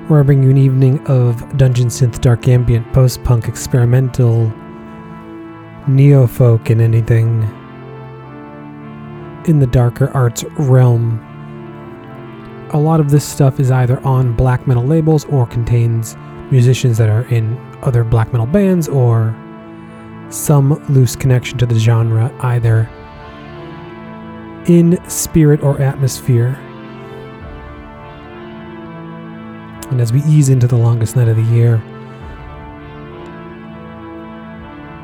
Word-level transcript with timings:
where 0.09 0.21
I 0.21 0.23
bring 0.23 0.43
you 0.43 0.51
an 0.51 0.59
evening 0.59 1.01
of 1.07 1.57
Dungeon 1.57 1.87
Synth 1.87 2.21
Dark 2.21 2.47
Ambient, 2.47 2.93
Post 2.93 3.25
Punk, 3.25 3.49
Experimental, 3.49 4.53
Neo 5.89 6.27
Folk, 6.27 6.69
and 6.69 6.83
anything 6.83 7.45
in 9.47 9.61
the 9.61 9.67
darker 9.67 10.11
arts 10.11 10.45
realm 10.59 11.25
a 12.75 12.79
lot 12.79 13.01
of 13.01 13.11
this 13.11 13.25
stuff 13.25 13.61
is 13.61 13.71
either 13.71 13.99
on 14.01 14.37
black 14.37 14.67
metal 14.67 14.85
labels 14.85 15.25
or 15.25 15.47
contains 15.47 16.19
musicians 16.51 16.99
that 16.99 17.09
are 17.09 17.25
in 17.29 17.57
other 17.83 18.05
black 18.05 18.33
metal 18.33 18.47
bands 18.47 18.89
or 18.89 19.37
some 20.31 20.75
loose 20.89 21.17
connection 21.17 21.59
to 21.59 21.67
the 21.67 21.79
genre, 21.79 22.33
either 22.41 22.89
in 24.67 24.99
spirit 25.09 25.63
or 25.63 25.81
atmosphere. 25.81 26.59
And 29.91 30.01
as 30.01 30.13
we 30.13 30.23
ease 30.25 30.51
into 30.51 30.67
the 30.67 30.77
longest 30.77 31.17
night 31.17 31.29
of 31.29 31.37
the 31.37 31.43
year, 31.43 31.77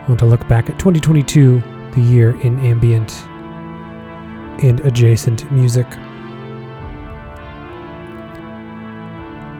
I 0.03 0.05
want 0.07 0.19
to 0.21 0.27
look 0.27 0.47
back 0.49 0.69
at 0.69 0.79
2022, 0.79 1.63
the 1.95 2.01
year 2.03 2.39
in 2.43 2.59
ambient 2.61 3.27
and 4.63 4.81
adjacent 4.81 5.51
music. 5.51 5.87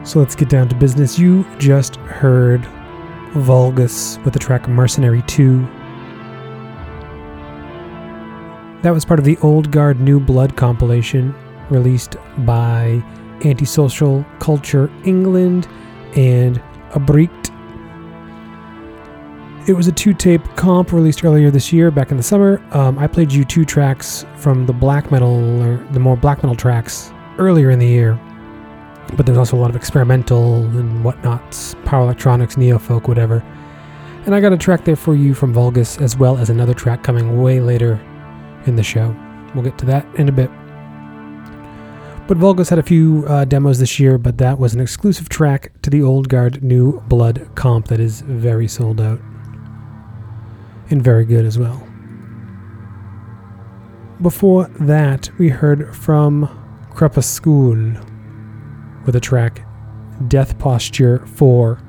So 0.05 0.19
let's 0.19 0.35
get 0.35 0.49
down 0.49 0.69
to 0.69 0.75
business. 0.75 1.17
You 1.17 1.43
just 1.57 1.95
heard 1.95 2.67
Vulgus 3.35 4.17
with 4.23 4.33
the 4.33 4.39
track 4.39 4.67
Mercenary 4.67 5.21
2. 5.23 5.59
That 8.81 8.91
was 8.91 9.03
part 9.03 9.19
of 9.19 9.25
the 9.25 9.37
Old 9.41 9.71
Guard 9.71 9.99
New 9.99 10.19
Blood 10.19 10.55
compilation 10.55 11.33
released 11.69 12.15
by 12.39 13.03
Antisocial 13.43 14.25
Culture 14.39 14.91
England 15.03 15.67
and 16.15 16.61
Abrikt. 16.91 17.51
It 19.67 19.73
was 19.73 19.87
a 19.87 19.91
two 19.91 20.13
tape 20.13 20.43
comp 20.55 20.91
released 20.91 21.25
earlier 21.25 21.49
this 21.49 21.73
year, 21.73 21.89
back 21.89 22.11
in 22.11 22.17
the 22.17 22.23
summer. 22.23 22.63
Um, 22.71 22.99
I 22.99 23.07
played 23.07 23.31
you 23.31 23.43
two 23.43 23.65
tracks 23.65 24.25
from 24.37 24.65
the 24.67 24.73
black 24.73 25.11
metal, 25.11 25.61
or 25.63 25.77
the 25.91 25.99
more 25.99 26.15
black 26.15 26.43
metal 26.43 26.55
tracks, 26.55 27.11
earlier 27.39 27.71
in 27.71 27.79
the 27.79 27.87
year 27.87 28.19
but 29.13 29.25
there's 29.25 29.37
also 29.37 29.55
a 29.55 29.59
lot 29.59 29.69
of 29.69 29.75
experimental 29.75 30.63
and 30.77 31.03
whatnot, 31.03 31.75
power 31.85 32.03
electronics, 32.03 32.57
neo 32.57 32.79
folk, 32.79 33.07
whatever. 33.07 33.43
And 34.25 34.33
I 34.33 34.41
got 34.41 34.53
a 34.53 34.57
track 34.57 34.85
there 34.85 34.95
for 34.95 35.15
you 35.15 35.33
from 35.33 35.53
Vulgus, 35.53 35.99
as 35.99 36.17
well 36.17 36.37
as 36.37 36.49
another 36.49 36.73
track 36.73 37.03
coming 37.03 37.41
way 37.41 37.59
later 37.59 38.01
in 38.65 38.75
the 38.75 38.83
show. 38.83 39.15
We'll 39.53 39.63
get 39.63 39.77
to 39.79 39.85
that 39.85 40.05
in 40.15 40.27
a 40.27 40.31
bit. 40.31 40.49
But 42.27 42.37
Vulgus 42.37 42.69
had 42.69 42.79
a 42.79 42.83
few 42.83 43.23
uh, 43.27 43.45
demos 43.45 43.77
this 43.77 43.99
year, 43.99 44.17
but 44.17 44.39
that 44.39 44.57
was 44.57 44.73
an 44.73 44.81
exclusive 44.81 45.29
track 45.29 45.71
to 45.83 45.91
the 45.91 46.01
Old 46.01 46.27
Guard 46.27 46.63
New 46.63 47.01
Blood 47.01 47.47
comp 47.53 47.87
that 47.89 47.99
is 47.99 48.21
very 48.21 48.67
sold 48.67 48.99
out. 48.99 49.19
And 50.89 51.03
very 51.03 51.25
good 51.25 51.45
as 51.45 51.59
well. 51.59 51.87
Before 54.21 54.65
that, 54.79 55.29
we 55.37 55.49
heard 55.49 55.95
from 55.95 56.49
Crepuscule 56.95 58.03
with 59.05 59.15
a 59.15 59.19
track 59.19 59.65
Death 60.27 60.57
Posture 60.59 61.25
4 61.27 61.81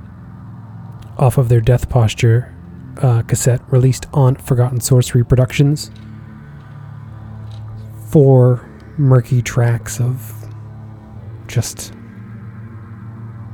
off 1.19 1.39
of 1.39 1.49
their 1.49 1.61
Death 1.61 1.89
Posture 1.89 2.55
uh, 3.03 3.23
cassette 3.23 3.61
released 3.71 4.07
on 4.13 4.37
Forgotten 4.37 4.81
Sorcery 4.81 5.25
Productions. 5.25 5.91
Four 8.11 8.69
murky 8.99 9.43
tracks 9.43 10.01
of 10.01 10.33
just 11.47 11.93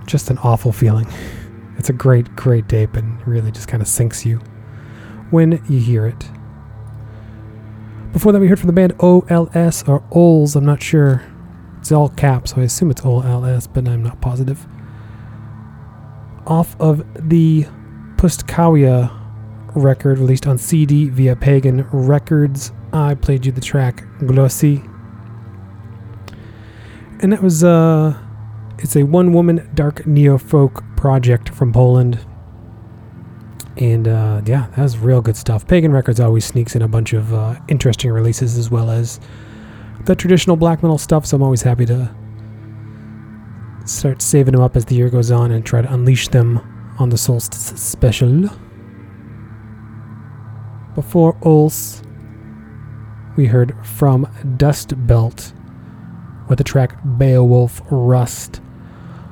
just 0.07 0.31
an 0.31 0.39
awful 0.39 0.73
feeling. 0.73 1.07
It's 1.79 1.89
a 1.89 1.95
great, 1.95 2.37
great 2.37 2.69
tape 2.69 2.95
and 2.95 3.27
really 3.27 3.51
just 3.51 3.67
kind 3.67 3.83
of 3.83 3.89
sinks 3.89 4.25
you 4.25 4.37
when 5.31 5.53
you 5.69 5.81
hear 5.81 6.07
it. 6.07 6.31
Before 8.13 8.31
that, 8.31 8.39
we 8.39 8.47
heard 8.47 8.61
from 8.61 8.69
the 8.69 8.75
band 8.75 8.93
OLS 9.01 9.89
or 9.89 10.05
OLS, 10.13 10.55
I'm 10.55 10.67
not 10.67 10.81
sure 10.81 11.25
it's 11.83 11.91
all 11.91 12.11
caps, 12.11 12.53
so 12.53 12.61
I 12.61 12.65
assume 12.65 12.93
it's 12.93 13.05
all 13.05 13.25
LS, 13.25 13.67
but 13.67 13.89
I'm 13.89 14.05
not 14.05 14.21
positive. 14.21 14.69
Off 16.47 16.81
of 16.81 17.05
the 17.29 17.65
Pustkowia 18.15 19.11
record 19.75 20.21
released 20.21 20.47
on 20.47 20.59
CD 20.59 21.09
via 21.09 21.35
Pagan 21.35 21.83
Records, 21.91 22.71
I 22.93 23.17
played 23.17 23.45
you 23.45 23.51
the 23.51 23.61
track 23.61 24.05
Glossy. 24.25 24.85
And 27.19 27.33
that 27.33 27.43
was 27.43 27.65
uh 27.65 28.17
it's 28.79 28.95
a 28.95 29.03
one-woman 29.03 29.69
dark 29.75 30.07
neo-folk 30.07 30.85
project 30.97 31.49
from 31.49 31.73
Poland. 31.73 32.25
And 33.77 34.07
uh, 34.07 34.43
yeah, 34.47 34.69
that 34.77 34.83
was 34.83 34.99
real 34.99 35.21
good 35.21 35.37
stuff. 35.37 35.67
Pagan 35.67 35.91
Records 35.93 36.21
always 36.21 36.45
sneaks 36.45 36.77
in 36.77 36.83
a 36.83 36.89
bunch 36.89 37.13
of 37.13 37.35
uh, 37.35 37.57
interesting 37.67 38.13
releases 38.13 38.57
as 38.57 38.71
well 38.71 38.89
as 38.89 39.19
the 40.05 40.17
traditional 40.17 40.57
black 40.57 40.83
metal 40.83 40.99
stuff, 40.99 41.27
so 41.27 41.37
I'm 41.37 41.43
always 41.43 41.63
happy 41.63 41.87
to 41.87 42.15
start 43.85 44.23
saving 44.23 44.53
them 44.53 44.63
up 44.63 44.77
as 44.77 44.85
the 44.85 44.95
year 44.95 45.09
goes 45.09 45.31
on 45.31 45.51
and 45.51 45.65
try 45.65 45.83
to 45.83 45.93
unleash 45.93 46.29
them 46.29 46.61
on 46.99 47.09
the 47.11 47.19
Solstice 47.19 47.81
special. 47.81 48.49
Before 50.95 51.35
Ols, 51.41 52.05
we 53.37 53.47
heard 53.47 53.75
from 53.87 54.29
Dust 54.57 54.95
Belt 55.07 55.53
with 56.49 56.59
the 56.59 56.65
track 56.65 56.99
Beowulf 57.17 57.81
Rust 57.91 58.61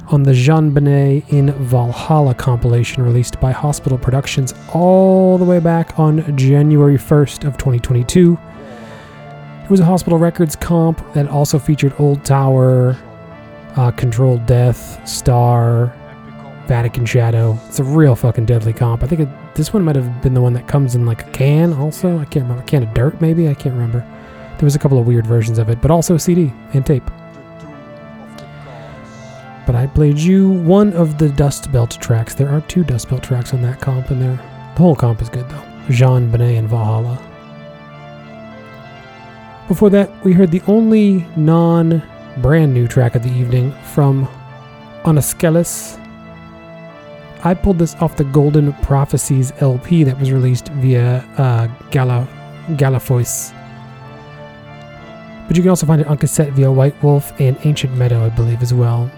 on 0.08 0.22
the 0.22 0.32
Jean 0.32 0.72
Benet 0.72 1.24
in 1.28 1.52
Valhalla 1.64 2.34
compilation 2.34 3.02
released 3.04 3.38
by 3.40 3.52
Hospital 3.52 3.98
Productions 3.98 4.54
all 4.72 5.38
the 5.38 5.44
way 5.44 5.60
back 5.60 5.98
on 5.98 6.36
January 6.36 6.96
1st 6.96 7.46
of 7.46 7.56
2022. 7.58 8.38
It 9.70 9.74
was 9.74 9.78
a 9.78 9.84
Hospital 9.84 10.18
Records 10.18 10.56
comp 10.56 11.00
that 11.12 11.28
also 11.28 11.56
featured 11.56 11.94
Old 12.00 12.24
Tower, 12.24 12.96
uh, 13.76 13.92
Controlled 13.92 14.44
Death, 14.44 15.08
Star, 15.08 15.94
Vatican 16.66 17.06
Shadow. 17.06 17.56
It's 17.68 17.78
a 17.78 17.84
real 17.84 18.16
fucking 18.16 18.46
deadly 18.46 18.72
comp. 18.72 19.04
I 19.04 19.06
think 19.06 19.20
it, 19.20 19.28
this 19.54 19.72
one 19.72 19.84
might 19.84 19.94
have 19.94 20.22
been 20.22 20.34
the 20.34 20.40
one 20.40 20.54
that 20.54 20.66
comes 20.66 20.96
in 20.96 21.06
like 21.06 21.24
a 21.24 21.30
can 21.30 21.72
also. 21.74 22.18
I 22.18 22.24
can't 22.24 22.46
remember. 22.46 22.64
A 22.64 22.66
can 22.66 22.82
of 22.82 22.92
dirt, 22.94 23.20
maybe? 23.20 23.48
I 23.48 23.54
can't 23.54 23.72
remember. 23.72 24.00
There 24.58 24.66
was 24.66 24.74
a 24.74 24.78
couple 24.80 24.98
of 24.98 25.06
weird 25.06 25.24
versions 25.24 25.56
of 25.56 25.68
it, 25.68 25.80
but 25.80 25.92
also 25.92 26.16
CD 26.16 26.52
and 26.74 26.84
tape. 26.84 27.08
But 29.66 29.76
I 29.76 29.86
played 29.86 30.18
you 30.18 30.50
one 30.50 30.92
of 30.94 31.16
the 31.16 31.28
Dust 31.28 31.70
Belt 31.70 31.96
tracks. 32.00 32.34
There 32.34 32.48
are 32.48 32.62
two 32.62 32.82
Dust 32.82 33.08
Belt 33.08 33.22
tracks 33.22 33.54
on 33.54 33.62
that 33.62 33.80
comp, 33.80 34.10
and 34.10 34.20
there. 34.20 34.34
The 34.34 34.82
whole 34.82 34.96
comp 34.96 35.22
is 35.22 35.28
good 35.28 35.48
though. 35.48 35.62
Jean 35.90 36.28
Benet 36.28 36.56
and 36.56 36.68
Valhalla. 36.68 37.29
Before 39.70 39.88
that, 39.90 40.10
we 40.24 40.32
heard 40.32 40.50
the 40.50 40.62
only 40.66 41.24
non 41.36 42.02
brand 42.38 42.74
new 42.74 42.88
track 42.88 43.14
of 43.14 43.22
the 43.22 43.30
evening 43.30 43.70
from 43.94 44.26
Onaskelis. 45.04 45.96
I 47.44 47.54
pulled 47.54 47.78
this 47.78 47.94
off 48.00 48.16
the 48.16 48.24
Golden 48.24 48.72
Prophecies 48.82 49.52
LP 49.60 50.02
that 50.02 50.18
was 50.18 50.32
released 50.32 50.70
via 50.70 51.18
uh, 51.38 51.68
Gala, 51.92 52.26
Galafois. 52.70 53.52
But 55.46 55.56
you 55.56 55.62
can 55.62 55.70
also 55.70 55.86
find 55.86 56.00
it 56.00 56.08
on 56.08 56.18
cassette 56.18 56.52
via 56.54 56.72
White 56.72 57.00
Wolf 57.00 57.32
and 57.40 57.56
Ancient 57.62 57.96
Meadow, 57.96 58.26
I 58.26 58.30
believe, 58.30 58.62
as 58.62 58.74
well. 58.74 59.08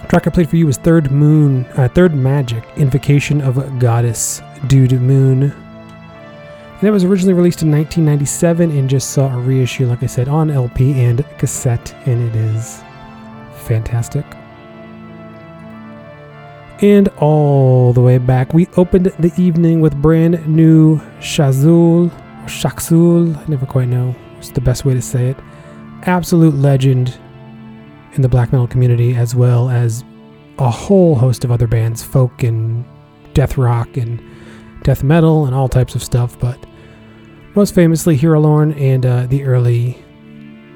The 0.00 0.08
track 0.08 0.26
I 0.26 0.30
played 0.30 0.48
for 0.48 0.56
you 0.56 0.64
was 0.64 0.78
Third 0.78 1.10
Moon, 1.10 1.66
uh, 1.76 1.88
Third 1.88 2.14
Magic, 2.14 2.64
Invocation 2.78 3.42
of 3.42 3.58
a 3.58 3.68
Goddess, 3.78 4.40
Dude 4.68 4.98
Moon. 5.02 5.54
And 6.78 6.84
it 6.84 6.90
was 6.90 7.04
originally 7.04 7.32
released 7.32 7.62
in 7.62 7.70
1997 7.70 8.70
and 8.70 8.90
just 8.90 9.10
saw 9.10 9.34
a 9.34 9.38
reissue, 9.38 9.86
like 9.86 10.02
I 10.02 10.06
said, 10.06 10.28
on 10.28 10.50
LP 10.50 10.92
and 11.00 11.24
cassette, 11.38 11.94
and 12.06 12.28
it 12.28 12.36
is 12.36 12.82
fantastic. 13.54 14.26
And 16.82 17.08
all 17.16 17.94
the 17.94 18.02
way 18.02 18.18
back, 18.18 18.52
we 18.52 18.66
opened 18.76 19.06
the 19.18 19.32
evening 19.38 19.80
with 19.80 19.96
brand 20.02 20.46
new 20.46 20.98
Shaxul, 21.18 22.10
or 22.12 23.38
I 23.38 23.44
never 23.48 23.64
quite 23.64 23.88
know 23.88 24.14
what's 24.34 24.50
the 24.50 24.60
best 24.60 24.84
way 24.84 24.92
to 24.92 25.00
say 25.00 25.30
it. 25.30 25.38
Absolute 26.02 26.54
legend 26.54 27.18
in 28.12 28.20
the 28.20 28.28
black 28.28 28.52
metal 28.52 28.66
community, 28.66 29.16
as 29.16 29.34
well 29.34 29.70
as 29.70 30.04
a 30.58 30.70
whole 30.70 31.14
host 31.14 31.42
of 31.42 31.50
other 31.50 31.66
bands, 31.66 32.02
folk 32.02 32.42
and 32.42 32.84
death 33.32 33.56
rock 33.56 33.96
and 33.96 34.20
death 34.82 35.02
metal 35.02 35.46
and 35.46 35.54
all 35.54 35.68
types 35.68 35.94
of 35.94 36.02
stuff, 36.02 36.38
but 36.38 36.58
most 37.54 37.74
famously 37.74 38.16
Hirilorn 38.16 38.78
and 38.80 39.04
uh, 39.06 39.26
the 39.26 39.44
early 39.44 40.02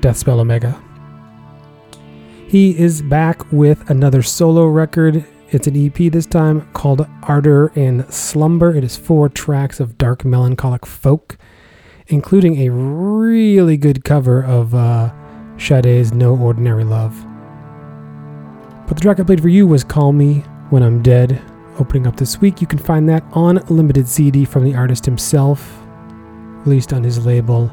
Deathspell 0.01 0.41
Omega. 0.41 0.81
He 2.49 2.77
is 2.77 3.03
back 3.03 3.53
with 3.53 3.89
another 3.91 4.23
solo 4.23 4.67
record 4.67 5.25
It's 5.51 5.67
an 5.67 5.77
EP 5.77 6.11
this 6.11 6.27
time 6.27 6.69
called 6.73 7.07
Ardor 7.23 7.71
and 7.77 8.13
Slumber. 8.13 8.75
It 8.75 8.83
is 8.83 8.97
four 8.97 9.29
tracks 9.29 9.79
of 9.79 9.99
dark 9.99 10.25
melancholic 10.25 10.87
folk, 10.87 11.37
including 12.07 12.57
a 12.61 12.73
really 12.73 13.77
good 13.77 14.05
cover 14.05 14.43
of 14.43 14.75
uh, 14.75 15.13
Sade's 15.59 16.13
No 16.13 16.37
Ordinary 16.37 16.85
Love. 16.85 17.15
But 18.89 18.97
the 18.97 19.03
track 19.03 19.21
I 19.21 19.23
played 19.23 19.41
for 19.43 19.49
you 19.49 19.67
was 19.67 19.85
Call 19.85 20.13
Me 20.13 20.41
When 20.71 20.83
I'm 20.83 21.03
Dead, 21.03 21.41
opening 21.81 22.07
up 22.07 22.16
this 22.16 22.40
week. 22.40 22.61
You 22.61 22.66
can 22.66 22.79
find 22.79 23.09
that 23.09 23.25
on 23.33 23.57
limited 23.69 24.07
CD 24.07 24.45
from 24.45 24.64
the 24.64 24.75
artist 24.75 25.05
himself, 25.07 25.83
released 26.64 26.93
on 26.93 27.03
his 27.03 27.25
label 27.25 27.71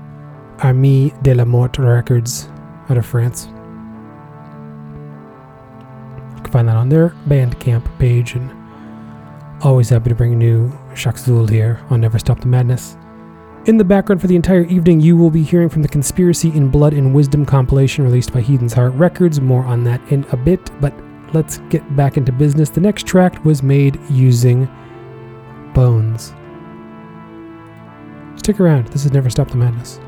Armée 0.58 1.12
de 1.22 1.36
la 1.36 1.46
Mort 1.46 1.78
Records 1.78 2.50
out 2.90 2.98
of 2.98 3.06
France. 3.06 3.48
You 6.36 6.42
can 6.44 6.52
find 6.52 6.68
that 6.68 6.78
on 6.78 6.90
their 6.90 7.10
Bandcamp 7.28 7.86
page, 8.00 8.34
and 8.34 8.52
always 9.62 9.90
happy 9.90 10.10
to 10.10 10.16
bring 10.16 10.38
new 10.38 10.70
Shaxul 10.94 11.50
here 11.50 11.80
on 11.90 12.02
Never 12.02 12.18
Stop 12.18 12.40
the 12.40 12.48
Madness. 12.48 12.98
In 13.66 13.78
the 13.78 13.84
background 13.84 14.22
for 14.22 14.28
the 14.28 14.36
entire 14.38 14.64
evening, 14.64 15.02
you 15.02 15.18
will 15.18 15.30
be 15.30 15.44
hearing 15.44 15.68
from 15.68 15.82
the 15.82 15.90
Conspiracy 15.90 16.50
in 16.56 16.70
Blood 16.70 16.94
and 16.94 17.14
Wisdom 17.14 17.46
compilation 17.46 18.06
released 18.06 18.32
by 18.32 18.40
Heathen's 18.40 18.72
Heart 18.72 18.94
Records. 18.94 19.42
More 19.42 19.66
on 19.66 19.84
that 19.84 20.00
in 20.10 20.26
a 20.32 20.38
bit, 20.38 20.72
but 20.80 20.94
let's 21.34 21.58
get 21.70 21.96
back 21.96 22.18
into 22.18 22.32
business. 22.32 22.70
The 22.70 22.82
next 22.82 23.06
track 23.06 23.44
was 23.46 23.64
made 23.64 24.00
using 24.10 24.68
bones. 25.74 26.34
Stick 28.38 28.60
around, 28.60 28.88
this 28.88 29.04
has 29.04 29.12
Never 29.12 29.30
stopped 29.30 29.52
the 29.52 29.58
Madness. 29.58 30.00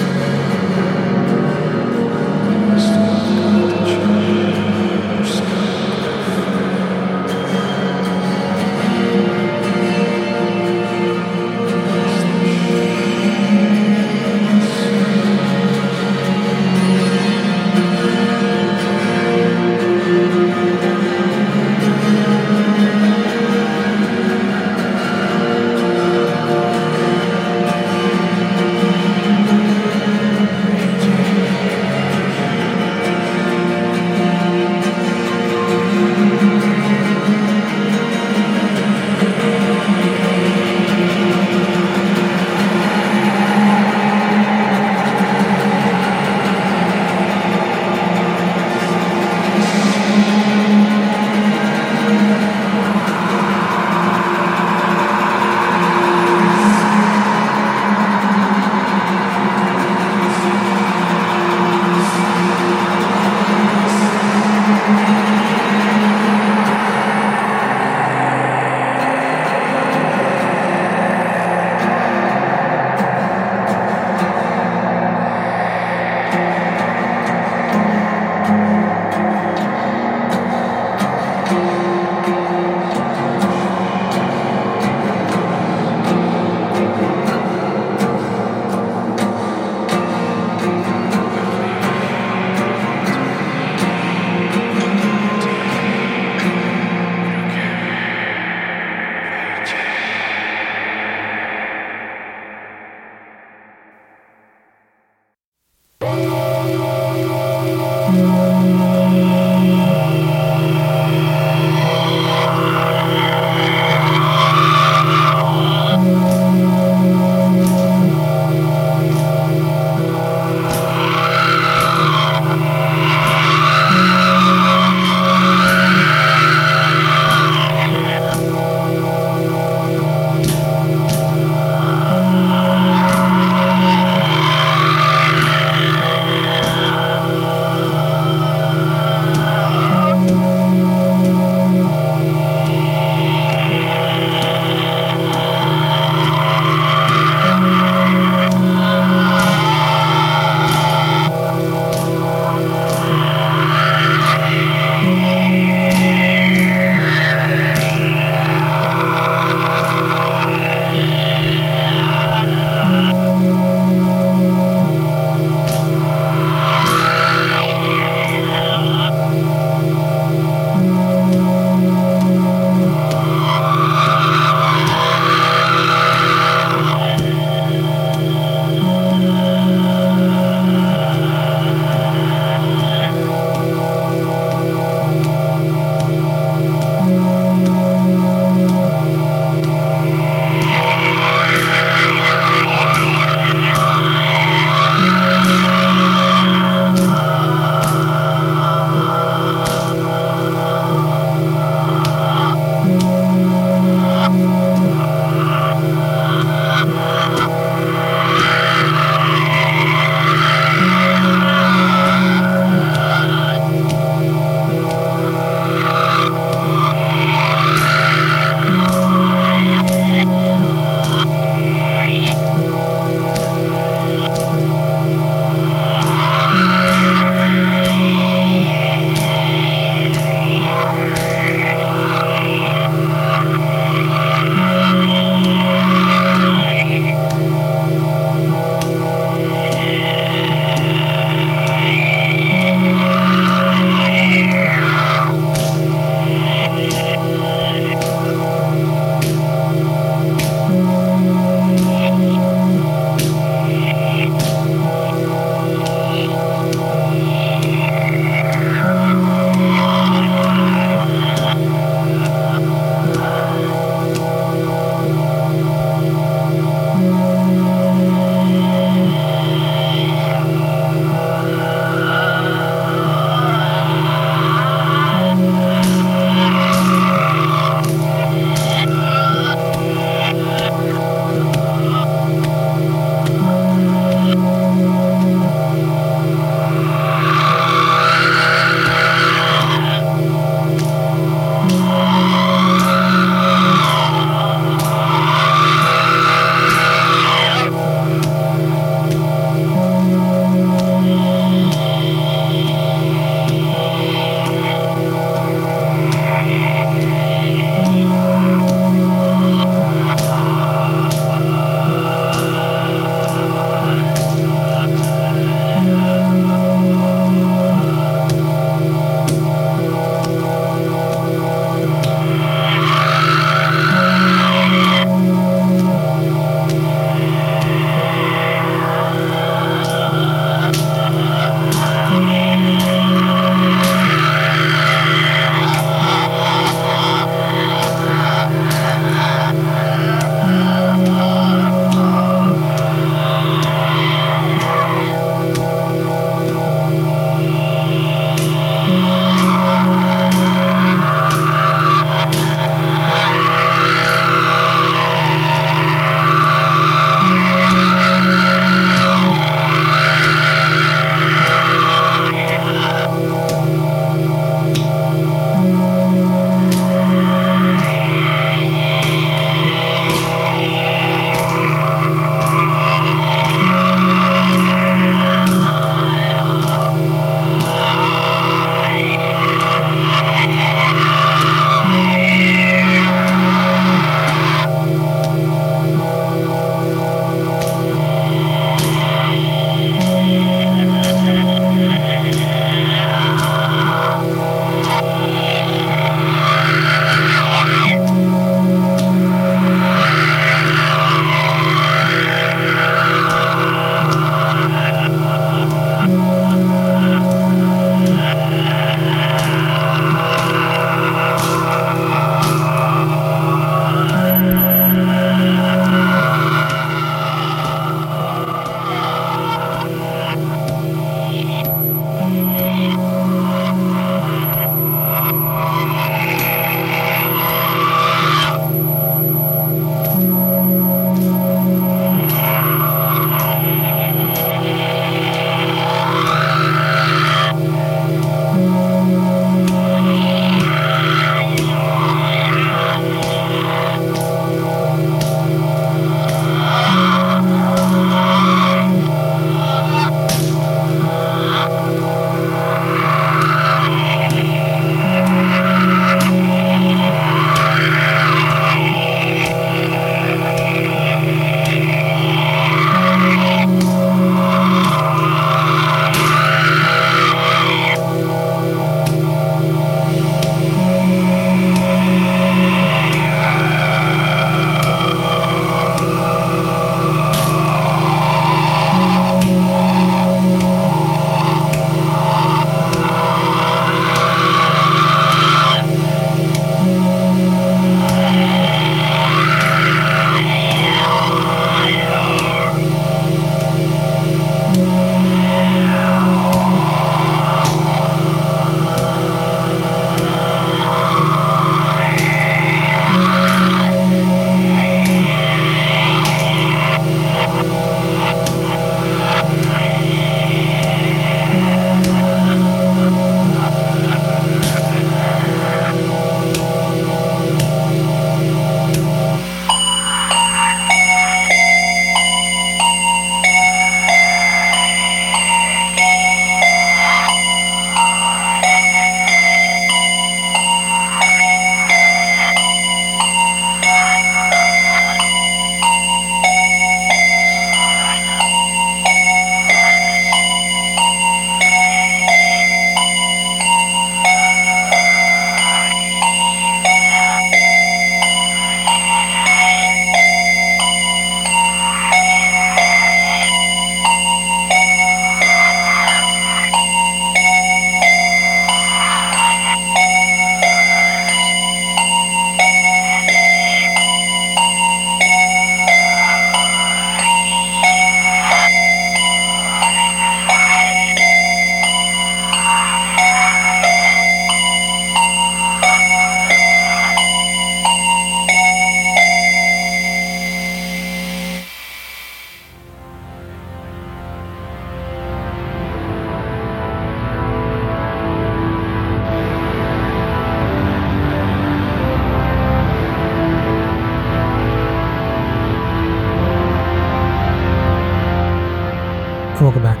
And 599.60 599.66
welcome 599.66 599.82
back. 599.82 600.00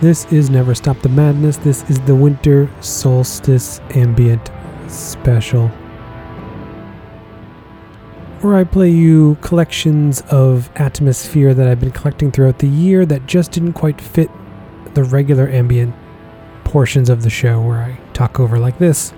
This 0.00 0.24
is 0.32 0.50
Never 0.50 0.74
Stop 0.74 0.98
the 1.00 1.08
Madness. 1.08 1.58
This 1.58 1.88
is 1.88 2.00
the 2.00 2.14
Winter 2.14 2.68
Solstice 2.80 3.80
Ambient 3.90 4.50
Special, 4.88 5.68
where 8.40 8.56
I 8.56 8.64
play 8.64 8.90
you 8.90 9.36
collections 9.42 10.22
of 10.30 10.70
atmosphere 10.76 11.54
that 11.54 11.68
I've 11.68 11.80
been 11.80 11.92
collecting 11.92 12.32
throughout 12.32 12.58
the 12.58 12.68
year 12.68 13.06
that 13.06 13.26
just 13.26 13.52
didn't 13.52 13.74
quite 13.74 14.00
fit 14.00 14.30
the 14.94 15.04
regular 15.04 15.48
ambient 15.48 15.94
portions 16.64 17.08
of 17.08 17.22
the 17.22 17.30
show 17.30 17.60
where 17.60 17.78
I 17.78 17.98
talk 18.12 18.40
over 18.40 18.58
like 18.58 18.78
this. 18.78 19.12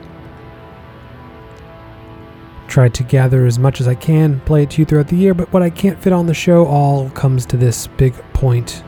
Try 2.72 2.88
to 2.88 3.02
gather 3.02 3.44
as 3.44 3.58
much 3.58 3.82
as 3.82 3.86
I 3.86 3.94
can, 3.94 4.40
play 4.40 4.62
it 4.62 4.70
to 4.70 4.80
you 4.80 4.86
throughout 4.86 5.08
the 5.08 5.16
year, 5.16 5.34
but 5.34 5.52
what 5.52 5.62
I 5.62 5.68
can't 5.68 6.02
fit 6.02 6.10
on 6.10 6.24
the 6.24 6.32
show 6.32 6.64
all 6.64 7.10
comes 7.10 7.44
to 7.44 7.58
this 7.58 7.86
big 7.86 8.14
point 8.32 8.82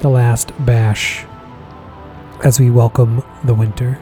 the 0.00 0.08
last 0.08 0.50
bash 0.66 1.24
as 2.42 2.58
we 2.58 2.72
welcome 2.72 3.22
the 3.44 3.54
winter. 3.54 3.96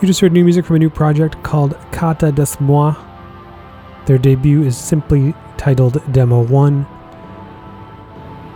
You 0.00 0.06
just 0.06 0.18
heard 0.22 0.32
new 0.32 0.44
music 0.44 0.64
from 0.64 0.76
a 0.76 0.78
new 0.78 0.88
project 0.88 1.42
called 1.42 1.76
Kata 1.92 2.32
des 2.32 2.56
Mois. 2.58 2.96
Their 4.06 4.16
debut 4.16 4.62
is 4.62 4.78
simply 4.78 5.34
titled 5.58 6.00
Demo 6.10 6.42
1. 6.42 6.86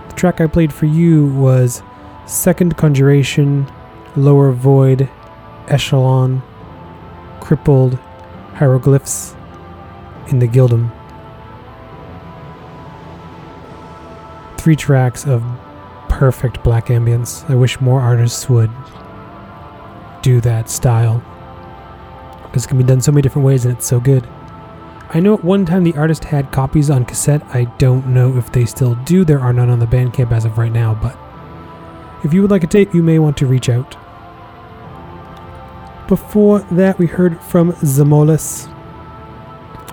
The 0.09 0.15
track 0.15 0.41
I 0.41 0.47
played 0.47 0.73
for 0.73 0.87
you 0.87 1.27
was 1.35 1.83
Second 2.25 2.79
Conjuration, 2.79 3.71
Lower 4.17 4.53
Void, 4.53 5.07
Echelon, 5.69 6.43
crippled 7.51 7.99
hieroglyphs 8.55 9.35
in 10.29 10.39
the 10.39 10.47
Gildum. 10.47 10.89
Three 14.57 14.77
tracks 14.77 15.27
of 15.27 15.43
perfect 16.09 16.63
black 16.63 16.87
ambience. 16.87 17.51
I 17.51 17.57
wish 17.57 17.81
more 17.81 18.01
artists 18.01 18.49
would 18.49 18.71
do 20.23 20.41
that 20.43 20.71
style. 20.71 21.25
Because 22.45 22.67
it 22.67 22.69
can 22.69 22.79
be 22.79 22.85
done 22.85 23.01
so 23.01 23.11
many 23.11 23.23
different 23.23 23.47
ways 23.47 23.65
and 23.65 23.77
it's 23.77 23.85
so 23.85 23.99
good. 23.99 24.29
I 25.09 25.19
know 25.19 25.35
at 25.35 25.43
one 25.43 25.67
time 25.67 25.83
the 25.83 25.97
artist 25.97 26.23
had 26.23 26.53
copies 26.53 26.89
on 26.89 27.05
cassette. 27.05 27.43
I 27.53 27.65
don't 27.79 28.07
know 28.07 28.37
if 28.37 28.53
they 28.53 28.65
still 28.65 28.95
do. 28.95 29.25
There 29.25 29.41
are 29.41 29.53
none 29.53 29.71
on 29.71 29.81
the 29.81 29.87
Bandcamp 29.87 30.31
as 30.31 30.45
of 30.45 30.57
right 30.57 30.71
now, 30.71 30.95
but 30.95 31.19
if 32.25 32.33
you 32.33 32.43
would 32.43 32.53
like 32.53 32.63
a 32.63 32.69
tape, 32.69 32.95
you 32.95 33.03
may 33.03 33.19
want 33.19 33.37
to 33.39 33.47
reach 33.47 33.69
out. 33.69 33.97
Before 36.11 36.59
that, 36.73 36.99
we 36.99 37.07
heard 37.07 37.41
from 37.41 37.71
Zamolis 37.75 38.67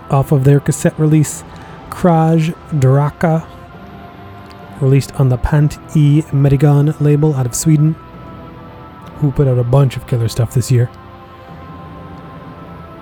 off 0.09 0.32
of 0.32 0.45
their 0.45 0.59
cassette 0.59 0.97
release, 0.97 1.43
Kraj 1.91 2.49
Draka, 2.72 3.47
released 4.82 5.13
on 5.20 5.30
the 5.30 5.38
Pant 5.38 5.78
E 5.95 6.24
Medigon 6.32 6.99
label 6.99 7.36
out 7.36 7.45
of 7.45 7.53
Sweden, 7.53 7.93
who 9.18 9.32
put 9.32 9.47
out 9.47 9.59
a 9.59 9.63
bunch 9.63 9.95
of 9.95 10.07
killer 10.07 10.28
stuff 10.28 10.55
this 10.55 10.72
year. 10.72 10.89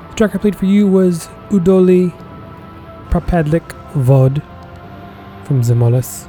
The 0.09 0.16
track 0.16 0.36
I 0.36 0.38
played 0.38 0.57
for 0.57 0.66
you 0.66 0.86
was 0.86 1.30
Udoli 1.51 2.11
Prapadlik 3.09 3.72
Vod 3.93 4.43
from 5.45 5.61
Zamolis. 5.61 6.28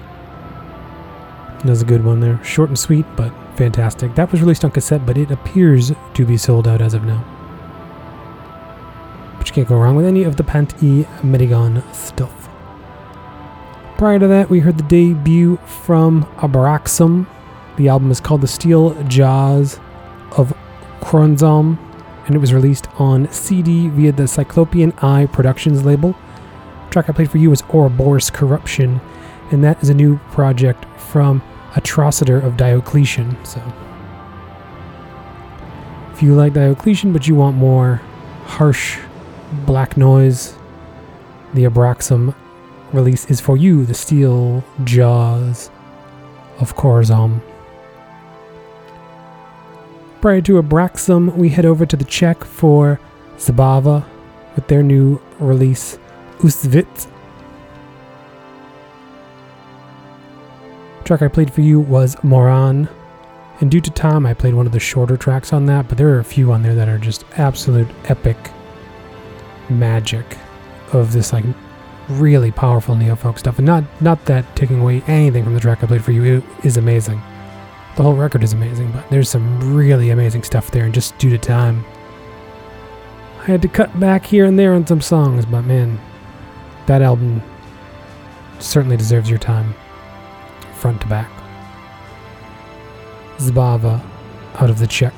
That's 1.64 1.82
a 1.82 1.84
good 1.84 2.04
one 2.04 2.20
there. 2.20 2.40
Short 2.44 2.68
and 2.68 2.78
sweet, 2.78 3.06
but 3.16 3.32
fantastic. 3.56 4.14
That 4.14 4.30
was 4.30 4.40
released 4.40 4.64
on 4.64 4.70
cassette, 4.70 5.06
but 5.06 5.16
it 5.18 5.30
appears 5.30 5.92
to 6.14 6.26
be 6.26 6.36
sold 6.36 6.68
out 6.68 6.80
as 6.80 6.94
of 6.94 7.04
now. 7.04 7.24
But 9.38 9.48
you 9.48 9.54
can't 9.54 9.68
go 9.68 9.78
wrong 9.78 9.96
with 9.96 10.06
any 10.06 10.24
of 10.24 10.36
the 10.36 10.44
Pant 10.44 10.74
E 10.82 11.04
Medigon 11.22 11.82
stuff. 11.94 12.48
Prior 13.96 14.18
to 14.18 14.26
that, 14.26 14.50
we 14.50 14.60
heard 14.60 14.76
the 14.76 14.82
debut 14.82 15.56
from 15.64 16.24
Abraxam. 16.36 17.26
The 17.76 17.88
album 17.88 18.10
is 18.10 18.20
called 18.20 18.42
The 18.42 18.46
Steel 18.46 19.02
Jaws 19.04 19.80
of 20.32 20.52
Kronzom, 21.00 21.78
and 22.26 22.34
it 22.34 22.38
was 22.38 22.52
released 22.52 22.88
on 22.98 23.30
CD 23.32 23.88
via 23.88 24.12
the 24.12 24.28
Cyclopean 24.28 24.92
Eye 25.02 25.26
Productions 25.26 25.84
label. 25.84 26.12
The 26.12 26.90
track 26.90 27.08
I 27.08 27.12
played 27.12 27.30
for 27.30 27.38
you 27.38 27.50
was 27.50 27.62
Ouroboros 27.72 28.28
Corruption, 28.28 29.00
and 29.50 29.64
that 29.64 29.82
is 29.82 29.88
a 29.88 29.94
new 29.94 30.18
project 30.30 30.84
from 31.00 31.42
Atrociter 31.76 32.42
of 32.42 32.56
Diocletian. 32.56 33.36
So, 33.44 33.62
if 36.12 36.22
you 36.22 36.34
like 36.34 36.54
Diocletian 36.54 37.12
but 37.12 37.28
you 37.28 37.34
want 37.34 37.56
more 37.56 38.00
harsh 38.44 38.98
black 39.66 39.96
noise, 39.96 40.56
the 41.54 41.64
Abraxam 41.64 42.34
release 42.92 43.26
is 43.26 43.40
for 43.40 43.56
you. 43.56 43.84
The 43.84 43.94
Steel 43.94 44.64
Jaws 44.84 45.70
of 46.58 46.74
Corazon. 46.74 47.42
Prior 50.22 50.40
to 50.40 50.60
Abraxam, 50.60 51.36
we 51.36 51.50
head 51.50 51.66
over 51.66 51.84
to 51.86 51.96
the 51.96 52.04
Czech 52.04 52.42
for 52.42 52.98
Zabava 53.36 54.04
with 54.54 54.66
their 54.68 54.82
new 54.82 55.20
release, 55.38 55.98
Usvit 56.38 57.06
track 61.06 61.22
I 61.22 61.28
played 61.28 61.52
for 61.52 61.60
you 61.60 61.80
was 61.80 62.22
Moran. 62.22 62.88
And 63.60 63.70
due 63.70 63.80
to 63.80 63.90
time, 63.90 64.26
I 64.26 64.34
played 64.34 64.54
one 64.54 64.66
of 64.66 64.72
the 64.72 64.80
shorter 64.80 65.16
tracks 65.16 65.52
on 65.52 65.66
that, 65.66 65.88
but 65.88 65.96
there 65.96 66.08
are 66.10 66.18
a 66.18 66.24
few 66.24 66.52
on 66.52 66.62
there 66.62 66.74
that 66.74 66.88
are 66.88 66.98
just 66.98 67.24
absolute 67.36 67.88
epic 68.04 68.36
magic 69.70 70.36
of 70.92 71.12
this 71.12 71.32
like 71.32 71.44
really 72.08 72.50
powerful 72.50 72.94
neo 72.94 73.16
folk 73.16 73.38
stuff. 73.38 73.58
And 73.58 73.66
not 73.66 73.84
not 74.02 74.24
that 74.26 74.54
taking 74.56 74.80
away 74.80 75.02
anything 75.06 75.44
from 75.44 75.54
the 75.54 75.60
track 75.60 75.82
I 75.82 75.86
played 75.86 76.04
for 76.04 76.12
you 76.12 76.38
it 76.38 76.44
is 76.64 76.76
amazing. 76.76 77.22
The 77.96 78.02
whole 78.02 78.14
record 78.14 78.44
is 78.44 78.52
amazing, 78.52 78.92
but 78.92 79.08
there's 79.08 79.30
some 79.30 79.74
really 79.74 80.10
amazing 80.10 80.42
stuff 80.42 80.70
there, 80.70 80.84
and 80.84 80.92
just 80.92 81.16
due 81.16 81.30
to 81.30 81.38
time, 81.38 81.82
I 83.40 83.44
had 83.44 83.62
to 83.62 83.68
cut 83.68 83.98
back 83.98 84.26
here 84.26 84.44
and 84.44 84.58
there 84.58 84.74
on 84.74 84.86
some 84.86 85.00
songs. 85.00 85.46
But 85.46 85.62
man, 85.62 85.98
that 86.86 87.00
album 87.00 87.42
certainly 88.58 88.98
deserves 88.98 89.30
your 89.30 89.38
time 89.38 89.74
front 90.76 91.00
to 91.00 91.06
back. 91.06 91.30
Zbava 93.38 94.00
out 94.54 94.70
of 94.70 94.78
the 94.78 94.86
Czech. 94.86 95.14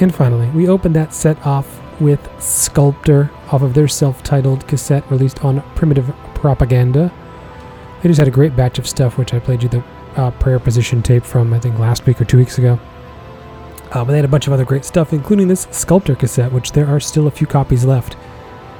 And 0.00 0.14
finally, 0.14 0.48
we 0.50 0.68
opened 0.68 0.96
that 0.96 1.14
set 1.14 1.44
off 1.46 1.80
with 2.00 2.28
Sculptor 2.42 3.30
off 3.50 3.62
of 3.62 3.74
their 3.74 3.88
self 3.88 4.22
titled 4.22 4.66
cassette 4.66 5.08
released 5.10 5.44
on 5.44 5.62
Primitive 5.74 6.12
Propaganda. 6.34 7.12
They 8.02 8.08
just 8.08 8.18
had 8.18 8.28
a 8.28 8.32
great 8.32 8.56
batch 8.56 8.78
of 8.78 8.88
stuff, 8.88 9.16
which 9.16 9.32
I 9.32 9.38
played 9.38 9.62
you 9.62 9.68
the 9.68 9.84
uh, 10.16 10.32
prayer 10.32 10.58
position 10.58 11.02
tape 11.02 11.24
from, 11.24 11.54
I 11.54 11.60
think, 11.60 11.78
last 11.78 12.04
week 12.04 12.20
or 12.20 12.24
two 12.24 12.38
weeks 12.38 12.58
ago. 12.58 12.80
Uh, 13.92 14.04
but 14.04 14.06
they 14.06 14.16
had 14.16 14.24
a 14.24 14.28
bunch 14.28 14.46
of 14.46 14.52
other 14.52 14.64
great 14.64 14.84
stuff, 14.84 15.12
including 15.12 15.48
this 15.48 15.68
Sculptor 15.70 16.16
cassette, 16.16 16.52
which 16.52 16.72
there 16.72 16.86
are 16.86 16.98
still 16.98 17.26
a 17.26 17.30
few 17.30 17.46
copies 17.46 17.84
left. 17.84 18.16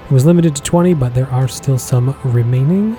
It 0.04 0.10
was 0.10 0.26
limited 0.26 0.54
to 0.56 0.62
20, 0.62 0.94
but 0.94 1.14
there 1.14 1.28
are 1.28 1.48
still 1.48 1.78
some 1.78 2.16
remaining. 2.24 2.96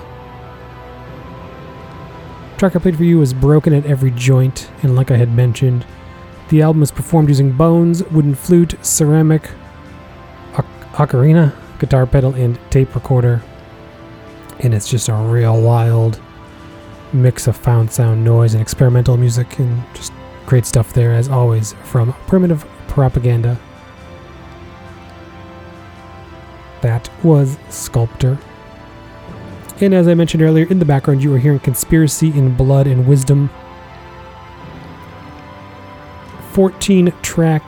The 2.52 2.58
track 2.58 2.76
I 2.76 2.78
played 2.78 2.96
for 2.96 3.04
you 3.04 3.20
is 3.22 3.32
broken 3.32 3.72
at 3.72 3.86
every 3.86 4.10
joint, 4.10 4.70
and 4.82 4.96
like 4.96 5.10
I 5.10 5.16
had 5.16 5.30
mentioned, 5.32 5.84
the 6.48 6.62
album 6.62 6.82
is 6.82 6.90
performed 6.90 7.28
using 7.28 7.52
bones, 7.52 8.02
wooden 8.04 8.34
flute, 8.34 8.74
ceramic, 8.82 9.50
ocarina, 10.92 11.54
guitar 11.78 12.06
pedal, 12.06 12.34
and 12.34 12.58
tape 12.70 12.94
recorder. 12.94 13.42
And 14.60 14.72
it's 14.74 14.88
just 14.88 15.08
a 15.08 15.14
real 15.14 15.60
wild 15.60 16.20
mix 17.12 17.46
of 17.46 17.56
found 17.56 17.92
sound 17.92 18.24
noise 18.24 18.54
and 18.54 18.62
experimental 18.62 19.16
music, 19.16 19.58
and 19.58 19.82
just 19.94 20.12
great 20.46 20.66
stuff 20.66 20.92
there, 20.92 21.12
as 21.12 21.28
always, 21.28 21.72
from 21.84 22.12
Primitive 22.26 22.64
Propaganda. 22.88 23.58
That 26.84 27.08
was 27.24 27.56
Sculptor. 27.70 28.38
And 29.80 29.94
as 29.94 30.06
I 30.06 30.12
mentioned 30.12 30.42
earlier, 30.42 30.66
in 30.66 30.80
the 30.80 30.84
background, 30.84 31.22
you 31.22 31.30
were 31.30 31.38
hearing 31.38 31.58
Conspiracy 31.58 32.28
in 32.28 32.54
Blood 32.54 32.86
and 32.86 33.06
Wisdom. 33.06 33.48
14 36.52 37.10
track 37.22 37.62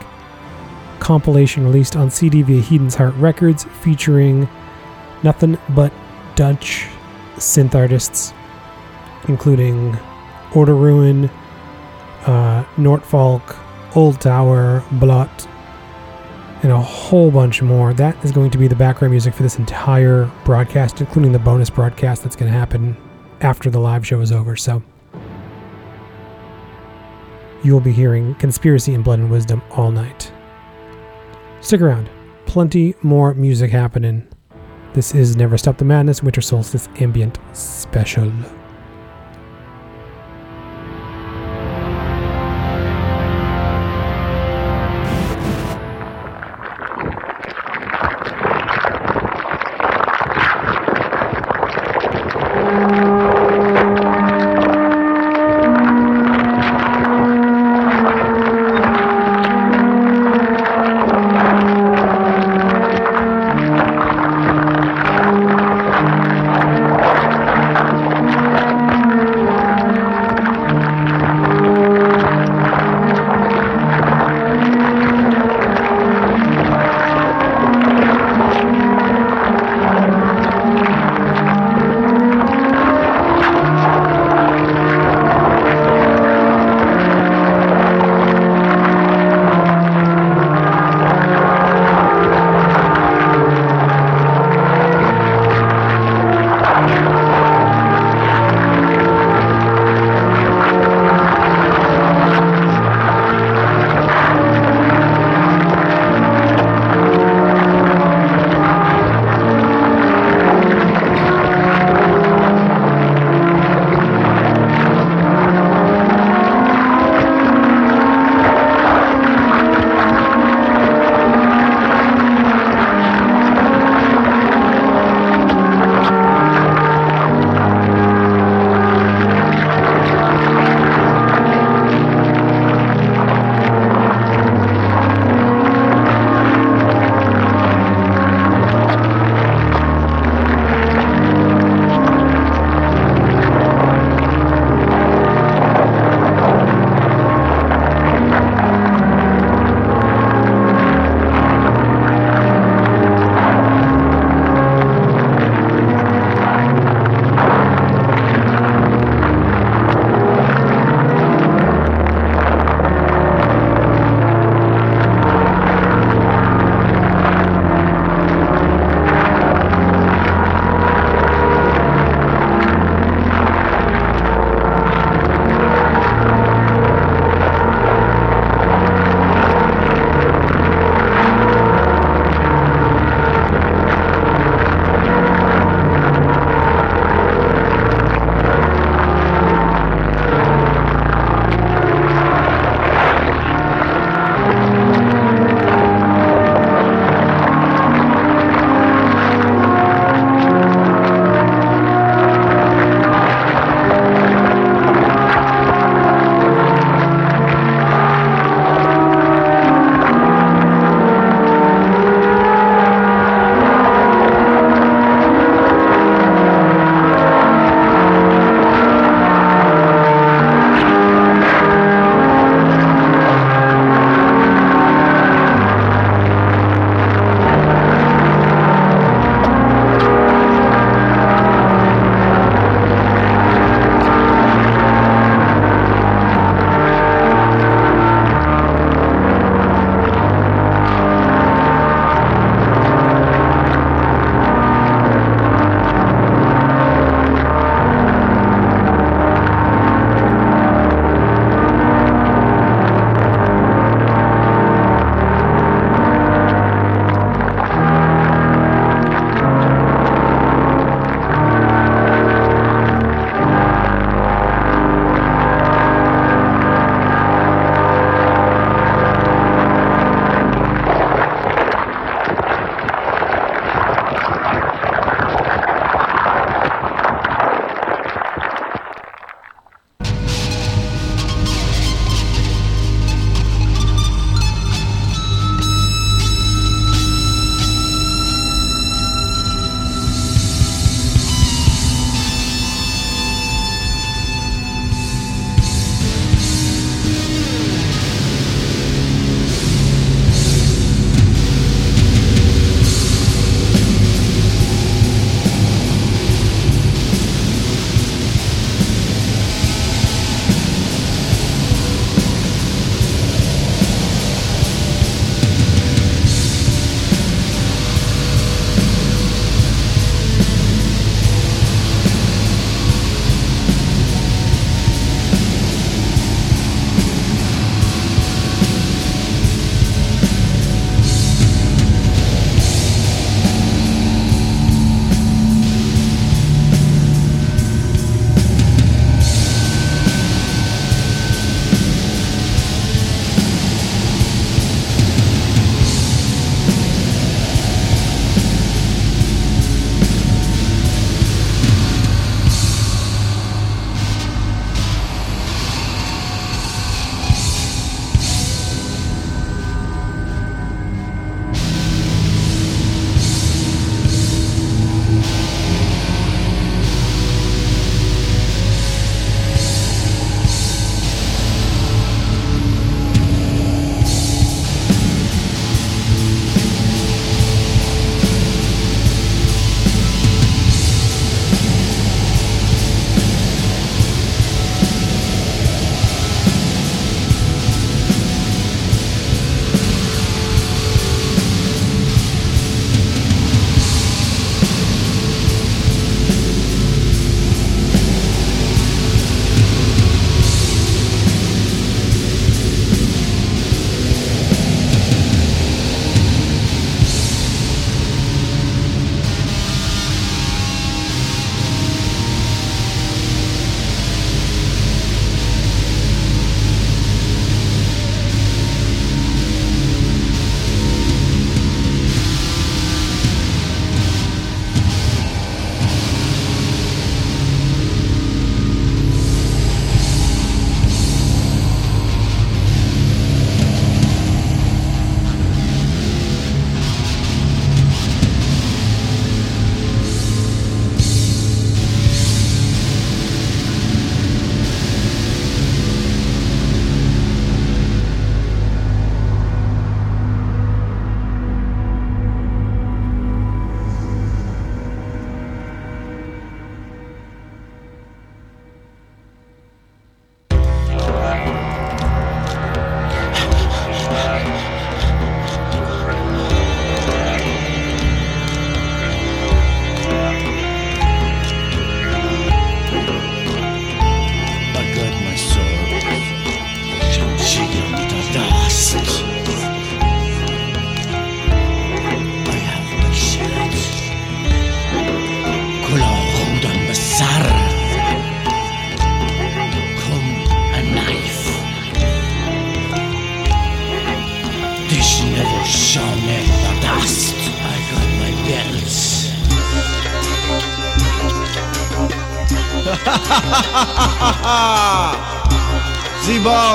compilation 0.99 1.63
released 1.63 1.95
on 1.95 2.11
CD 2.11 2.43
via 2.43 2.61
Heden's 2.61 2.93
Heart 2.93 3.15
Records 3.15 3.63
featuring 3.81 4.47
nothing 5.23 5.57
but 5.69 5.91
Dutch 6.35 6.85
synth 7.37 7.73
artists, 7.73 8.35
including 9.27 9.97
Order 10.53 10.75
Ruin, 10.75 11.31
uh, 12.27 12.65
Old 13.95 14.21
Tower, 14.21 14.83
Blot, 14.91 15.47
and 16.63 16.71
a 16.71 16.79
whole 16.79 17.31
bunch 17.31 17.61
more. 17.61 17.93
That 17.93 18.23
is 18.23 18.31
going 18.31 18.51
to 18.51 18.57
be 18.57 18.67
the 18.67 18.75
background 18.75 19.11
music 19.11 19.33
for 19.33 19.43
this 19.43 19.59
entire 19.59 20.25
broadcast, 20.43 21.01
including 21.01 21.31
the 21.31 21.39
bonus 21.39 21.69
broadcast 21.69 22.23
that's 22.23 22.35
going 22.35 22.51
to 22.51 22.57
happen 22.57 22.97
after 23.41 23.69
the 23.69 23.79
live 23.79 24.05
show 24.05 24.21
is 24.21 24.31
over. 24.31 24.55
So 24.55 24.81
you 27.63 27.73
will 27.73 27.79
be 27.79 27.91
hearing 27.91 28.35
Conspiracy 28.35 28.93
and 28.93 29.03
Blood 29.03 29.19
and 29.19 29.29
Wisdom 29.29 29.61
all 29.71 29.91
night. 29.91 30.31
Stick 31.61 31.81
around. 31.81 32.09
Plenty 32.45 32.95
more 33.01 33.33
music 33.33 33.71
happening. 33.71 34.27
This 34.93 35.13
is 35.13 35.35
Never 35.35 35.57
Stop 35.57 35.77
the 35.77 35.85
Madness 35.85 36.23
Winter 36.23 36.41
Solstice 36.41 36.87
Ambient 36.99 37.39
Special. 37.53 38.31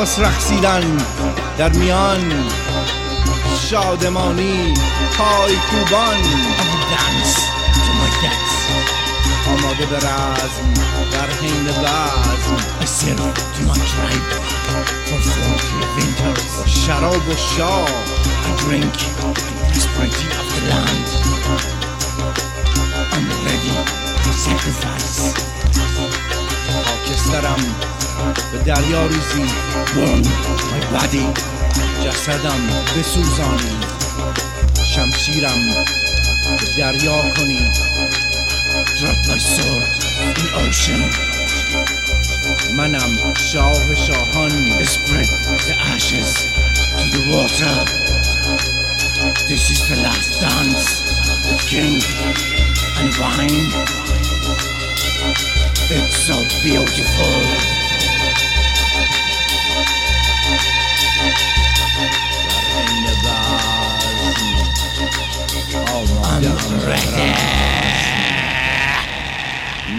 لباس 0.02 0.18
رخصیدن 0.18 0.96
در 1.58 1.72
میان 1.72 2.32
شادمانی 3.70 4.74
پای 5.18 5.56
کوبان. 5.56 6.22
تو 6.22 7.92
مای 7.98 8.10
دنس 8.22 8.68
آماده 9.46 9.86
به 9.86 9.96
رزم 9.96 10.74
در 11.12 11.30
حین 11.40 11.68
وزم 11.68 12.56
اسیر 12.82 13.14
تو 13.14 13.22
مای 13.66 13.78
کریب 13.78 14.22
شراب 16.66 17.28
و 17.28 17.36
شا 17.56 17.84
I'm 23.14 23.28
ready 23.40 23.72
to 24.24 24.32
sacrifice. 24.32 25.31
به 28.52 28.58
دریا 28.58 29.06
ریزی. 29.06 29.52
بون 29.94 30.22
مای 30.92 31.26
جسدم. 32.04 32.60
به 32.94 33.02
سوزانی 33.02 33.76
شمشیرم. 34.94 35.74
به 36.60 36.66
دریا 36.78 37.22
کنی. 37.36 37.70
درد 39.02 39.26
مای 39.28 39.40
سورد 39.40 40.04
این 40.36 40.54
اوشن 40.54 41.10
منم 42.76 43.34
شاه 43.52 43.94
شاهان. 43.94 44.72
اسپرد 44.80 45.28
the 45.68 45.74
ashes 45.96 46.32
to 46.98 47.04
the 47.14 47.22
water. 47.32 47.76
This 49.48 49.64
is 49.70 49.80
the 49.88 49.96
last 50.06 50.40
dance. 50.40 50.86
The 51.48 51.56
king 51.70 52.02
and 53.00 53.10
wine. 53.20 53.92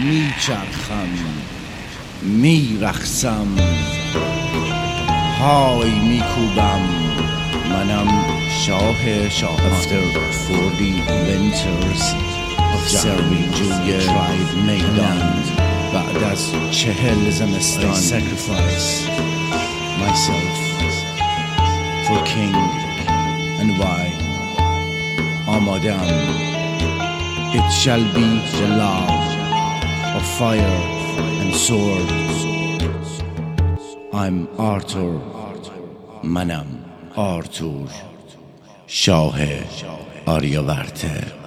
میچرخم 0.04 1.08
میرخسم 2.22 3.46
های 5.40 5.90
میکوبم 5.90 6.80
منم 7.70 8.08
شاه 8.66 9.28
شاه 9.28 9.56
After 9.56 10.02
40 10.48 11.02
winters 11.26 12.02
جهمی 12.92 13.48
جوی 13.54 13.96
میدان 14.66 15.44
بعد 15.92 16.22
از 16.22 16.52
چهل 16.70 17.30
زمستان 17.30 17.94
I 17.94 17.96
sacrifice 17.96 19.08
myself 20.00 20.56
for 22.06 22.22
king 22.24 22.54
and 23.60 23.78
why 23.78 24.28
آمادم 25.46 26.06
It 27.58 27.68
shall 27.82 28.04
be 28.18 28.28
the 28.60 28.68
love 28.84 29.26
of 30.16 30.24
fire 30.38 30.78
and 31.42 31.54
sword. 31.54 32.08
I'm 34.12 34.48
Arthur. 34.58 35.38
منم 36.24 36.66
آرتور 37.16 37.88
شاه 38.86 39.38
آریاورته 40.26 41.38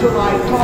To 0.00 0.08
my 0.12 0.57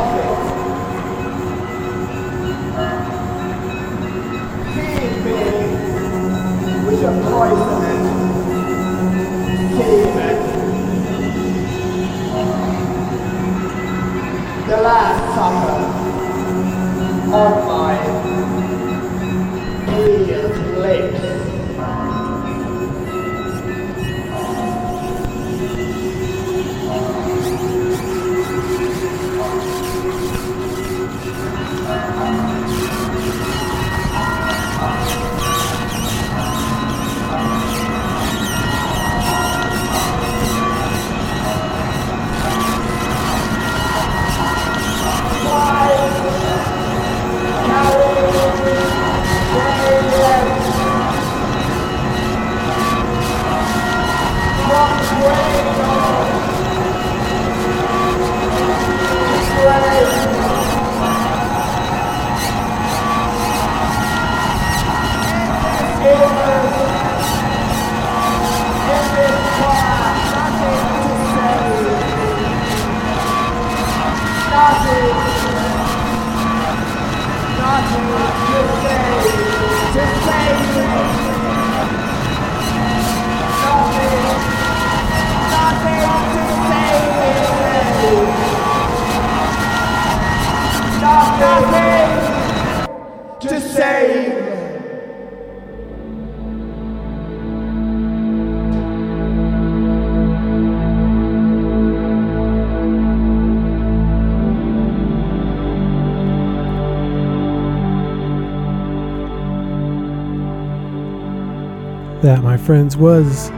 That, 112.35 112.43
my 112.43 112.57
friends, 112.57 112.97
was 112.97 113.49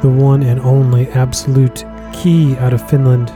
the 0.00 0.08
one 0.08 0.42
and 0.42 0.58
only 0.60 1.08
Absolute 1.08 1.84
Key 2.14 2.56
out 2.56 2.72
of 2.72 2.88
Finland. 2.88 3.28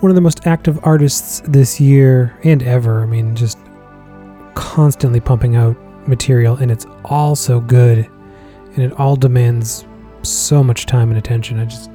One 0.00 0.10
of 0.10 0.16
the 0.16 0.20
most 0.20 0.48
active 0.48 0.80
artists 0.82 1.40
this 1.44 1.80
year 1.80 2.36
and 2.42 2.60
ever. 2.64 3.04
I 3.04 3.06
mean, 3.06 3.36
just 3.36 3.56
constantly 4.54 5.20
pumping 5.20 5.54
out 5.54 5.76
material, 6.08 6.56
and 6.56 6.72
it's 6.72 6.86
all 7.04 7.36
so 7.36 7.60
good, 7.60 7.98
and 8.74 8.78
it 8.80 8.92
all 8.98 9.14
demands 9.14 9.86
so 10.22 10.64
much 10.64 10.86
time 10.86 11.10
and 11.10 11.18
attention. 11.18 11.60
I 11.60 11.66
just 11.66 11.88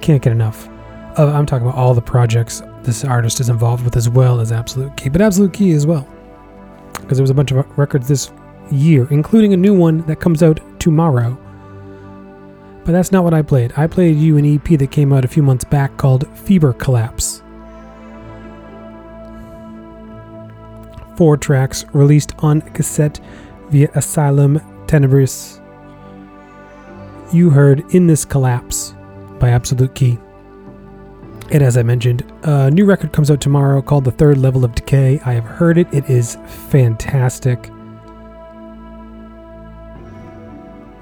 can't 0.00 0.22
get 0.22 0.30
enough. 0.30 0.68
Uh, 1.18 1.32
I'm 1.32 1.44
talking 1.44 1.66
about 1.66 1.76
all 1.76 1.92
the 1.92 2.00
projects 2.00 2.62
this 2.84 3.04
artist 3.04 3.40
is 3.40 3.48
involved 3.48 3.82
with, 3.82 3.96
as 3.96 4.08
well 4.08 4.38
as 4.38 4.52
Absolute 4.52 4.96
Key, 4.96 5.08
but 5.08 5.20
Absolute 5.20 5.52
Key 5.52 5.72
as 5.72 5.88
well 5.88 6.06
because 7.12 7.18
there 7.18 7.24
was 7.24 7.30
a 7.30 7.34
bunch 7.34 7.52
of 7.52 7.78
records 7.78 8.08
this 8.08 8.32
year, 8.70 9.06
including 9.10 9.52
a 9.52 9.56
new 9.56 9.74
one 9.74 9.98
that 10.06 10.18
comes 10.18 10.42
out 10.42 10.60
tomorrow. 10.80 11.36
But 12.86 12.92
that's 12.92 13.12
not 13.12 13.22
what 13.22 13.34
I 13.34 13.42
played. 13.42 13.70
I 13.76 13.86
played 13.86 14.16
you 14.16 14.38
an 14.38 14.46
EP 14.46 14.78
that 14.78 14.90
came 14.90 15.12
out 15.12 15.26
a 15.26 15.28
few 15.28 15.42
months 15.42 15.62
back 15.62 15.98
called 15.98 16.26
Fever 16.38 16.72
Collapse. 16.72 17.42
Four 21.18 21.36
tracks 21.36 21.84
released 21.92 22.32
on 22.38 22.62
cassette 22.62 23.20
via 23.68 23.90
Asylum 23.94 24.58
Tenebris. 24.86 25.60
You 27.30 27.50
heard 27.50 27.84
In 27.94 28.06
This 28.06 28.24
Collapse 28.24 28.94
by 29.38 29.50
Absolute 29.50 29.94
Key. 29.94 30.18
And 31.50 31.62
as 31.62 31.76
I 31.76 31.82
mentioned, 31.82 32.30
a 32.44 32.70
new 32.70 32.84
record 32.84 33.12
comes 33.12 33.30
out 33.30 33.40
tomorrow 33.40 33.82
called 33.82 34.04
The 34.04 34.10
Third 34.10 34.38
Level 34.38 34.64
of 34.64 34.74
Decay. 34.74 35.20
I 35.24 35.32
have 35.34 35.44
heard 35.44 35.76
it, 35.76 35.92
it 35.92 36.08
is 36.08 36.38
fantastic. 36.46 37.68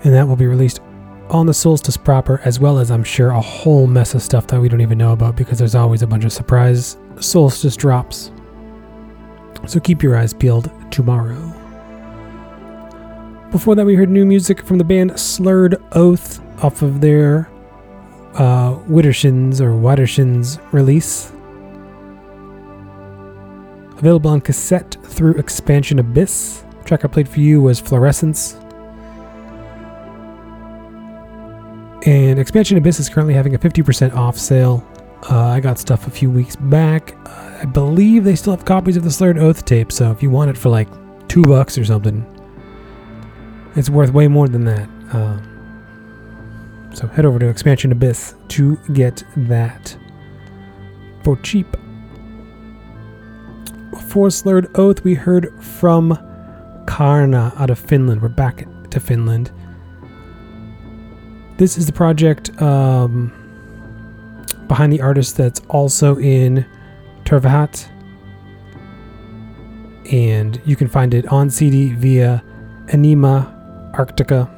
And 0.03 0.15
that 0.15 0.27
will 0.27 0.37
be 0.37 0.47
released 0.47 0.81
on 1.29 1.47
the 1.47 1.55
Solstice 1.55 1.97
proper, 1.97 2.41
as 2.45 2.59
well 2.59 2.79
as 2.79 2.91
I'm 2.91 3.05
sure 3.05 3.31
a 3.31 3.41
whole 3.41 3.87
mess 3.87 4.15
of 4.15 4.23
stuff 4.23 4.47
that 4.49 4.61
we 4.61 4.69
don't 4.69 4.81
even 4.81 4.99
know 4.99 5.12
about 5.12 5.37
because 5.37 5.59
there's 5.59 5.75
always 5.75 6.03
a 6.03 6.07
bunch 6.07 6.25
of 6.25 6.33
surprise 6.33 6.97
Solstice 7.21 7.77
drops. 7.77 8.33
So 9.67 9.79
keep 9.79 10.03
your 10.03 10.17
eyes 10.17 10.33
peeled 10.33 10.71
tomorrow. 10.91 11.55
Before 13.51 13.75
that, 13.75 13.85
we 13.85 13.95
heard 13.95 14.11
new 14.11 14.25
music 14.25 14.65
from 14.65 14.79
the 14.79 14.85
band 14.85 15.19
Slurred 15.19 15.77
Oath 15.93 16.41
off 16.62 16.83
of 16.83 17.01
their 17.01 17.49
uh, 18.41 18.73
or 18.73 19.73
Widdershins 19.75 20.61
release. 20.73 21.31
Available 23.99 24.31
on 24.31 24.41
cassette 24.41 24.97
through 25.05 25.35
Expansion 25.35 25.99
Abyss. 25.99 26.65
The 26.79 26.85
track 26.85 27.05
I 27.05 27.09
played 27.09 27.29
for 27.29 27.41
you 27.41 27.61
was 27.61 27.79
Fluorescence. 27.79 28.55
And 32.07 32.39
Expansion 32.39 32.79
Abyss 32.79 32.99
is 32.99 33.11
currently 33.11 33.35
having 33.35 33.55
a 33.55 33.59
50% 33.59 34.17
off 34.17 34.39
sale. 34.39 34.83
Uh, 35.31 35.39
I 35.39 35.61
got 35.61 35.79
stuff 35.79 36.07
a 36.07 36.11
few 36.11 36.31
weeks 36.31 36.57
back. 36.57 37.15
Uh, 37.27 37.59
I 37.61 37.67
believe 37.67 38.25
they 38.25 38.37
still 38.37 38.57
have 38.57 38.65
copies 38.65 38.97
of 38.97 39.05
the 39.05 39.11
Slurred 39.11 39.37
Oath 39.37 39.67
tape, 39.67 39.93
so 39.93 40.11
if 40.11 40.23
you 40.23 40.31
want 40.31 40.49
it 40.49 40.57
for 40.57 40.71
like 40.71 40.89
two 41.29 41.43
bucks 41.43 41.77
or 41.77 41.85
something, 41.85 42.25
it's 43.77 43.91
worth 43.91 44.15
way 44.15 44.29
more 44.29 44.49
than 44.49 44.65
that. 44.65 44.89
Uh, 45.12 45.39
so 46.93 47.07
head 47.07 47.25
over 47.25 47.39
to 47.39 47.49
Expansion 47.49 47.93
Abyss 47.93 48.35
to 48.49 48.77
get 48.93 49.23
that 49.37 49.97
for 51.23 51.37
cheap. 51.39 51.77
For 54.09 54.31
Slurred 54.31 54.71
Oath, 54.77 55.05
we 55.05 55.15
heard 55.15 55.53
from 55.62 56.19
Karna 56.87 57.53
out 57.57 57.71
of 57.71 57.79
Finland. 57.79 58.23
We're 58.23 58.29
back 58.29 58.67
to 58.91 59.01
Finland. 59.01 59.51
This 61.59 61.79
is 61.79 61.87
the 61.87 61.93
project 61.93 62.61
um, 62.61 63.33
behind 64.67 64.93
the 64.93 65.01
artist 65.01 65.37
that's 65.37 65.61
also 65.69 66.19
in 66.19 66.65
Tervahäät. 67.25 67.89
and 70.11 70.61
you 70.65 70.77
can 70.77 70.89
find 70.89 71.15
it 71.15 71.27
on 71.27 71.51
CD 71.51 71.93
via 71.93 72.43
Anima 72.89 73.93
Arctica. 73.97 74.49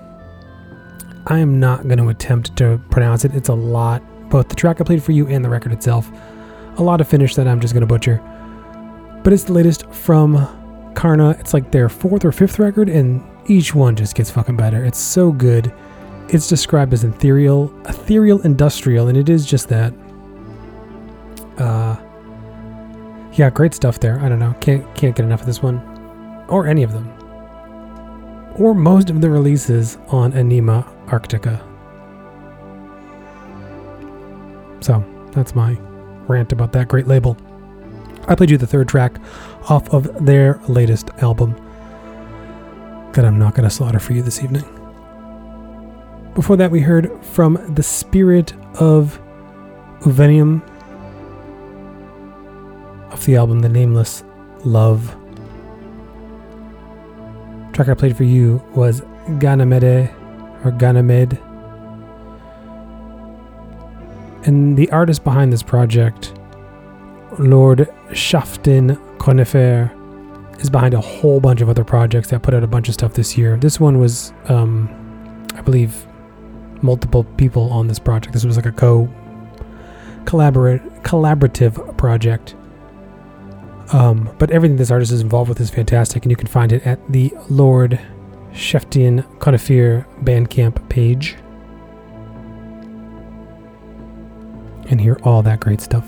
I 1.26 1.38
am 1.38 1.60
not 1.60 1.84
going 1.84 1.98
to 1.98 2.08
attempt 2.08 2.56
to 2.56 2.80
pronounce 2.90 3.24
it. 3.24 3.34
It's 3.34 3.48
a 3.48 3.54
lot, 3.54 4.02
both 4.28 4.48
the 4.48 4.54
track 4.54 4.80
I 4.80 4.84
played 4.84 5.02
for 5.02 5.12
you 5.12 5.26
and 5.28 5.44
the 5.44 5.48
record 5.48 5.72
itself. 5.72 6.10
A 6.78 6.82
lot 6.82 7.00
of 7.00 7.08
finish 7.08 7.34
that 7.36 7.46
I'm 7.46 7.60
just 7.60 7.74
going 7.74 7.82
to 7.82 7.86
butcher. 7.86 8.20
But 9.22 9.32
it's 9.32 9.44
the 9.44 9.52
latest 9.52 9.88
from 9.92 10.92
Karna. 10.94 11.30
It's 11.38 11.54
like 11.54 11.70
their 11.70 11.88
fourth 11.88 12.24
or 12.24 12.32
fifth 12.32 12.58
record, 12.58 12.88
and 12.88 13.22
each 13.46 13.74
one 13.74 13.94
just 13.94 14.14
gets 14.14 14.30
fucking 14.30 14.56
better. 14.56 14.84
It's 14.84 14.98
so 14.98 15.30
good. 15.30 15.72
It's 16.28 16.48
described 16.48 16.92
as 16.92 17.04
ethereal, 17.04 17.72
ethereal 17.86 18.40
industrial, 18.42 19.08
and 19.08 19.16
it 19.16 19.28
is 19.28 19.46
just 19.46 19.68
that. 19.68 19.92
Uh, 21.58 21.96
yeah, 23.34 23.50
great 23.50 23.74
stuff 23.74 24.00
there. 24.00 24.18
I 24.20 24.28
don't 24.28 24.38
know. 24.38 24.54
Can't 24.60 24.82
can't 24.94 25.14
get 25.14 25.24
enough 25.24 25.40
of 25.40 25.46
this 25.46 25.62
one, 25.62 25.78
or 26.48 26.66
any 26.66 26.82
of 26.82 26.92
them, 26.92 27.06
or 28.56 28.74
most 28.74 29.10
of 29.10 29.20
the 29.20 29.30
releases 29.30 29.98
on 30.08 30.32
Anima 30.32 30.91
Arctica. 31.06 31.60
So 34.82 35.04
that's 35.32 35.54
my 35.54 35.78
rant 36.26 36.52
about 36.52 36.72
that 36.72 36.88
great 36.88 37.06
label. 37.06 37.36
I 38.28 38.34
played 38.34 38.50
you 38.50 38.58
the 38.58 38.66
third 38.66 38.88
track 38.88 39.16
off 39.68 39.92
of 39.92 40.24
their 40.24 40.60
latest 40.68 41.10
album 41.18 41.54
that 43.12 43.24
I'm 43.24 43.38
not 43.38 43.54
going 43.54 43.68
to 43.68 43.70
slaughter 43.70 43.98
for 43.98 44.12
you 44.12 44.22
this 44.22 44.42
evening. 44.42 44.64
Before 46.34 46.56
that, 46.56 46.70
we 46.70 46.80
heard 46.80 47.12
from 47.24 47.74
the 47.74 47.82
spirit 47.82 48.54
of 48.80 49.20
Uvenium 50.00 50.62
off 53.12 53.24
the 53.26 53.36
album 53.36 53.60
The 53.60 53.68
Nameless 53.68 54.24
Love. 54.64 55.14
The 57.66 57.72
track 57.74 57.88
I 57.88 57.94
played 57.94 58.16
for 58.16 58.24
you 58.24 58.62
was 58.74 59.02
Ganymede 59.38 60.10
or 60.64 60.72
Ganymed. 60.72 61.38
And 64.46 64.76
the 64.76 64.90
artist 64.90 65.22
behind 65.24 65.52
this 65.52 65.62
project, 65.62 66.34
Lord 67.38 67.88
Shaftin 68.10 68.98
Conifer, 69.18 69.90
is 70.58 70.70
behind 70.70 70.94
a 70.94 71.00
whole 71.00 71.40
bunch 71.40 71.60
of 71.60 71.68
other 71.68 71.84
projects 71.84 72.30
that 72.30 72.42
put 72.42 72.54
out 72.54 72.62
a 72.62 72.66
bunch 72.66 72.88
of 72.88 72.94
stuff 72.94 73.14
this 73.14 73.38
year. 73.38 73.56
This 73.56 73.78
one 73.78 73.98
was, 73.98 74.32
um, 74.48 75.46
I 75.54 75.60
believe, 75.60 76.06
multiple 76.82 77.24
people 77.24 77.70
on 77.72 77.86
this 77.86 77.98
project. 77.98 78.32
This 78.32 78.44
was 78.44 78.56
like 78.56 78.66
a 78.66 78.72
co 78.72 79.08
collaborate 80.24 80.82
collaborative 81.02 81.96
project. 81.96 82.54
Um, 83.92 84.34
but 84.38 84.50
everything 84.50 84.76
this 84.76 84.90
artist 84.90 85.12
is 85.12 85.20
involved 85.20 85.48
with 85.48 85.60
is 85.60 85.70
fantastic, 85.70 86.24
and 86.24 86.30
you 86.30 86.36
can 86.36 86.46
find 86.46 86.72
it 86.72 86.86
at 86.86 86.98
the 87.12 87.32
Lord 87.50 88.00
Sheftian 88.52 89.24
Conifer 89.38 90.06
Bandcamp 90.22 90.88
page. 90.88 91.36
And 94.88 95.00
hear 95.00 95.18
all 95.24 95.42
that 95.42 95.60
great 95.60 95.80
stuff. 95.80 96.06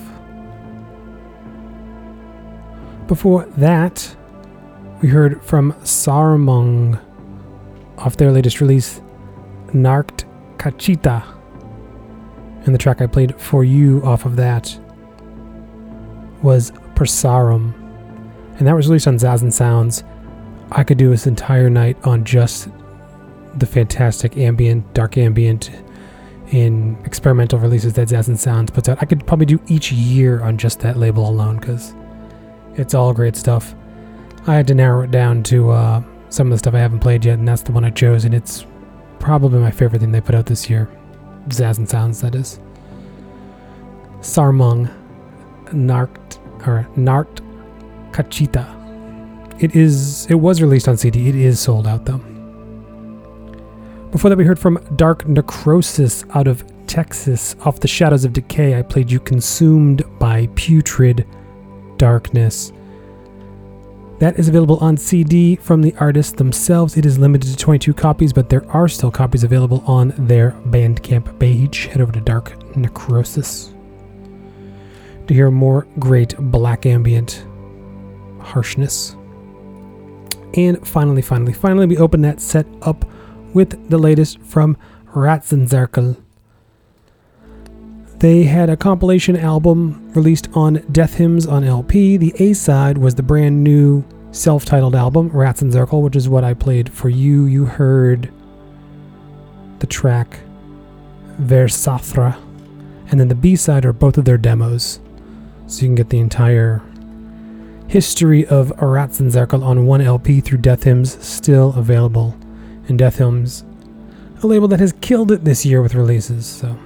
Before 3.07 3.45
that, 3.57 4.16
we 5.03 5.09
heard 5.09 5.43
from 5.43 5.73
Sarmung 5.83 7.01
off 7.99 8.16
their 8.16 8.33
latest 8.33 8.61
release, 8.61 9.01
Narkt 9.69 10.25
Kachita. 10.57 11.23
And 12.65 12.75
the 12.75 12.79
track 12.79 13.03
I 13.03 13.07
played 13.07 13.39
for 13.41 13.65
you 13.65 14.03
off 14.05 14.25
of 14.25 14.37
that 14.37 14.79
was 16.43 16.71
Persarum. 16.95 17.75
And 18.59 18.66
that 18.66 18.75
was 18.75 18.87
released 18.87 19.09
on 19.09 19.16
Zazen 19.16 19.53
Sounds. 19.53 20.05
I 20.73 20.85
could 20.85 20.99
do 20.99 21.11
this 21.11 21.27
entire 21.27 21.70
night 21.70 21.97
on 22.05 22.24
just 22.24 22.69
the 23.55 23.66
fantastic 23.66 24.36
ambient, 24.36 24.93
dark 24.95 25.16
ambient, 25.16 25.70
and 26.53 27.05
experimental 27.07 27.59
releases 27.59 27.95
that 27.95 28.09
Zazen 28.09 28.39
Sounds 28.39 28.70
puts 28.70 28.89
out. 28.89 28.99
I 29.01 29.07
could 29.07 29.27
probably 29.27 29.47
do 29.47 29.61
each 29.66 29.93
year 29.93 30.43
on 30.43 30.59
just 30.59 30.81
that 30.81 30.97
label 30.97 31.28
alone 31.28 31.59
because 31.59 31.95
it's 32.74 32.95
all 32.95 33.12
great 33.12 33.36
stuff. 33.36 33.74
I 34.47 34.55
had 34.55 34.66
to 34.69 34.74
narrow 34.74 35.03
it 35.03 35.11
down 35.11 35.43
to 35.45 35.70
uh, 35.70 36.03
some 36.28 36.49
of 36.49 36.51
the 36.53 36.59
stuff 36.59 36.74
I 36.74 36.78
haven't 36.78 37.01
played 37.01 37.24
yet, 37.24 37.39
and 37.39 37.49
that's 37.49 37.62
the 37.62 37.73
one 37.73 37.85
I 37.85 37.91
chose, 37.91 38.24
and 38.24 38.35
it's 38.35 38.66
probably 39.19 39.59
my 39.59 39.70
favorite 39.70 40.01
thing 40.01 40.12
they 40.12 40.20
put 40.20 40.35
out 40.35 40.47
this 40.47 40.69
year. 40.69 40.91
Zazen 41.49 41.89
Sounds, 41.89 42.20
that 42.20 42.35
is. 42.35 42.59
Sarmung 44.20 44.93
Narkt 45.66 46.39
or 46.66 46.89
Nart 46.97 47.41
Kachita. 48.12 48.84
It 49.60 49.76
is 49.76 50.26
it 50.26 50.35
was 50.35 50.60
released 50.60 50.89
on 50.89 50.97
CD. 50.97 51.28
It 51.28 51.35
is 51.35 51.60
sold 51.60 51.86
out 51.86 52.05
though. 52.05 52.18
Before 54.10 54.31
that 54.31 54.39
we 54.39 54.44
heard 54.44 54.59
from 54.59 54.78
Dark 54.97 55.26
Necrosis 55.26 56.24
out 56.35 56.47
of 56.47 56.64
Texas 56.86 57.56
off 57.64 57.81
the 57.81 57.89
Shadows 57.89 58.24
of 58.24 58.32
Decay. 58.32 58.78
I 58.78 58.82
played 58.82 59.10
you 59.10 59.18
Consumed 59.20 60.02
by 60.18 60.48
Putrid 60.55 61.26
Darkness. 61.97 62.72
That 64.20 64.39
is 64.39 64.48
available 64.48 64.78
on 64.78 64.97
CD 64.97 65.56
from 65.56 65.82
the 65.82 65.94
artists 65.98 66.32
themselves. 66.32 66.97
It 66.97 67.05
is 67.05 67.18
limited 67.18 67.51
to 67.51 67.56
22 67.56 67.94
copies, 67.94 68.32
but 68.32 68.48
there 68.48 68.64
are 68.70 68.86
still 68.86 69.10
copies 69.10 69.43
available 69.43 69.82
on 69.86 70.14
their 70.16 70.52
Bandcamp 70.66 71.39
page. 71.40 71.86
Head 71.86 72.01
over 72.01 72.12
to 72.12 72.20
Dark 72.20 72.76
Necrosis 72.76 73.74
to 75.26 75.35
hear 75.35 75.51
more 75.51 75.86
great 75.98 76.36
black 76.39 76.86
ambient 76.86 77.44
harshness. 78.40 79.16
And 80.55 80.86
finally, 80.86 81.22
finally, 81.22 81.52
finally, 81.52 81.86
we 81.86 81.98
open 81.98 82.22
that 82.22 82.40
set 82.40 82.66
up 82.82 83.05
with 83.52 83.90
the 83.90 83.98
latest 83.98 84.40
from 84.40 84.76
Ratzenzerkel. 85.12 86.16
They 88.18 88.44
had 88.44 88.70
a 88.70 88.76
compilation 88.76 89.36
album 89.36 90.12
released 90.12 90.48
on 90.55 90.85
Death 90.93 91.14
Hymns 91.14 91.47
on 91.47 91.64
LP. 91.64 92.16
The 92.16 92.35
A 92.39 92.52
side 92.52 92.98
was 92.98 93.16
the 93.16 93.22
brand 93.22 93.62
new 93.62 94.05
self 94.31 94.64
titled 94.64 94.94
album, 94.94 95.28
Rats 95.28 95.62
and 95.62 95.72
Ratzenzerkel, 95.72 96.02
which 96.02 96.16
is 96.16 96.28
what 96.28 96.44
I 96.44 96.55
played 96.55 96.93
for 96.93 97.09
you. 97.09 97.47
You 97.47 97.66
heard 97.66 98.32
the 99.81 99.86
track 99.86 100.40
Versathra. 101.40 102.40
And 103.10 103.20
then 103.20 103.28
the 103.28 103.35
B 103.35 103.56
side 103.56 103.85
are 103.85 103.93
both 103.93 104.16
of 104.16 104.24
their 104.24 104.39
demos. 104.39 105.01
So 105.66 105.82
you 105.82 105.89
can 105.89 105.94
get 105.94 106.10
the 106.10 106.20
entire 106.20 106.82
history 107.89 108.47
of 108.47 108.69
Ratzenzerkel 108.77 109.62
on 109.62 109.86
one 109.86 110.01
LP 110.01 110.40
through 110.40 110.59
Death 110.59 110.85
Hymns, 110.85 111.23
still 111.24 111.74
available. 111.77 112.36
And 112.89 112.98
Death 112.98 113.16
Hymns, 113.16 113.65
a 114.43 114.47
label 114.47 114.69
that 114.69 114.81
has 114.81 114.93
killed 115.01 115.32
it 115.32 115.44
this 115.44 115.65
year 115.65 115.81
with 115.81 115.94
releases. 115.94 116.47
So 116.47 116.78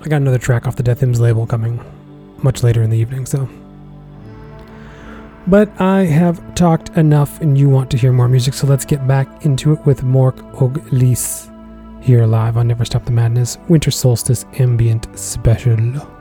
I 0.00 0.08
got 0.08 0.16
another 0.16 0.38
track 0.38 0.66
off 0.66 0.76
the 0.76 0.82
Death 0.82 1.00
Hymns 1.00 1.20
label 1.20 1.46
coming 1.46 1.80
much 2.42 2.62
later 2.62 2.82
in 2.82 2.90
the 2.90 2.98
evening. 2.98 3.26
So, 3.26 3.48
but 5.46 5.68
I 5.80 6.04
have 6.04 6.54
talked 6.54 6.90
enough, 6.90 7.40
and 7.40 7.58
you 7.58 7.68
want 7.68 7.90
to 7.90 7.96
hear 7.96 8.12
more 8.12 8.28
music. 8.28 8.54
So 8.54 8.66
let's 8.66 8.84
get 8.84 9.06
back 9.08 9.44
into 9.44 9.72
it 9.72 9.84
with 9.84 10.02
Mork 10.02 10.62
Og 10.62 10.92
Lys 10.92 11.50
here 12.00 12.24
live 12.26 12.56
on 12.56 12.68
Never 12.68 12.84
Stop 12.84 13.04
the 13.04 13.10
Madness 13.10 13.58
Winter 13.68 13.90
Solstice 13.90 14.46
Ambient 14.58 15.08
Special. 15.18 16.17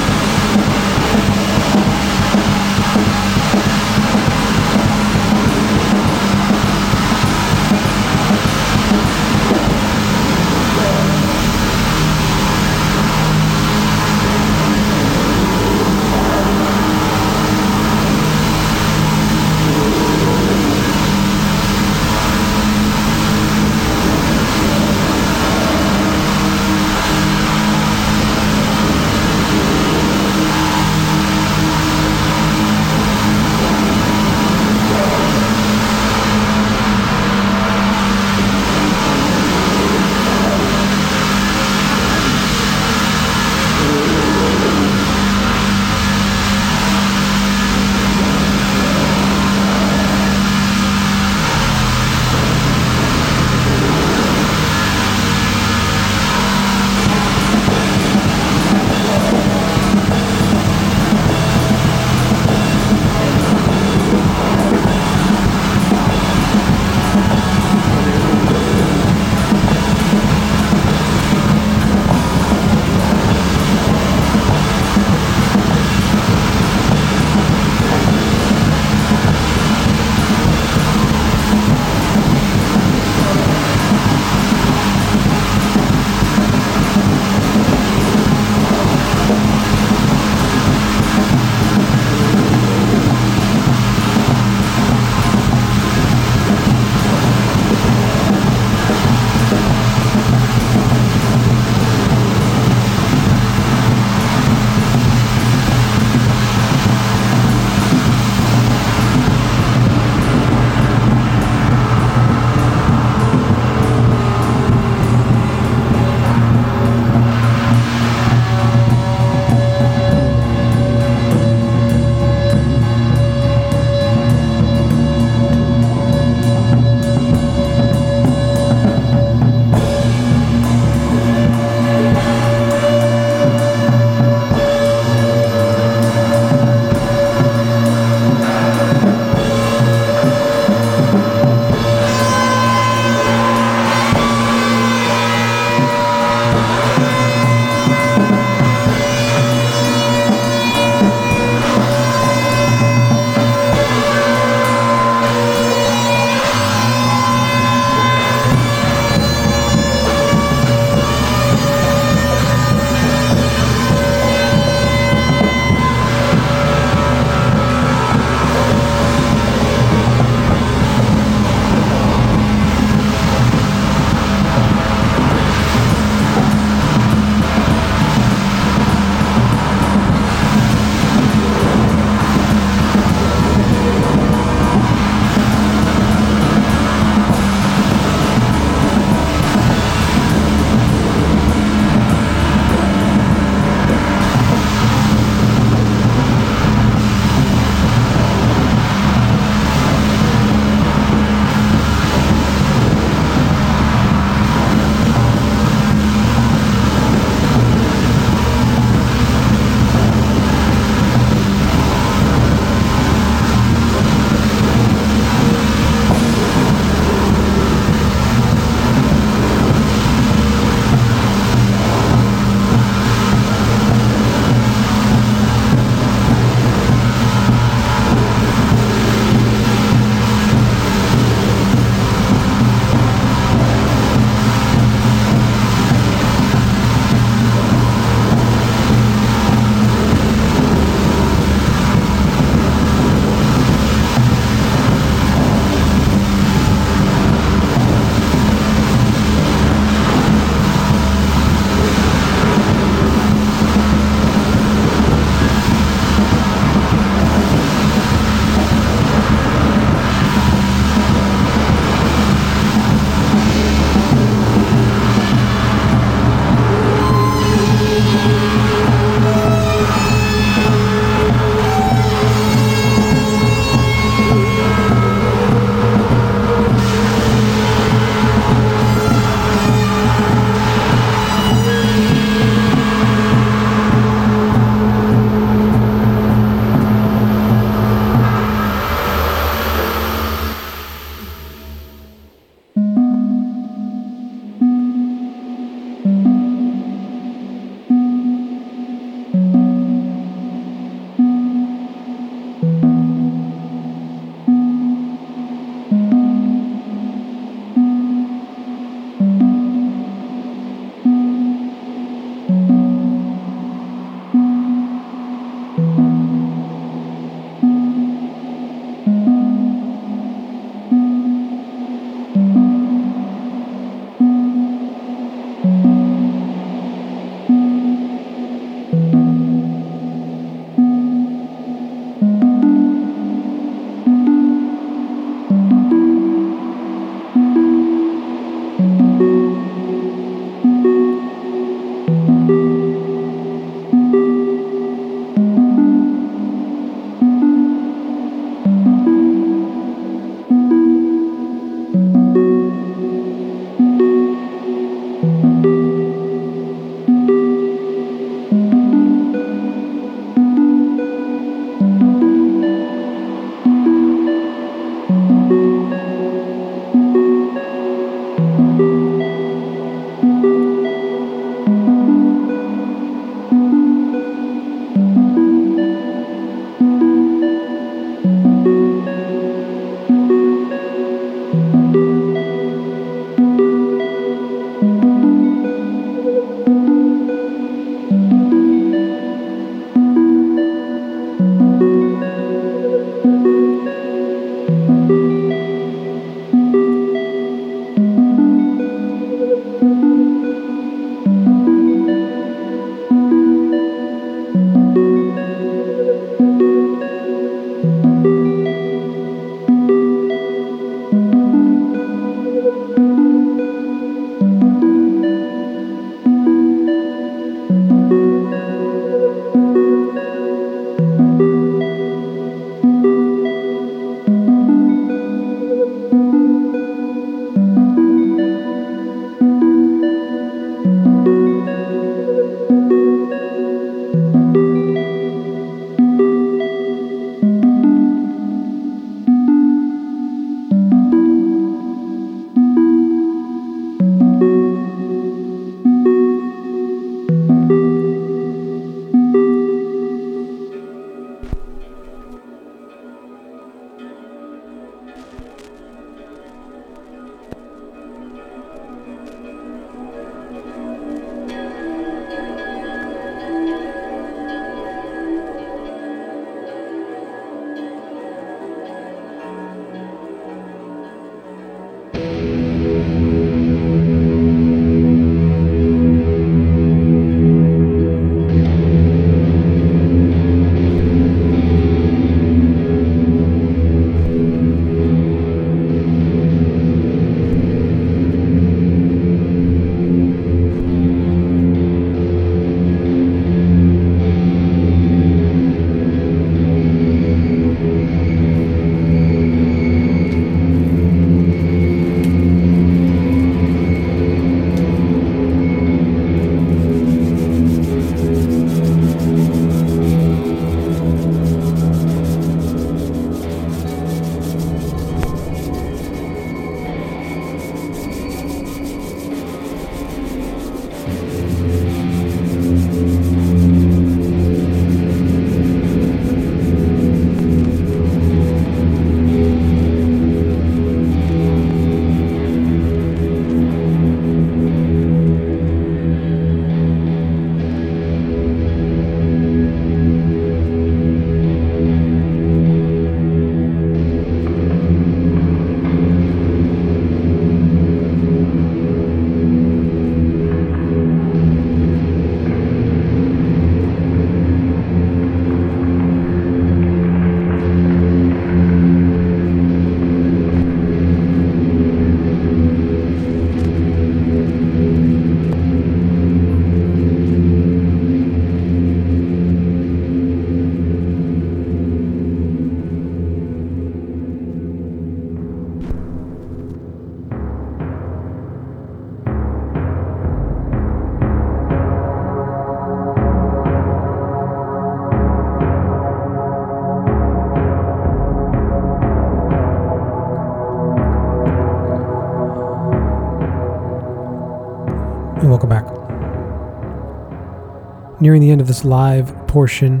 End 598.56 598.62
of 598.62 598.68
this 598.68 598.86
live 598.86 599.34
portion 599.46 600.00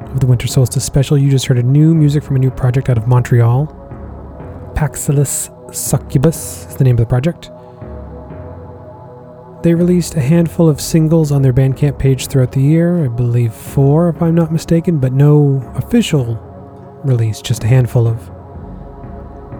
of 0.00 0.18
the 0.18 0.26
Winter 0.26 0.46
Solstice 0.46 0.82
special, 0.82 1.18
you 1.18 1.30
just 1.30 1.44
heard 1.44 1.58
a 1.58 1.62
new 1.62 1.94
music 1.94 2.22
from 2.22 2.36
a 2.36 2.38
new 2.38 2.50
project 2.50 2.88
out 2.88 2.96
of 2.96 3.06
Montreal. 3.06 3.66
Paxillus 4.74 5.50
Succubus 5.74 6.66
is 6.66 6.76
the 6.76 6.84
name 6.84 6.94
of 6.94 7.00
the 7.00 7.04
project. 7.04 7.50
They 9.62 9.74
released 9.74 10.14
a 10.14 10.22
handful 10.22 10.66
of 10.66 10.80
singles 10.80 11.30
on 11.30 11.42
their 11.42 11.52
Bandcamp 11.52 11.98
page 11.98 12.28
throughout 12.28 12.52
the 12.52 12.62
year, 12.62 13.04
I 13.04 13.08
believe 13.08 13.52
four 13.52 14.08
if 14.08 14.22
I'm 14.22 14.34
not 14.34 14.50
mistaken, 14.50 14.98
but 14.98 15.12
no 15.12 15.62
official 15.74 16.36
release, 17.04 17.42
just 17.42 17.64
a 17.64 17.66
handful 17.66 18.08
of 18.08 18.30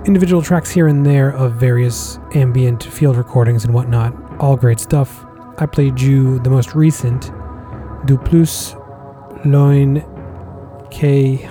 individual 0.07 0.41
tracks 0.41 0.71
here 0.71 0.89
and 0.89 1.05
there 1.05 1.33
of 1.33 1.57
various 1.57 2.19
ambient 2.35 2.85
field 2.85 3.19
recordings 3.19 3.67
and 3.67 3.75
whatnot. 3.75 4.15
All 4.41 4.57
great 4.57 4.81
stuff. 4.81 5.27
I 5.59 5.67
played 5.67 6.01
you 6.01 6.39
the 6.39 6.49
most 6.49 6.75
recent, 6.75 7.31
Du 8.07 8.19
Plus 8.19 8.75
Loin 9.45 10.03
K. 10.91 11.47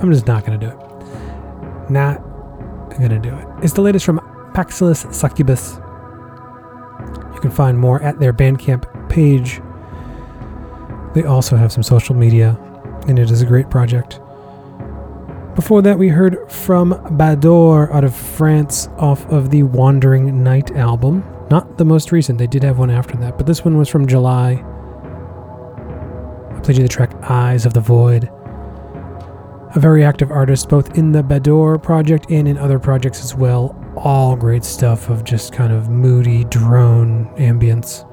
I'm 0.00 0.10
just 0.10 0.26
not 0.26 0.44
going 0.44 0.58
to 0.58 0.66
do 0.66 0.72
it. 0.72 1.90
Not 1.90 2.22
going 2.90 3.10
to 3.10 3.18
do 3.18 3.34
it. 3.34 3.46
It's 3.62 3.74
the 3.74 3.82
latest 3.82 4.06
from 4.06 4.18
Paxillus 4.54 5.12
Succubus. 5.12 5.76
You 7.34 7.40
can 7.40 7.50
find 7.50 7.78
more 7.78 8.02
at 8.02 8.18
their 8.18 8.32
Bandcamp 8.32 9.10
page. 9.10 9.60
They 11.14 11.24
also 11.24 11.56
have 11.56 11.72
some 11.72 11.82
social 11.82 12.14
media, 12.14 12.58
and 13.08 13.18
it 13.18 13.30
is 13.30 13.42
a 13.42 13.46
great 13.46 13.70
project. 13.70 14.20
Before 15.54 15.82
that, 15.82 15.98
we 15.98 16.08
heard 16.08 16.50
from 16.50 16.92
Bador 17.18 17.92
out 17.92 18.04
of 18.04 18.14
France 18.14 18.88
off 18.96 19.26
of 19.26 19.50
the 19.50 19.64
Wandering 19.64 20.42
Night 20.42 20.70
album. 20.72 21.24
Not 21.50 21.76
the 21.76 21.84
most 21.84 22.12
recent, 22.12 22.38
they 22.38 22.46
did 22.46 22.62
have 22.62 22.78
one 22.78 22.90
after 22.90 23.16
that, 23.18 23.36
but 23.36 23.46
this 23.46 23.64
one 23.64 23.76
was 23.76 23.88
from 23.88 24.06
July. 24.06 24.64
Played 26.62 26.76
you 26.76 26.82
the 26.82 26.88
track 26.88 27.12
Eyes 27.22 27.66
of 27.66 27.74
the 27.74 27.80
Void. 27.80 28.24
A 29.74 29.78
very 29.80 30.04
active 30.04 30.30
artist, 30.30 30.68
both 30.68 30.96
in 30.98 31.12
the 31.12 31.22
Bador 31.22 31.82
project 31.82 32.26
and 32.30 32.46
in 32.46 32.58
other 32.58 32.78
projects 32.78 33.22
as 33.22 33.34
well 33.34 33.76
all 33.96 34.36
great 34.36 34.64
stuff 34.64 35.08
of 35.10 35.24
just 35.24 35.52
kind 35.52 35.72
of 35.72 35.88
moody 35.88 36.44
drone 36.44 37.26
ambience. 37.36 38.06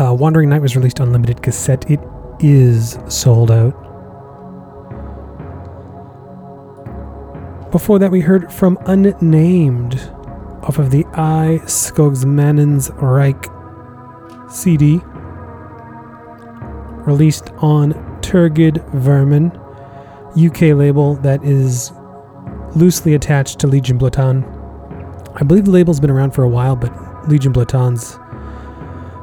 Uh, 0.00 0.12
Wandering 0.12 0.48
Night 0.48 0.62
was 0.62 0.76
released 0.76 1.00
on 1.00 1.12
limited 1.12 1.42
cassette. 1.42 1.90
It 1.90 2.00
is 2.40 2.98
sold 3.08 3.50
out. 3.50 3.72
Before 7.70 7.98
that, 7.98 8.10
we 8.10 8.20
heard 8.20 8.52
from 8.52 8.78
Unnamed 8.86 9.94
off 10.62 10.78
of 10.78 10.90
the 10.90 11.04
I 11.12 11.60
Skogsmannens 11.64 12.90
Reich 13.00 13.48
CD, 14.50 15.00
released 17.06 17.50
on 17.58 18.20
Turgid 18.22 18.82
Vermin, 18.94 19.50
UK 20.36 20.74
label 20.74 21.14
that 21.16 21.44
is 21.44 21.92
loosely 22.74 23.14
attached 23.14 23.58
to 23.60 23.66
Legion 23.66 23.98
Blaton. 23.98 24.44
I 25.36 25.42
believe 25.42 25.64
the 25.64 25.70
label's 25.70 26.00
been 26.00 26.10
around 26.10 26.32
for 26.32 26.42
a 26.42 26.48
while, 26.48 26.76
but 26.76 26.92
Legion 27.28 27.52
Blaton's 27.52 28.18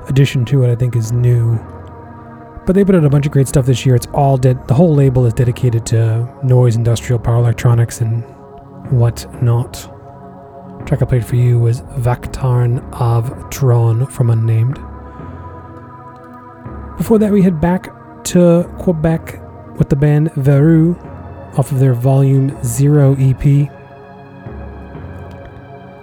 addition 0.08 0.46
to 0.46 0.64
it, 0.64 0.72
I 0.72 0.76
think, 0.76 0.96
is 0.96 1.12
new. 1.12 1.58
But 2.66 2.74
they 2.74 2.86
put 2.86 2.96
out 2.96 3.04
a 3.04 3.10
bunch 3.10 3.26
of 3.26 3.32
great 3.32 3.48
stuff 3.48 3.66
this 3.66 3.86
year. 3.86 3.96
It's 3.96 4.08
all 4.14 4.38
dead. 4.38 4.68
The 4.68 4.74
whole 4.74 4.94
label 4.94 5.26
is 5.26 5.34
dedicated 5.34 5.86
to 5.88 6.30
noise, 6.44 6.76
industrial, 6.76 7.20
power 7.20 7.38
electronics, 7.38 8.02
and 8.02 8.24
whatnot. 8.92 9.74
The 10.80 10.86
track 10.86 11.02
I 11.02 11.06
played 11.06 11.26
for 11.26 11.36
you 11.36 11.60
was 11.60 11.82
Vaktarn 11.82 12.82
av 12.94 13.50
Tron 13.50 14.06
from 14.08 14.30
Unnamed. 14.30 14.80
Before 17.02 17.18
that, 17.18 17.32
we 17.32 17.42
head 17.42 17.60
back 17.60 17.92
to 18.26 18.72
Quebec 18.78 19.42
with 19.76 19.90
the 19.90 19.96
band 19.96 20.32
Veru 20.36 20.96
off 21.58 21.72
of 21.72 21.80
their 21.80 21.96
Volume 21.96 22.56
Zero 22.64 23.16
EP. 23.18 23.42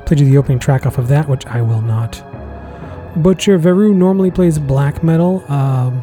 Played 0.06 0.18
you 0.18 0.26
the 0.26 0.36
opening 0.36 0.58
track 0.58 0.86
off 0.86 0.98
of 0.98 1.06
that, 1.06 1.28
which 1.28 1.46
I 1.46 1.62
will 1.62 1.82
not. 1.82 2.20
Butcher 3.22 3.58
Veru 3.58 3.94
normally 3.94 4.32
plays 4.32 4.58
black 4.58 5.04
metal, 5.04 5.44
um, 5.48 6.02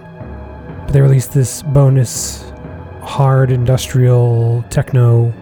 but 0.85 0.93
they 0.93 1.01
released 1.01 1.34
this 1.34 1.61
bonus 1.61 2.49
hard 3.01 3.51
industrial 3.51 4.63
techno 4.69 5.34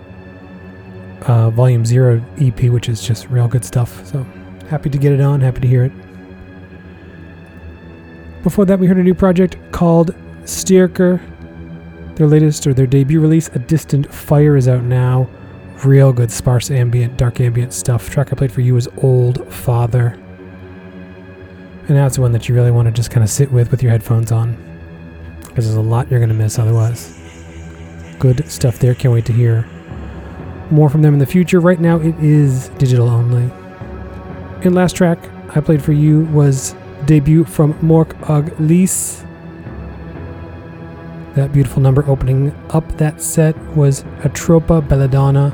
uh, 1.28 1.52
Volume 1.52 1.86
Zero 1.86 2.26
EP, 2.42 2.60
which 2.72 2.90
is 2.90 3.06
just 3.06 3.30
real 3.30 3.48
good 3.48 3.64
stuff. 3.64 4.04
So 4.08 4.26
happy 4.68 4.90
to 4.90 4.98
get 4.98 5.12
it 5.12 5.22
on, 5.22 5.42
happy 5.42 5.62
to 5.62 5.68
hear 5.68 5.84
it. 5.84 5.92
Before 8.44 8.66
that, 8.66 8.78
we 8.78 8.88
heard 8.88 8.98
a 8.98 9.04
new 9.04 9.14
project 9.14 9.58
called 9.72 10.14
Stierker. 10.44 11.22
Their 12.16 12.28
latest 12.28 12.68
or 12.68 12.74
their 12.74 12.86
debut 12.86 13.22
release, 13.22 13.48
A 13.48 13.60
Distant 13.60 14.14
Fire, 14.14 14.58
is 14.58 14.68
out 14.68 14.84
now 14.84 15.30
real 15.86 16.14
good 16.14 16.32
sparse 16.32 16.70
ambient, 16.70 17.18
dark 17.18 17.40
ambient 17.40 17.74
stuff. 17.74 18.10
track 18.10 18.32
I 18.32 18.36
played 18.36 18.52
for 18.52 18.62
you 18.62 18.76
is 18.76 18.90
Old 18.98 19.52
Father. 19.52 20.18
And 21.88 21.98
that's 21.98 22.20
one 22.20 22.32
that 22.34 22.48
you 22.48 22.56
really 22.56 22.72
want 22.72 22.88
to 22.88 22.92
just 22.92 23.12
kind 23.12 23.24
of 23.24 23.30
sit 23.30 23.52
with 23.52 23.72
with 23.72 23.82
your 23.82 23.92
headphones 23.92 24.32
on. 24.32 24.58
Because 25.42 25.66
there's 25.66 25.76
a 25.76 25.82
lot 25.82 26.10
you're 26.12 26.20
going 26.20 26.30
to 26.30 26.36
miss 26.36 26.60
otherwise. 26.60 27.18
Good 28.20 28.50
stuff 28.52 28.80
there. 28.80 28.94
Can't 28.94 29.14
wait 29.14 29.26
to 29.26 29.34
hear 29.34 29.64
more 30.70 30.90
from 30.90 31.02
them 31.02 31.14
in 31.14 31.20
the 31.20 31.26
future. 31.26 31.60
Right 31.60 31.80
now, 31.80 32.00
it 32.00 32.16
is 32.20 32.70
digital 32.78 33.10
only. 33.10 33.50
And 34.66 34.76
last 34.76 34.96
track 34.96 35.20
I 35.56 35.62
played 35.62 35.82
for 35.82 35.94
you 35.94 36.26
was 36.26 36.76
debut 37.06 37.44
from 37.44 37.74
Mork 37.76 38.14
Lease. 38.60 39.24
That 41.36 41.52
beautiful 41.52 41.82
number 41.82 42.08
opening 42.08 42.54
up 42.70 42.88
that 42.98 43.22
set 43.22 43.58
was 43.76 44.04
Atropa 44.20 44.88
Belladonna 44.88 45.52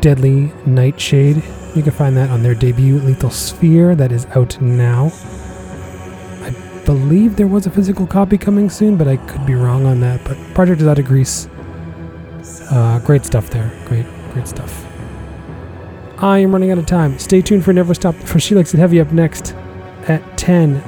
Deadly 0.00 0.50
Nightshade. 0.64 1.42
You 1.74 1.82
can 1.82 1.92
find 1.92 2.16
that 2.16 2.30
on 2.30 2.42
their 2.42 2.54
debut 2.54 2.98
Lethal 2.98 3.30
Sphere 3.30 3.94
that 3.94 4.12
is 4.12 4.24
out 4.34 4.60
now. 4.60 5.12
I 6.42 6.50
believe 6.86 7.36
there 7.36 7.46
was 7.46 7.66
a 7.66 7.70
physical 7.70 8.06
copy 8.06 8.38
coming 8.38 8.70
soon, 8.70 8.96
but 8.96 9.08
I 9.08 9.18
could 9.18 9.44
be 9.44 9.54
wrong 9.54 9.84
on 9.84 10.00
that. 10.00 10.24
But 10.24 10.38
project 10.54 10.80
is 10.80 10.86
out 10.86 10.98
of 10.98 11.04
Greece. 11.04 11.48
Uh, 12.70 13.00
great 13.04 13.26
stuff 13.26 13.50
there. 13.50 13.70
Great, 13.84 14.06
great 14.32 14.48
stuff. 14.48 14.86
I 16.18 16.38
am 16.38 16.52
running 16.52 16.70
out 16.70 16.78
of 16.78 16.86
time. 16.86 17.18
Stay 17.18 17.42
tuned 17.42 17.64
for 17.64 17.72
Never 17.72 17.92
Stop 17.94 18.14
for 18.14 18.40
She 18.40 18.54
Likes 18.54 18.72
It 18.72 18.78
Heavy 18.78 19.00
up 19.00 19.12
next 19.12 19.54
10. 20.40 20.82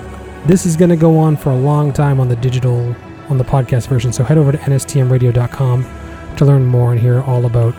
This 0.46 0.64
is 0.64 0.76
going 0.76 0.88
to 0.88 0.96
go 0.96 1.18
on 1.18 1.36
for 1.36 1.50
a 1.50 1.56
long 1.56 1.92
time 1.92 2.18
on 2.18 2.28
the 2.28 2.36
digital, 2.36 2.96
on 3.28 3.36
the 3.36 3.44
podcast 3.44 3.86
version. 3.86 4.12
So 4.12 4.24
head 4.24 4.38
over 4.38 4.50
to 4.50 4.58
nstmradio.com 4.58 6.36
to 6.36 6.44
learn 6.44 6.64
more 6.64 6.92
and 6.92 7.00
hear 7.00 7.20
all 7.22 7.44
about 7.44 7.74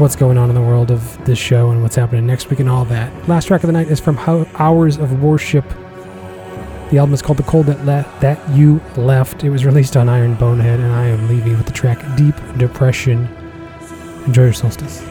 what's 0.00 0.16
going 0.16 0.36
on 0.36 0.48
in 0.48 0.56
the 0.56 0.60
world 0.60 0.90
of 0.90 1.24
this 1.24 1.38
show 1.38 1.70
and 1.70 1.82
what's 1.82 1.94
happening 1.94 2.26
next 2.26 2.50
week 2.50 2.58
and 2.58 2.68
all 2.68 2.84
that. 2.86 3.28
Last 3.28 3.46
track 3.46 3.62
of 3.62 3.68
the 3.68 3.72
night 3.72 3.88
is 3.88 4.00
from 4.00 4.18
Hours 4.18 4.98
of 4.98 5.22
Worship. 5.22 5.64
The 6.90 6.98
album 6.98 7.14
is 7.14 7.22
called 7.22 7.38
The 7.38 7.44
Cold 7.44 7.66
That, 7.66 7.84
Le- 7.86 8.18
that 8.20 8.50
You 8.50 8.80
Left. 8.96 9.44
It 9.44 9.50
was 9.50 9.64
released 9.64 9.96
on 9.96 10.08
Iron 10.08 10.34
Bonehead, 10.34 10.80
and 10.80 10.92
I 10.92 11.06
am 11.06 11.28
leaving 11.28 11.56
with 11.56 11.66
the 11.66 11.72
track 11.72 12.04
Deep 12.16 12.34
Depression. 12.58 13.28
Enjoy 14.26 14.44
your 14.44 14.52
solstice. 14.52 15.09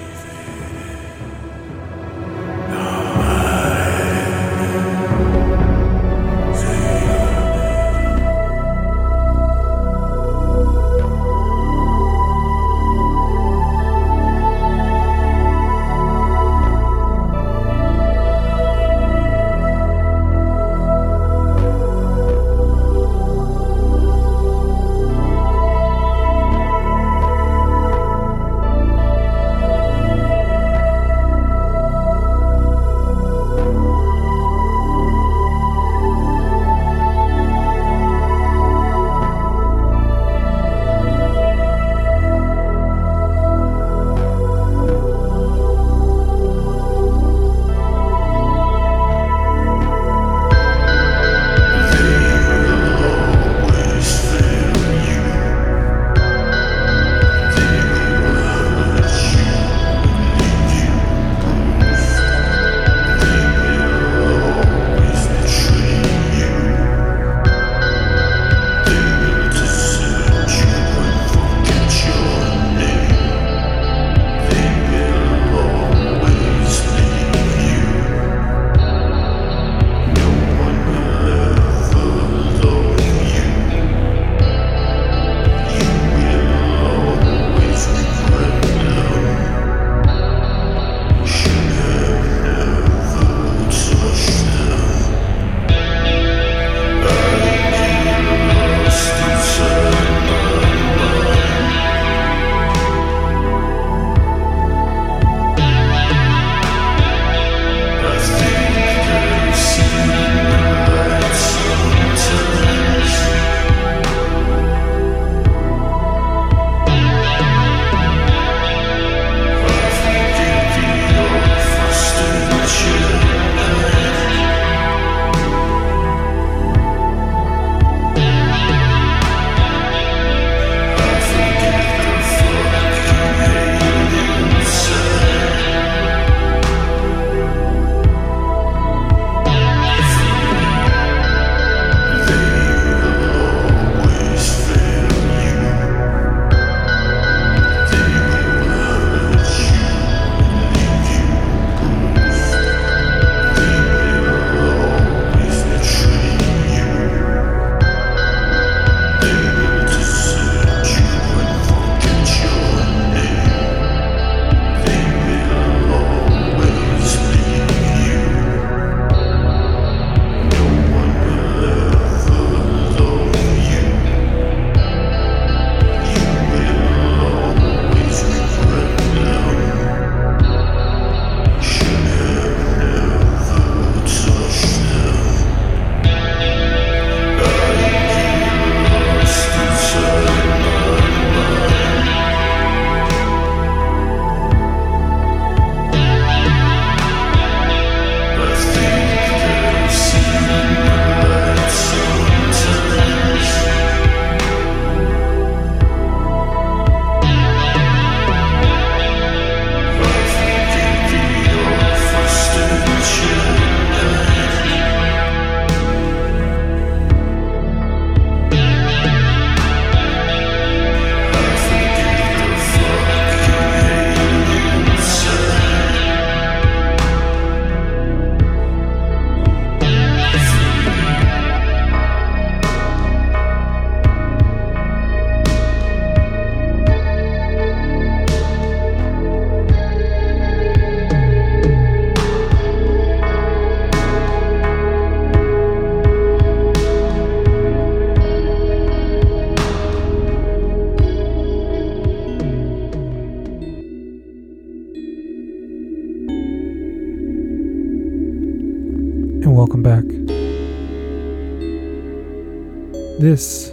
This 263.19 263.67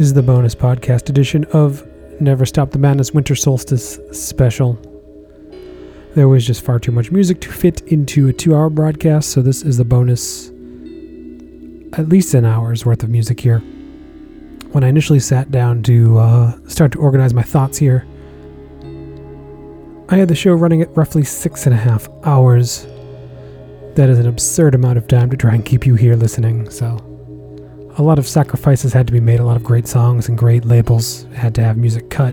is 0.00 0.14
the 0.14 0.22
bonus 0.22 0.54
podcast 0.54 1.10
edition 1.10 1.44
of 1.52 1.86
Never 2.22 2.46
Stop 2.46 2.70
the 2.70 2.78
Madness 2.78 3.12
Winter 3.12 3.34
Solstice 3.34 3.98
special. 4.12 4.78
There 6.14 6.26
was 6.26 6.46
just 6.46 6.64
far 6.64 6.78
too 6.78 6.90
much 6.90 7.12
music 7.12 7.38
to 7.42 7.52
fit 7.52 7.82
into 7.82 8.28
a 8.28 8.32
two 8.32 8.56
hour 8.56 8.70
broadcast, 8.70 9.28
so 9.28 9.42
this 9.42 9.62
is 9.62 9.76
the 9.76 9.84
bonus, 9.84 10.48
at 11.98 12.08
least 12.08 12.32
an 12.32 12.46
hour's 12.46 12.86
worth 12.86 13.02
of 13.02 13.10
music 13.10 13.40
here. 13.40 13.58
When 14.72 14.82
I 14.82 14.88
initially 14.88 15.20
sat 15.20 15.50
down 15.50 15.82
to 15.82 16.16
uh, 16.18 16.58
start 16.68 16.92
to 16.92 16.98
organize 16.98 17.34
my 17.34 17.42
thoughts 17.42 17.76
here, 17.76 18.06
I 20.08 20.16
had 20.16 20.28
the 20.28 20.34
show 20.34 20.54
running 20.54 20.80
at 20.80 20.96
roughly 20.96 21.24
six 21.24 21.66
and 21.66 21.74
a 21.74 21.78
half 21.78 22.08
hours. 22.24 22.86
That 23.96 24.08
is 24.08 24.18
an 24.18 24.26
absurd 24.26 24.74
amount 24.74 24.96
of 24.96 25.06
time 25.08 25.28
to 25.28 25.36
try 25.36 25.54
and 25.54 25.62
keep 25.62 25.84
you 25.84 25.94
here 25.94 26.16
listening, 26.16 26.70
so 26.70 27.15
a 27.98 28.02
lot 28.02 28.18
of 28.18 28.28
sacrifices 28.28 28.92
had 28.92 29.06
to 29.06 29.12
be 29.12 29.20
made, 29.20 29.40
a 29.40 29.44
lot 29.44 29.56
of 29.56 29.64
great 29.64 29.88
songs 29.88 30.28
and 30.28 30.36
great 30.36 30.66
labels 30.66 31.24
had 31.34 31.54
to 31.54 31.62
have 31.62 31.78
music 31.78 32.10
cut. 32.10 32.32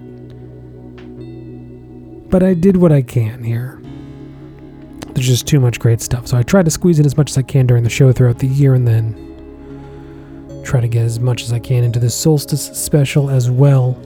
But 2.30 2.44
I 2.44 2.54
did 2.54 2.76
what 2.78 2.92
I 2.92 3.02
can 3.02 3.44
here. 3.44 3.80
There's 5.14 5.28
just 5.28 5.48
too 5.48 5.62
much 5.62 5.80
great 5.80 6.02
stuff, 6.02 6.28
so 6.28 6.38
I 6.38 6.44
tried 6.44 6.66
to 6.66 6.72
squeeze 6.72 7.00
in 7.00 7.06
as 7.06 7.16
much 7.16 7.30
as 7.30 7.38
I 7.38 7.44
can 7.44 7.66
during 7.66 7.84
the 7.84 7.90
show 7.90 8.12
throughout 8.12 8.40
the 8.40 8.48
year 8.48 8.74
and 8.74 8.86
then 8.86 10.62
try 10.66 10.82
to 10.82 10.88
get 10.88 11.06
as 11.06 11.20
much 11.20 11.44
as 11.44 11.54
I 11.54 11.60
can 11.60 11.84
into 11.84 12.00
this 12.00 12.16
solstice 12.16 12.66
special 12.66 13.30
as 13.30 13.50
well. 13.50 13.98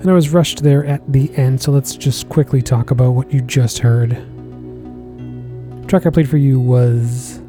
And 0.00 0.08
I 0.08 0.14
was 0.14 0.30
rushed 0.30 0.62
there 0.62 0.86
at 0.86 1.02
the 1.12 1.34
end, 1.36 1.60
so 1.60 1.70
let's 1.70 1.96
just 1.96 2.30
quickly 2.30 2.62
talk 2.62 2.92
about 2.92 3.10
what 3.10 3.30
you 3.30 3.42
just 3.42 3.80
heard. 3.80 4.10
The 5.82 5.86
track 5.86 6.06
I 6.06 6.10
played 6.10 6.30
for 6.30 6.38
you 6.38 6.58
was 6.60 7.41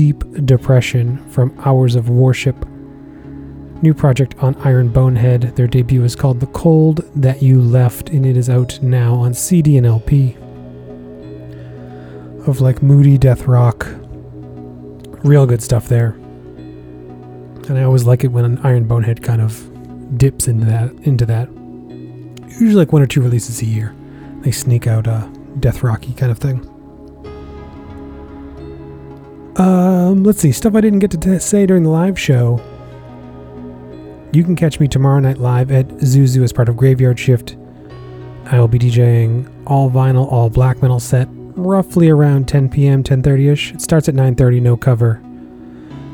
Deep 0.00 0.24
Depression 0.46 1.18
from 1.28 1.54
Hours 1.62 1.94
of 1.94 2.08
Worship. 2.08 2.56
New 3.82 3.92
project 3.92 4.34
on 4.38 4.54
Iron 4.64 4.88
Bonehead. 4.88 5.54
Their 5.56 5.66
debut 5.66 6.02
is 6.04 6.16
called 6.16 6.40
The 6.40 6.46
Cold 6.46 7.04
That 7.14 7.42
You 7.42 7.60
Left, 7.60 8.08
and 8.08 8.24
it 8.24 8.34
is 8.34 8.48
out 8.48 8.82
now 8.82 9.16
on 9.16 9.34
CD 9.34 9.76
and 9.76 9.86
LP. 9.86 10.38
Of 12.46 12.62
like 12.62 12.82
moody 12.82 13.18
death 13.18 13.42
rock. 13.42 13.86
Real 15.22 15.44
good 15.44 15.62
stuff 15.62 15.86
there. 15.88 16.12
And 17.68 17.76
I 17.76 17.82
always 17.82 18.04
like 18.04 18.24
it 18.24 18.28
when 18.28 18.46
an 18.46 18.58
Iron 18.64 18.84
Bonehead 18.84 19.22
kind 19.22 19.42
of 19.42 20.16
dips 20.16 20.48
into 20.48 20.64
that 20.64 20.92
into 21.02 21.26
that. 21.26 21.50
Usually 22.58 22.72
like 22.72 22.94
one 22.94 23.02
or 23.02 23.06
two 23.06 23.20
releases 23.20 23.60
a 23.60 23.66
year. 23.66 23.94
They 24.40 24.50
sneak 24.50 24.86
out 24.86 25.06
a 25.06 25.30
death 25.58 25.82
rocky 25.82 26.14
kind 26.14 26.32
of 26.32 26.38
thing. 26.38 26.69
Um, 29.60 30.24
let's 30.24 30.40
see, 30.40 30.52
stuff 30.52 30.74
I 30.74 30.80
didn't 30.80 31.00
get 31.00 31.10
to 31.10 31.18
t- 31.18 31.38
say 31.38 31.66
during 31.66 31.82
the 31.82 31.90
live 31.90 32.18
show. 32.18 32.62
You 34.32 34.42
can 34.42 34.56
catch 34.56 34.80
me 34.80 34.88
tomorrow 34.88 35.20
night 35.20 35.36
live 35.36 35.70
at 35.70 35.86
Zuzu 35.98 36.42
as 36.42 36.50
part 36.50 36.70
of 36.70 36.78
Graveyard 36.78 37.18
Shift. 37.18 37.58
I 38.46 38.58
will 38.58 38.68
be 38.68 38.78
DJing 38.78 39.52
all 39.66 39.90
vinyl, 39.90 40.32
all 40.32 40.48
black 40.48 40.80
metal 40.80 40.98
set, 40.98 41.28
roughly 41.30 42.08
around 42.08 42.48
10 42.48 42.70
p.m., 42.70 43.02
10:30ish. 43.04 43.74
It 43.74 43.82
starts 43.82 44.08
at 44.08 44.14
9:30, 44.14 44.62
no 44.62 44.78
cover. 44.78 45.20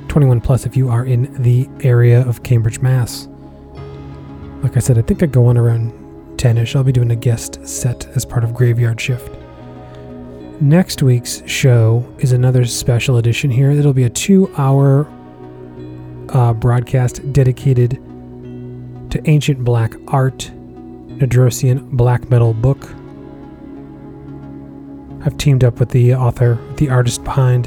21 0.09 0.41
plus 0.41 0.67
if 0.67 0.77
you 0.77 0.89
are 0.89 1.05
in 1.05 1.33
the 1.41 1.69
area 1.87 2.27
of 2.27 2.43
Cambridge, 2.43 2.81
Mass. 2.81 3.29
Like 4.65 4.77
I 4.77 4.81
said, 4.81 4.99
I 4.99 5.03
think 5.03 5.23
I 5.23 5.27
go 5.27 5.47
on 5.47 5.57
around 5.57 5.93
10ish. 6.37 6.75
I'll 6.75 6.83
be 6.83 6.91
doing 6.91 7.13
a 7.13 7.17
guest 7.17 7.65
set 7.65 8.09
as 8.17 8.25
part 8.25 8.43
of 8.43 8.55
Graveyard 8.55 9.01
Shift. 9.01 9.31
Next 10.61 11.03
week's 11.03 11.43
show 11.47 12.11
is 12.19 12.33
another 12.33 12.65
special 12.65 13.19
edition 13.19 13.51
here. 13.51 13.71
It'll 13.71 13.93
be 13.93 14.05
a 14.05 14.11
two 14.11 14.51
hour 14.57 15.07
uh, 16.31 16.55
broadcast 16.55 17.31
dedicated 17.31 17.91
to 19.11 19.21
ancient 19.27 19.63
black 19.63 19.93
art, 20.09 20.51
Nidrosian 21.09 21.91
black 21.91 22.31
metal 22.31 22.55
book. 22.55 22.89
I've 25.27 25.37
teamed 25.37 25.63
up 25.63 25.79
with 25.79 25.91
the 25.91 26.15
author, 26.15 26.59
the 26.77 26.89
artist 26.89 27.23
behind 27.23 27.67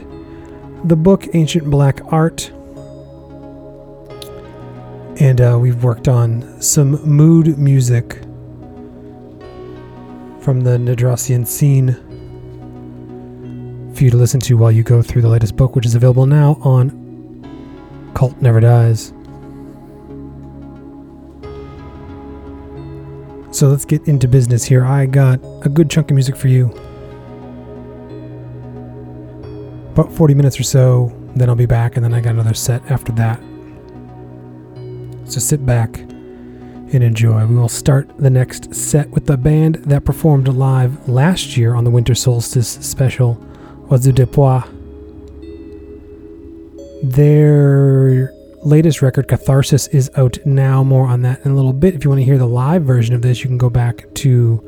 the 0.83 0.95
book, 0.95 1.27
Ancient 1.35 1.69
Black 1.69 2.01
Art. 2.11 2.49
And 5.21 5.39
uh, 5.39 5.59
we've 5.61 5.83
worked 5.83 6.07
on 6.07 6.59
some 6.59 6.93
mood 7.07 7.59
music 7.59 8.13
from 10.41 10.61
the 10.61 10.77
Nidrosian 10.79 11.45
scene 11.45 11.95
for 13.99 14.05
you 14.05 14.11
to 14.11 14.17
listen 14.17 14.39
to 14.39 14.55
while 14.55 14.71
you 14.71 14.81
go 14.81 15.01
through 15.01 15.21
the 15.21 15.27
latest 15.27 15.57
book, 15.57 15.75
which 15.75 15.85
is 15.85 15.93
available 15.93 16.25
now 16.25 16.57
on 16.61 16.89
Cult 18.15 18.41
Never 18.41 18.61
Dies. 18.61 19.11
So 23.51 23.67
let's 23.67 23.83
get 23.83 24.07
into 24.07 24.29
business 24.29 24.63
here. 24.63 24.85
I 24.85 25.05
got 25.05 25.41
a 25.65 25.69
good 25.69 25.89
chunk 25.89 26.11
of 26.11 26.15
music 26.15 26.37
for 26.37 26.47
you. 26.47 26.67
About 29.91 30.13
40 30.13 30.33
minutes 30.33 30.57
or 30.57 30.63
so, 30.63 31.11
then 31.35 31.49
I'll 31.49 31.55
be 31.57 31.65
back, 31.65 31.97
and 31.97 32.05
then 32.05 32.13
I 32.13 32.21
got 32.21 32.35
another 32.35 32.53
set 32.53 32.89
after 32.89 33.11
that. 33.13 33.41
So 35.25 35.41
sit 35.41 35.65
back 35.65 35.99
and 35.99 37.03
enjoy. 37.03 37.45
We 37.47 37.55
will 37.57 37.67
start 37.67 38.09
the 38.17 38.29
next 38.29 38.73
set 38.73 39.09
with 39.09 39.25
the 39.25 39.35
band 39.35 39.75
that 39.87 40.05
performed 40.05 40.47
live 40.47 41.09
last 41.09 41.57
year 41.57 41.75
on 41.75 41.83
the 41.83 41.91
Winter 41.91 42.15
Solstice 42.15 42.69
special, 42.69 43.45
Oiseau 43.89 44.13
de 44.13 44.27
Pois. 44.27 44.63
Their 47.01 48.33
latest 48.63 49.01
record, 49.01 49.27
Catharsis, 49.27 49.87
is 49.87 50.11
out 50.15 50.37
now. 50.45 50.83
More 50.83 51.07
on 51.07 51.21
that 51.23 51.43
in 51.45 51.51
a 51.51 51.55
little 51.55 51.73
bit. 51.73 51.95
If 51.95 52.03
you 52.03 52.09
want 52.09 52.19
to 52.19 52.25
hear 52.25 52.37
the 52.37 52.45
live 52.45 52.83
version 52.83 53.15
of 53.15 53.21
this, 53.21 53.39
you 53.39 53.47
can 53.47 53.57
go 53.57 53.69
back 53.69 54.05
to 54.15 54.61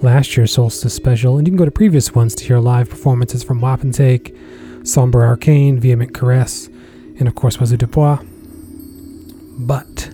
last 0.00 0.36
year's 0.36 0.52
Solstice 0.52 0.94
special, 0.94 1.38
and 1.38 1.46
you 1.46 1.50
can 1.50 1.58
go 1.58 1.64
to 1.64 1.70
previous 1.70 2.14
ones 2.14 2.34
to 2.36 2.44
hear 2.44 2.58
live 2.58 2.88
performances 2.88 3.42
from 3.42 3.60
Wapentake, 3.60 4.36
Somber 4.86 5.24
Arcane, 5.24 5.78
Vehement 5.78 6.14
Caress, 6.14 6.68
and 7.18 7.28
of 7.28 7.34
course 7.34 7.56
Oiseau 7.58 7.76
de 7.76 7.86
Pois. 7.86 8.18
But 9.58 10.10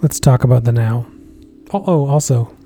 let's 0.00 0.20
talk 0.20 0.44
about 0.44 0.64
the 0.64 0.72
now. 0.72 1.06
Oh, 1.72 2.06
also, 2.06 2.56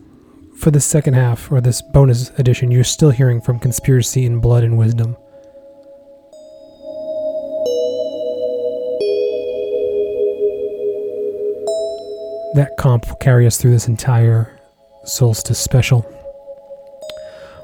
for 0.63 0.71
the 0.71 0.81
second 0.81 1.15
half, 1.15 1.51
or 1.51 1.61
this 1.61 1.83
bonus 1.83 2.31
edition, 2.39 2.71
you're 2.71 2.85
still 2.85 3.11
hearing 3.11 3.41
from 3.41 3.59
Conspiracy 3.59 4.25
in 4.25 4.39
Blood 4.39 4.63
and 4.63 4.79
Wisdom. 4.79 5.17
That 12.55 12.77
comp 12.79 13.09
will 13.09 13.17
carry 13.17 13.45
us 13.45 13.57
through 13.57 13.73
this 13.73 13.89
entire 13.89 14.57
Solstice 15.05 15.59
special. 15.59 16.03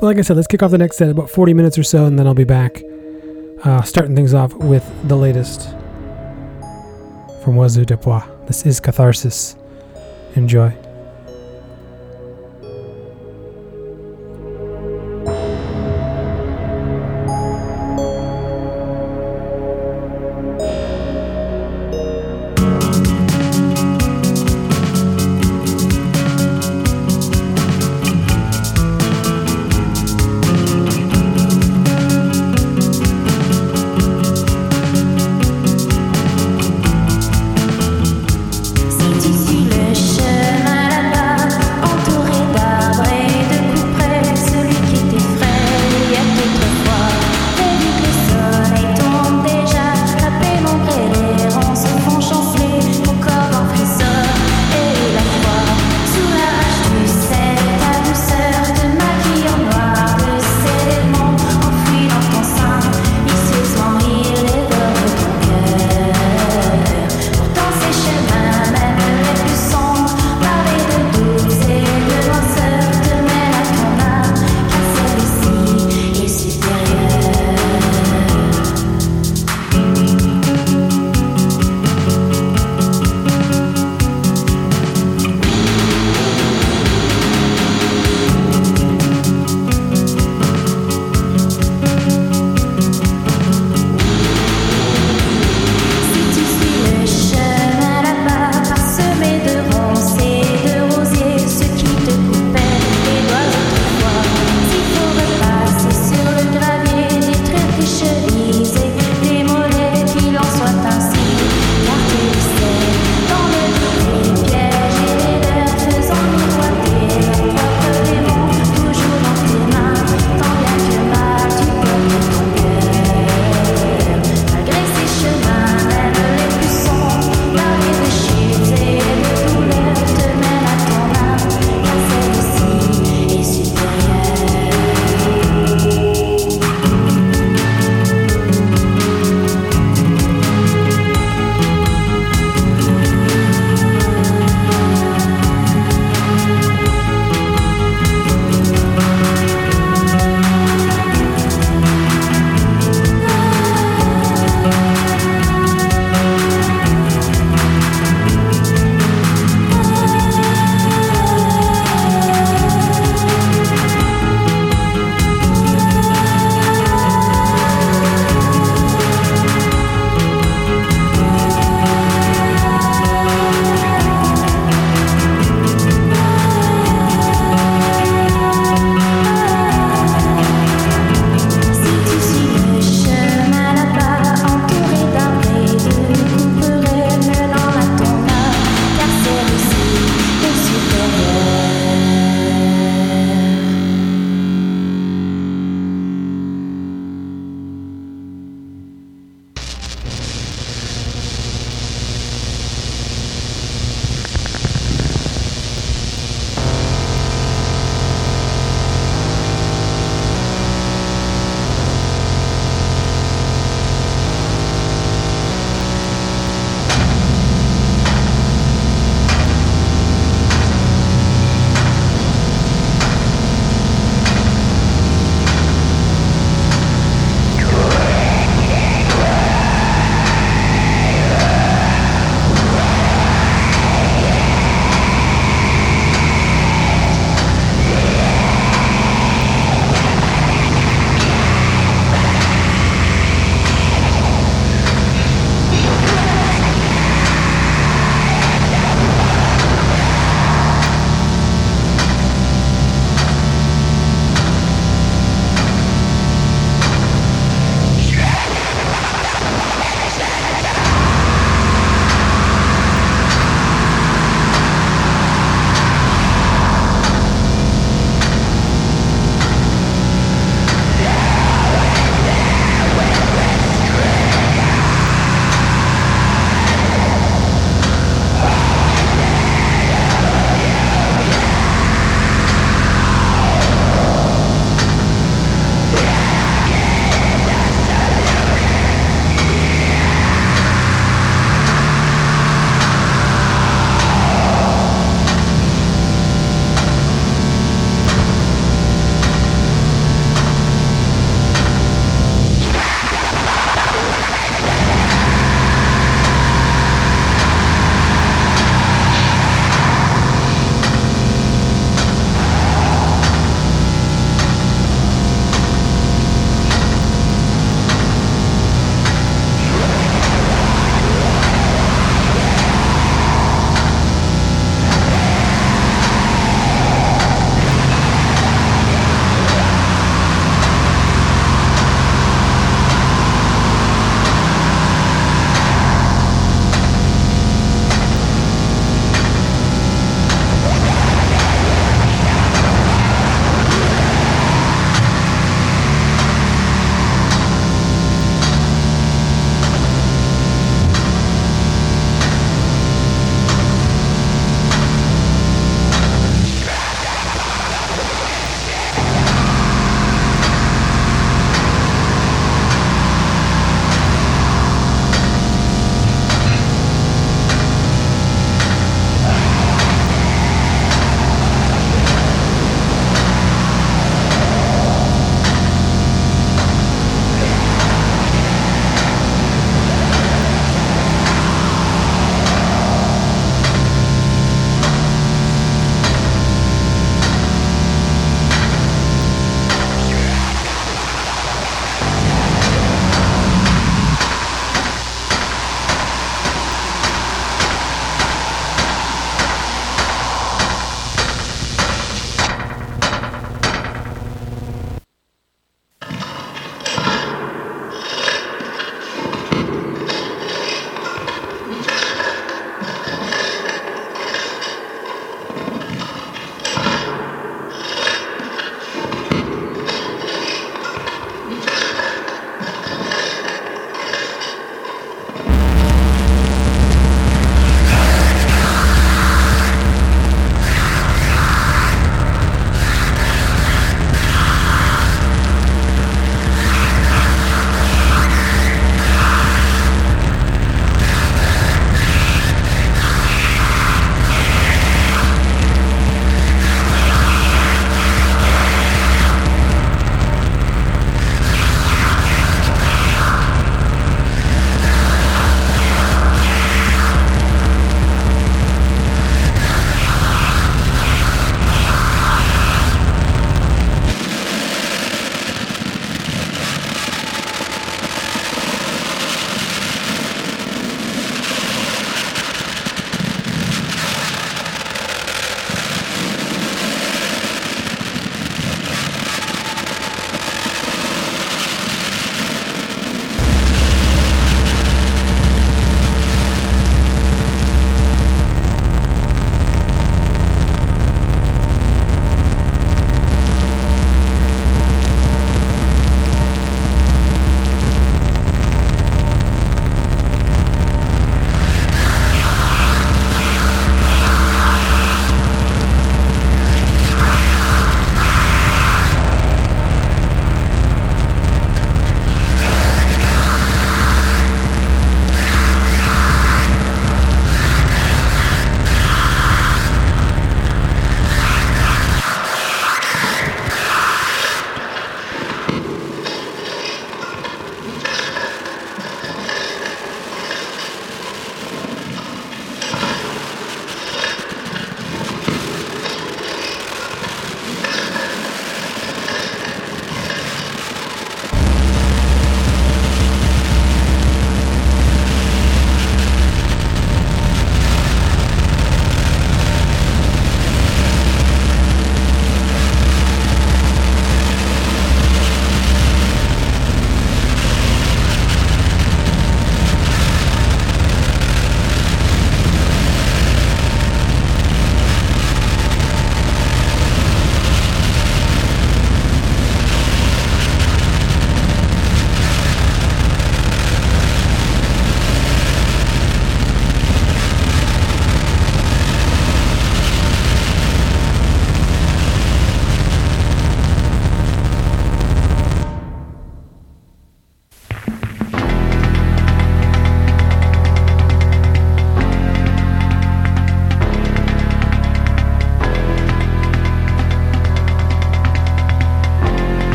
But 0.00 0.06
like 0.06 0.16
I 0.16 0.22
said, 0.22 0.34
let's 0.34 0.48
kick 0.48 0.64
off 0.64 0.72
the 0.72 0.78
next 0.78 0.96
set 0.96 1.10
about 1.10 1.30
40 1.30 1.54
minutes 1.54 1.78
or 1.78 1.84
so, 1.84 2.06
and 2.06 2.18
then 2.18 2.26
I'll 2.26 2.34
be 2.34 2.42
back, 2.42 2.82
uh, 3.62 3.82
starting 3.82 4.16
things 4.16 4.34
off 4.34 4.52
with 4.54 4.84
the 5.06 5.16
latest 5.16 5.70
from 7.44 7.54
Oiseau 7.54 7.86
de 7.86 7.96
Pois. 7.96 8.24
This 8.46 8.66
is 8.66 8.80
Catharsis. 8.80 9.54
Enjoy. 10.34 10.74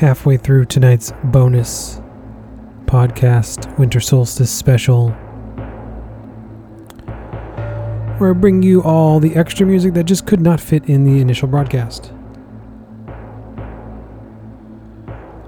Halfway 0.00 0.38
through 0.38 0.64
tonight's 0.64 1.12
bonus 1.24 2.00
podcast, 2.86 3.78
Winter 3.78 4.00
Solstice 4.00 4.50
Special, 4.50 5.10
where 8.16 8.30
I 8.30 8.32
bring 8.32 8.62
you 8.62 8.82
all 8.82 9.20
the 9.20 9.36
extra 9.36 9.66
music 9.66 9.92
that 9.92 10.04
just 10.04 10.26
could 10.26 10.40
not 10.40 10.58
fit 10.58 10.86
in 10.86 11.04
the 11.04 11.20
initial 11.20 11.48
broadcast. 11.48 12.14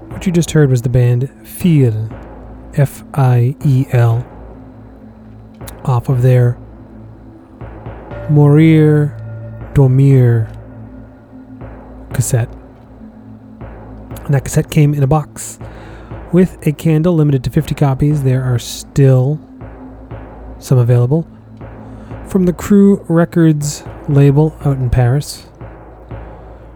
What 0.09 0.23
you 0.27 0.31
just 0.31 0.51
heard 0.51 0.69
was 0.69 0.83
the 0.83 0.89
band 0.89 1.31
Fiel, 1.47 2.07
F 2.75 3.03
I 3.15 3.55
E 3.65 3.87
L, 3.91 4.23
off 5.83 6.09
of 6.09 6.21
their 6.21 6.59
Morir 8.29 9.17
Dormir 9.73 10.47
cassette. 12.13 12.52
And 14.25 14.33
that 14.33 14.45
cassette 14.45 14.71
came 14.71 14.93
in 14.93 15.03
a 15.03 15.07
box 15.07 15.59
with 16.31 16.65
a 16.65 16.71
candle 16.71 17.13
limited 17.13 17.43
to 17.43 17.49
50 17.49 17.75
copies. 17.75 18.23
There 18.23 18.43
are 18.43 18.59
still 18.59 19.39
some 20.59 20.77
available 20.77 21.27
from 22.27 22.45
the 22.45 22.53
Crew 22.53 23.05
Records 23.09 23.83
label 24.07 24.55
out 24.65 24.77
in 24.77 24.89
Paris. 24.89 25.47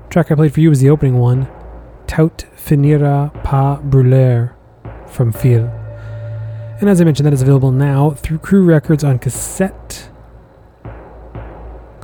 track 0.10 0.32
I 0.32 0.36
played 0.36 0.54
for 0.54 0.60
you 0.60 0.70
was 0.70 0.82
the 0.82 0.90
opening 0.90 1.18
one, 1.18 1.48
Tout 2.06 2.46
finira 2.56 3.32
pas 3.44 3.80
brûler 3.82 4.54
from 5.08 5.32
Fiel. 5.32 5.70
And 6.80 6.90
as 6.90 7.02
I 7.02 7.06
mentioned, 7.06 7.26
that 7.26 7.34
is 7.34 7.42
available 7.42 7.72
now 7.72 8.12
through 8.12 8.40
Crew 8.40 8.64
Records 8.64 9.04
on 9.04 9.20
cassette 9.20 10.10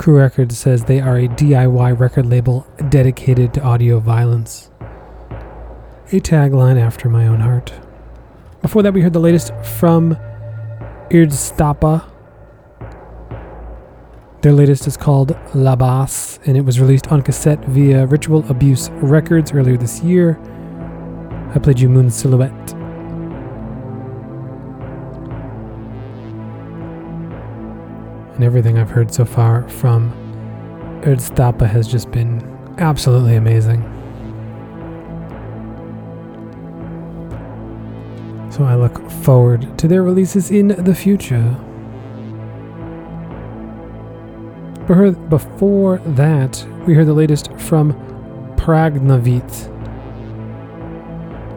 Crew 0.04 0.18
Records 0.18 0.58
says 0.58 0.84
they 0.84 1.00
are 1.00 1.18
a 1.18 1.30
DIY 1.30 1.98
record 1.98 2.26
label 2.26 2.68
dedicated 2.90 3.54
to 3.54 3.62
audio 3.62 4.00
violence. 4.00 4.70
A 6.14 6.20
tagline 6.20 6.80
after 6.80 7.10
my 7.10 7.26
own 7.26 7.40
heart. 7.40 7.74
Before 8.62 8.84
that, 8.84 8.94
we 8.94 9.02
heard 9.02 9.14
the 9.14 9.20
latest 9.20 9.52
from 9.64 10.16
Irdstapa. 11.10 12.08
Their 14.44 14.54
latest 14.54 14.86
is 14.86 14.96
called 14.96 15.36
La 15.56 15.76
Basse, 15.76 16.38
and 16.46 16.56
it 16.56 16.62
was 16.62 16.80
released 16.80 17.08
on 17.08 17.24
cassette 17.24 17.66
via 17.66 18.06
Ritual 18.06 18.48
Abuse 18.48 18.92
Records 19.02 19.54
earlier 19.54 19.76
this 19.76 20.04
year. 20.04 20.40
I 21.56 21.58
played 21.58 21.80
you 21.80 21.90
Moon 21.90 22.12
Silhouette. 22.12 22.52
and 28.36 28.44
everything 28.44 28.78
I've 28.78 28.90
heard 28.90 29.14
so 29.14 29.26
far 29.26 29.68
from 29.68 30.12
Erdstapa 31.04 31.68
has 31.68 31.88
just 31.88 32.12
been 32.12 32.42
absolutely 32.78 33.36
amazing. 33.36 33.93
So 38.56 38.66
I 38.66 38.76
look 38.76 39.10
forward 39.10 39.80
to 39.80 39.88
their 39.88 40.04
releases 40.04 40.52
in 40.52 40.68
the 40.68 40.94
future. 40.94 41.58
Before 44.86 45.98
that, 45.98 46.64
we 46.86 46.94
heard 46.94 47.08
the 47.08 47.16
latest 47.16 47.52
from 47.54 47.94
Pragnavit, 48.56 49.72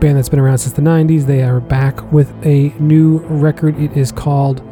band 0.01 0.17
that's 0.17 0.31
been 0.31 0.41
around 0.41 0.57
since 0.57 0.73
the 0.73 0.81
90s. 0.81 1.27
They 1.27 1.43
are 1.43 1.61
back 1.61 2.11
with 2.13 2.33
a 2.47 2.71
new 2.79 3.19
record. 3.27 3.79
It 3.79 3.95
is 3.95 4.11
called 4.11 4.63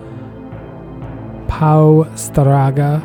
Pau 1.46 2.04
Staraga, 2.14 3.04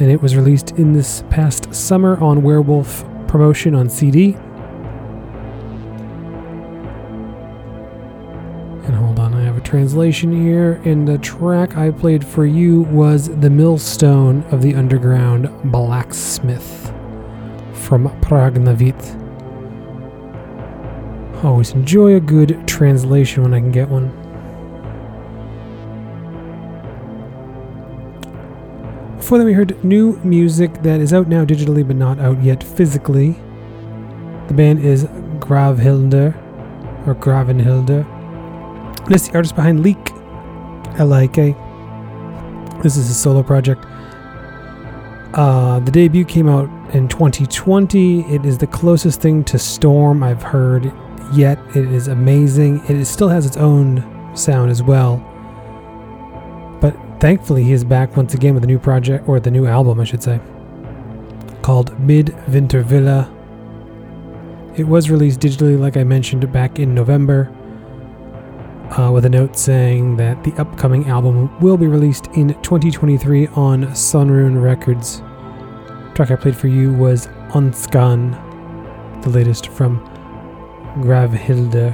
and 0.00 0.12
it 0.12 0.22
was 0.22 0.36
released 0.36 0.70
in 0.78 0.92
this 0.92 1.24
past 1.28 1.74
summer 1.74 2.16
on 2.22 2.44
Werewolf 2.44 3.04
Promotion 3.26 3.74
on 3.74 3.88
CD. 3.88 4.36
Translation 9.76 10.32
here, 10.32 10.80
and 10.86 11.06
the 11.06 11.18
track 11.18 11.76
I 11.76 11.90
played 11.90 12.26
for 12.26 12.46
you 12.46 12.84
was 12.84 13.28
The 13.40 13.50
Millstone 13.50 14.42
of 14.44 14.62
the 14.62 14.74
Underground 14.74 15.50
Blacksmith 15.70 16.86
from 17.74 18.08
Pragnavit. 18.22 19.04
Always 21.44 21.72
enjoy 21.72 22.14
a 22.14 22.20
good 22.20 22.66
translation 22.66 23.42
when 23.42 23.52
I 23.52 23.60
can 23.60 23.70
get 23.70 23.90
one. 23.90 24.08
Before 29.18 29.36
that, 29.36 29.44
we 29.44 29.52
heard 29.52 29.84
new 29.84 30.18
music 30.24 30.82
that 30.84 31.02
is 31.02 31.12
out 31.12 31.28
now 31.28 31.44
digitally 31.44 31.86
but 31.86 31.96
not 31.96 32.18
out 32.18 32.42
yet 32.42 32.64
physically. 32.64 33.32
The 34.48 34.54
band 34.54 34.82
is 34.82 35.04
Gravhilder, 35.38 36.34
or 37.06 37.14
Gravenhilder. 37.14 38.15
It's 39.08 39.28
the 39.28 39.36
artist 39.36 39.54
behind 39.54 39.82
Leak, 39.82 40.10
L 40.98 41.12
I 41.12 41.28
K. 41.28 41.54
This 42.82 42.96
is 42.96 43.08
a 43.08 43.14
solo 43.14 43.42
project. 43.42 43.84
Uh, 45.34 45.78
the 45.80 45.90
debut 45.90 46.24
came 46.24 46.48
out 46.48 46.68
in 46.94 47.06
2020. 47.08 48.22
It 48.34 48.44
is 48.44 48.58
the 48.58 48.66
closest 48.66 49.20
thing 49.20 49.44
to 49.44 49.58
Storm 49.58 50.22
I've 50.22 50.42
heard 50.42 50.92
yet. 51.32 51.58
It 51.76 51.92
is 51.92 52.08
amazing. 52.08 52.82
It 52.84 52.96
is- 52.96 53.08
still 53.08 53.28
has 53.28 53.46
its 53.46 53.56
own 53.56 54.02
sound 54.34 54.70
as 54.70 54.82
well. 54.82 55.22
But 56.80 56.96
thankfully, 57.20 57.62
he 57.64 57.72
is 57.72 57.84
back 57.84 58.16
once 58.16 58.34
again 58.34 58.54
with 58.54 58.64
a 58.64 58.66
new 58.66 58.78
project, 58.78 59.28
or 59.28 59.38
the 59.38 59.50
new 59.50 59.66
album, 59.66 60.00
I 60.00 60.04
should 60.04 60.22
say, 60.22 60.40
called 61.62 61.98
Mid 62.00 62.34
Winter 62.48 62.82
Villa. 62.82 63.28
It 64.76 64.86
was 64.88 65.10
released 65.10 65.40
digitally, 65.40 65.78
like 65.78 65.96
I 65.96 66.04
mentioned, 66.04 66.50
back 66.52 66.78
in 66.78 66.94
November, 66.94 67.50
uh, 68.90 69.10
with 69.12 69.24
a 69.24 69.28
note 69.28 69.56
saying 69.56 70.16
that 70.16 70.42
the 70.44 70.52
upcoming 70.54 71.06
album 71.08 71.56
will 71.60 71.76
be 71.76 71.86
released 71.86 72.26
in 72.34 72.48
2023 72.62 73.48
on 73.48 73.84
Sunrune 73.94 74.60
Records. 74.62 75.22
track 76.14 76.30
I 76.30 76.36
played 76.36 76.56
for 76.56 76.68
you 76.68 76.92
was 76.94 77.26
Onskan, 77.50 78.32
the 79.22 79.30
latest 79.30 79.68
from 79.68 80.00
Gravhilde. 81.00 81.92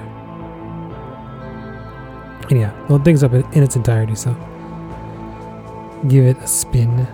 And 2.51 2.61
yeah, 2.61 2.87
well, 2.89 2.99
things 2.99 3.23
up 3.23 3.33
in 3.33 3.63
its 3.63 3.77
entirety, 3.77 4.15
so 4.15 4.33
give 6.09 6.25
it 6.25 6.37
a 6.39 6.47
spin. 6.47 7.07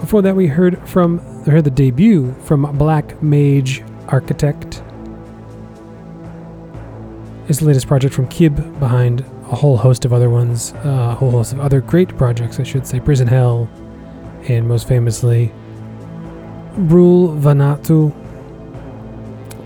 Before 0.00 0.20
that, 0.22 0.36
we 0.36 0.46
heard 0.46 0.86
from 0.88 1.18
heard 1.44 1.64
the 1.64 1.70
debut 1.70 2.34
from 2.44 2.62
Black 2.76 3.22
Mage 3.22 3.82
Architect. 4.08 4.82
It's 7.48 7.60
the 7.60 7.66
latest 7.66 7.86
project 7.86 8.12
from 8.12 8.26
Kib, 8.28 8.80
behind 8.80 9.20
a 9.20 9.54
whole 9.54 9.76
host 9.76 10.04
of 10.04 10.12
other 10.12 10.28
ones, 10.28 10.72
uh, 10.84 11.10
a 11.12 11.14
whole 11.14 11.30
host 11.30 11.52
of 11.52 11.60
other 11.60 11.80
great 11.80 12.16
projects, 12.16 12.58
I 12.58 12.64
should 12.64 12.86
say. 12.86 12.98
Prison 12.98 13.28
Hell, 13.28 13.68
and 14.48 14.66
most 14.66 14.88
famously, 14.88 15.52
Rule 16.76 17.28
Vanatu. 17.36 18.12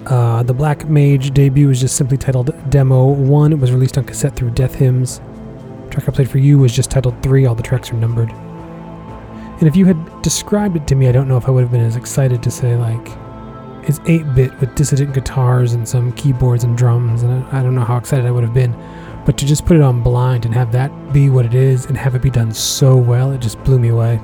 Uh, 0.07 0.43
the 0.43 0.53
Black 0.53 0.89
Mage 0.89 1.33
debut 1.33 1.69
was 1.69 1.81
just 1.81 1.97
simply 1.97 2.19
titled 2.19 2.55
Demo 2.71 3.07
1. 3.07 3.53
It 3.53 3.59
was 3.59 3.73
released 3.73 3.97
on 3.97 4.05
cassette 4.05 4.37
through 4.37 4.51
Death 4.51 4.75
Hymns. 4.75 5.21
The 5.85 5.91
track 5.91 6.09
I 6.09 6.13
played 6.13 6.31
for 6.31 6.39
you 6.39 6.59
was 6.59 6.75
just 6.75 6.91
titled 6.91 7.23
3. 7.23 7.47
All 7.47 7.55
the 7.55 7.63
tracks 7.63 7.91
are 7.91 7.97
numbered. 7.97 8.31
And 8.31 9.63
if 9.69 9.75
you 9.75 9.87
had 9.87 10.23
described 10.23 10.77
it 10.77 10.87
to 10.89 10.95
me, 10.95 11.09
I 11.09 11.13
don't 11.13 11.29
know 11.29 11.37
if 11.37 11.49
I 11.49 11.51
would 11.51 11.63
have 11.63 11.71
been 11.71 11.81
as 11.81 11.97
excited 11.97 12.43
to 12.43 12.51
say, 12.51 12.77
like, 12.77 13.09
it's 13.85 14.01
8 14.07 14.35
bit 14.35 14.61
with 14.61 14.75
dissident 14.75 15.15
guitars 15.15 15.73
and 15.73 15.89
some 15.89 16.13
keyboards 16.13 16.65
and 16.65 16.77
drums, 16.77 17.23
and 17.23 17.45
I, 17.47 17.63
don't 17.63 17.75
know 17.75 17.85
how 17.85 17.97
excited 17.97 18.27
I 18.27 18.31
would 18.31 18.45
have 18.45 18.55
been. 18.55 18.77
But 19.25 19.37
to 19.39 19.47
just 19.47 19.67
put 19.67 19.77
it 19.77 19.83
on 19.83 20.03
blind 20.03 20.45
and 20.45 20.55
have 20.55 20.73
that 20.73 21.13
be 21.13 21.31
what 21.31 21.45
it 21.45 21.55
is 21.55 21.87
and 21.87 21.97
have 21.97 22.15
it 22.15 22.23
be 22.23 22.31
done 22.31 22.53
so 22.53 22.97
well, 22.97 23.33
it 23.33 23.41
just 23.41 23.63
blew 23.65 23.79
me 23.79 23.89
away. 23.89 24.21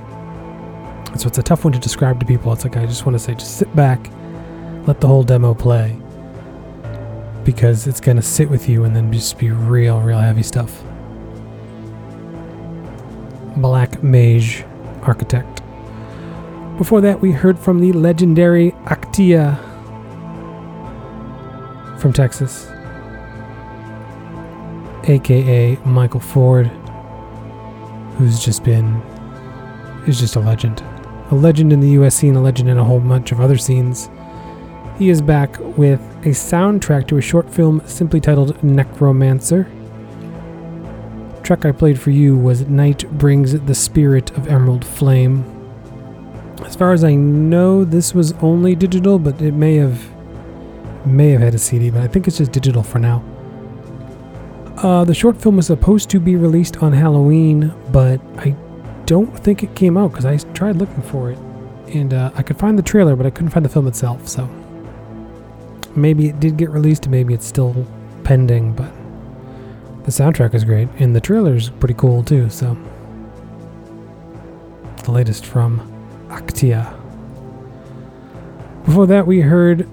So 1.17 1.28
it's 1.28 1.39
a 1.39 1.43
tough 1.43 1.65
one 1.65 1.73
to 1.73 1.78
describe 1.78 2.20
to 2.20 2.26
people. 2.26 2.52
It's 2.52 2.65
like 2.65 2.76
I 2.76 2.86
just 2.86 3.07
want 3.07 3.15
to 3.17 3.18
say, 3.18 3.35
just 3.35 3.57
sit 3.59 3.75
back, 3.76 4.10
let 4.86 5.01
the 5.01 5.07
whole 5.07 5.23
demo 5.23 5.55
play, 5.55 5.97
because 7.44 7.86
it's 7.86 8.01
gonna 8.01 8.23
sit 8.23 8.51
with 8.51 8.68
you 8.68 8.85
and 8.85 8.94
then 8.94 9.12
just 9.12 9.39
be 9.39 9.51
real, 9.51 10.01
real 10.01 10.18
heavy 10.18 10.43
stuff. 10.43 10.83
Black 13.57 14.02
Mage 14.02 14.65
Architect. 15.02 15.62
Before 16.78 17.00
that, 17.00 17.22
we 17.22 17.32
heard 17.32 17.58
from 17.58 17.80
the 17.80 17.92
legendary 17.92 18.72
Akhtya 18.84 19.56
from 21.98 22.12
Texas, 22.12 22.70
aka 25.05 25.76
Michael 25.86 26.20
Ford, 26.20 26.66
who's 28.18 28.44
just 28.44 28.62
been 28.62 29.00
is 30.06 30.20
just 30.20 30.36
a 30.36 30.40
legend. 30.40 30.84
A 31.30 31.34
legend 31.34 31.72
in 31.72 31.80
the 31.80 31.88
US 32.00 32.14
scene, 32.14 32.36
a 32.36 32.42
legend 32.42 32.68
in 32.68 32.76
a 32.76 32.84
whole 32.84 33.00
bunch 33.00 33.32
of 33.32 33.40
other 33.40 33.56
scenes. 33.56 34.10
He 34.98 35.08
is 35.08 35.22
back 35.22 35.58
with 35.78 36.00
a 36.24 36.30
soundtrack 36.30 37.08
to 37.08 37.16
a 37.16 37.22
short 37.22 37.48
film 37.48 37.80
simply 37.86 38.20
titled 38.20 38.62
Necromancer. 38.62 39.66
track 41.42 41.64
I 41.64 41.72
played 41.72 41.98
for 41.98 42.10
you 42.10 42.36
was 42.36 42.68
Night 42.68 43.10
Brings 43.12 43.58
the 43.58 43.74
Spirit 43.74 44.30
of 44.32 44.48
Emerald 44.48 44.84
Flame. 44.84 45.56
As 46.65 46.75
far 46.75 46.93
as 46.93 47.05
I 47.05 47.15
know, 47.15 47.85
this 47.85 48.15
was 48.15 48.33
only 48.35 48.75
digital, 48.75 49.18
but 49.18 49.41
it 49.41 49.52
may 49.52 49.76
have 49.76 50.02
may 51.07 51.31
have 51.31 51.41
had 51.41 51.55
a 51.55 51.59
CD, 51.59 51.91
but 51.91 52.02
I 52.02 52.09
think 52.09 52.26
it's 52.26 52.39
just 52.39 52.52
digital 52.52 52.83
for 52.83 52.99
now. 52.99 53.23
Uh, 54.78 55.05
the 55.05 55.15
short 55.15 55.41
film 55.41 55.57
was 55.57 55.67
supposed 55.67 56.10
to 56.10 56.20
be 56.20 56.36
released 56.36 56.83
on 56.83 56.93
Halloween, 56.93 57.73
but 57.93 58.20
I 58.39 58.55
don't 59.07 59.33
think 59.39 59.62
it 59.62 59.75
came 59.75 59.97
out 59.97 60.10
because 60.10 60.26
I 60.26 60.36
tried 60.52 60.76
looking 60.76 61.02
for 61.02 61.31
it, 61.31 61.39
and 61.89 62.12
uh, 62.12 62.31
I 62.35 62.43
could 62.43 62.59
find 62.59 62.78
the 62.78 62.83
trailer, 62.83 63.17
but 63.17 63.25
I 63.25 63.31
couldn't 63.31 63.51
find 63.51 63.65
the 63.65 63.70
film 63.70 63.86
itself. 63.86 64.28
So 64.28 64.47
maybe 65.94 66.28
it 66.28 66.41
did 66.41 66.57
get 66.57 66.70
released, 66.70 67.09
maybe 67.09 67.33
it's 67.33 67.47
still 67.47 67.86
pending, 68.25 68.73
but 68.73 68.93
the 70.05 70.10
soundtrack 70.10 70.55
is 70.55 70.65
great, 70.65 70.89
and 70.99 71.15
the 71.15 71.20
trailer's 71.20 71.70
pretty 71.70 71.94
cool 71.94 72.23
too. 72.23 72.51
So 72.51 72.76
the 75.05 75.12
latest 75.12 75.47
from 75.47 75.95
Akhtya. 76.28 76.92
Before 78.84 79.06
that, 79.06 79.26
we 79.26 79.40
heard 79.40 79.88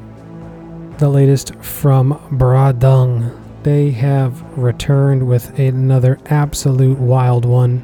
the 1.00 1.10
latest 1.10 1.56
from 1.56 2.14
Bradung. 2.32 3.40
They 3.64 3.92
have 3.92 4.42
returned 4.58 5.28
with 5.28 5.58
another 5.58 6.20
absolute 6.28 7.00
wild 7.00 7.46
one. 7.46 7.82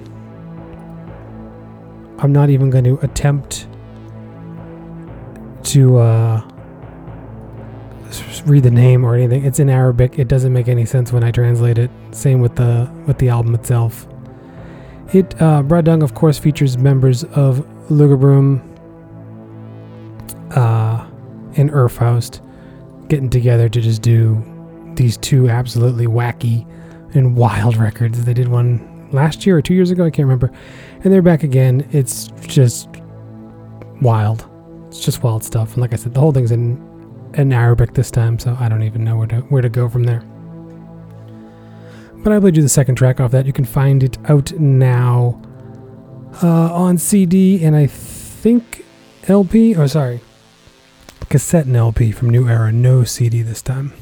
I'm 2.19 2.31
not 2.31 2.49
even 2.49 2.69
going 2.69 2.83
to 2.83 2.99
attempt 3.01 3.67
to 5.63 5.97
uh, 5.97 6.41
read 8.45 8.63
the 8.63 8.71
name 8.71 9.05
or 9.05 9.15
anything. 9.15 9.45
It's 9.45 9.59
in 9.59 9.69
Arabic. 9.69 10.19
It 10.19 10.27
doesn't 10.27 10.51
make 10.51 10.67
any 10.67 10.85
sense 10.85 11.13
when 11.13 11.23
I 11.23 11.31
translate 11.31 11.77
it. 11.77 11.91
Same 12.11 12.41
with 12.41 12.55
the 12.55 12.91
with 13.07 13.17
the 13.19 13.29
album 13.29 13.55
itself. 13.55 14.07
It 15.13 15.33
uh, 15.41 15.63
Bradung, 15.63 16.03
of 16.03 16.13
course, 16.13 16.37
features 16.37 16.77
members 16.77 17.23
of 17.23 17.65
Lugubrum 17.89 18.61
uh, 20.55 21.05
and 21.55 21.69
Urfaust 21.71 22.41
getting 23.07 23.29
together 23.29 23.69
to 23.69 23.81
just 23.81 24.01
do 24.01 24.43
these 24.95 25.17
two 25.17 25.49
absolutely 25.49 26.07
wacky 26.07 26.67
and 27.15 27.35
wild 27.35 27.75
records. 27.77 28.23
They 28.23 28.33
did 28.33 28.47
one 28.47 29.09
last 29.11 29.45
year 29.45 29.57
or 29.57 29.61
two 29.61 29.73
years 29.73 29.91
ago, 29.91 30.05
I 30.05 30.09
can't 30.09 30.25
remember. 30.25 30.51
And 31.03 31.11
they're 31.11 31.21
back 31.21 31.43
again. 31.43 31.87
It's 31.91 32.27
just 32.41 32.89
wild. 34.01 34.47
It's 34.87 34.99
just 34.99 35.23
wild 35.23 35.43
stuff. 35.43 35.73
And 35.73 35.81
like 35.81 35.93
I 35.93 35.95
said, 35.95 36.13
the 36.13 36.19
whole 36.19 36.31
thing's 36.31 36.51
in 36.51 36.87
in 37.35 37.53
Arabic 37.53 37.93
this 37.93 38.09
time, 38.09 38.39
so 38.39 38.57
I 38.59 38.67
don't 38.67 38.81
even 38.81 39.03
know 39.03 39.17
where 39.17 39.27
to 39.27 39.37
where 39.41 39.61
to 39.61 39.69
go 39.69 39.87
from 39.87 40.03
there. 40.03 40.23
But 42.23 42.33
I 42.33 42.39
played 42.39 42.57
you 42.57 42.63
the 42.63 42.69
second 42.69 42.95
track 42.95 43.19
off 43.19 43.31
that. 43.31 43.45
You 43.45 43.53
can 43.53 43.65
find 43.65 44.03
it 44.03 44.17
out 44.29 44.51
now 44.53 45.39
uh, 46.41 46.73
on 46.73 46.97
CD 46.97 47.63
and 47.63 47.75
I 47.75 47.87
think 47.87 48.85
LP. 49.27 49.75
Or 49.75 49.87
sorry, 49.87 50.21
cassette 51.29 51.65
and 51.65 51.75
LP 51.75 52.11
from 52.11 52.29
New 52.29 52.47
Era. 52.47 52.71
No 52.71 53.03
CD 53.03 53.41
this 53.41 53.61
time. 53.61 53.93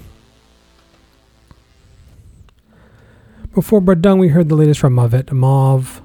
Before 3.53 3.81
Bradung, 3.81 4.19
we 4.19 4.27
heard 4.27 4.49
the 4.49 4.55
latest 4.55 4.79
from 4.79 4.95
Mavet 4.95 5.31
Mauve. 5.31 6.01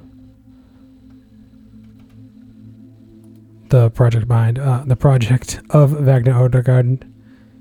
The 3.68 3.90
project 3.90 4.26
behind 4.26 4.58
uh, 4.58 4.84
the 4.86 4.96
project 4.96 5.60
of 5.70 5.92
Wagner 5.92 6.32
Odegaard. 6.34 7.06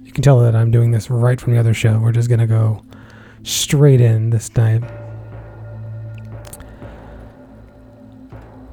You 0.03 0.11
can 0.11 0.23
tell 0.23 0.39
that 0.39 0.55
I'm 0.55 0.71
doing 0.71 0.91
this 0.91 1.09
right 1.09 1.39
from 1.39 1.53
the 1.53 1.59
other 1.59 1.73
show. 1.73 1.99
We're 1.99 2.11
just 2.11 2.29
gonna 2.29 2.47
go 2.47 2.83
straight 3.43 4.01
in 4.01 4.29
this 4.29 4.49
time. 4.49 4.85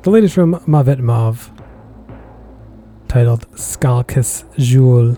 The 0.02 0.10
latest 0.10 0.33
from 0.33 0.55
Mavet 0.60 1.01
Mav, 1.01 1.51
titled 3.09 3.51
Skalkis 3.57 4.44
Jewel. 4.57 5.17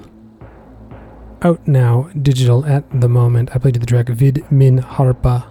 Out 1.42 1.68
now, 1.68 2.10
digital 2.22 2.64
at 2.64 2.84
the 2.98 3.08
moment. 3.08 3.50
I 3.54 3.58
played 3.58 3.74
the 3.74 3.84
track 3.84 4.08
Vid 4.08 4.50
Min 4.50 4.78
Harpa. 4.78 5.46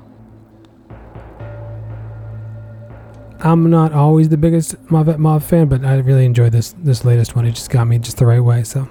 I'm 3.42 3.70
not 3.70 3.94
always 3.94 4.30
the 4.30 4.38
biggest 4.38 4.84
Mavet 4.88 5.20
Mav 5.20 5.44
fan, 5.44 5.68
but 5.68 5.86
I 5.86 5.98
really 5.98 6.26
enjoyed 6.26 6.52
this 6.52 6.74
this 6.80 7.06
latest 7.06 7.36
one. 7.36 7.46
It 7.46 7.52
just 7.52 7.70
got 7.70 7.86
me 7.86 8.00
just 8.00 8.18
the 8.18 8.26
right 8.26 8.44
way, 8.44 8.64
so. 8.64 8.88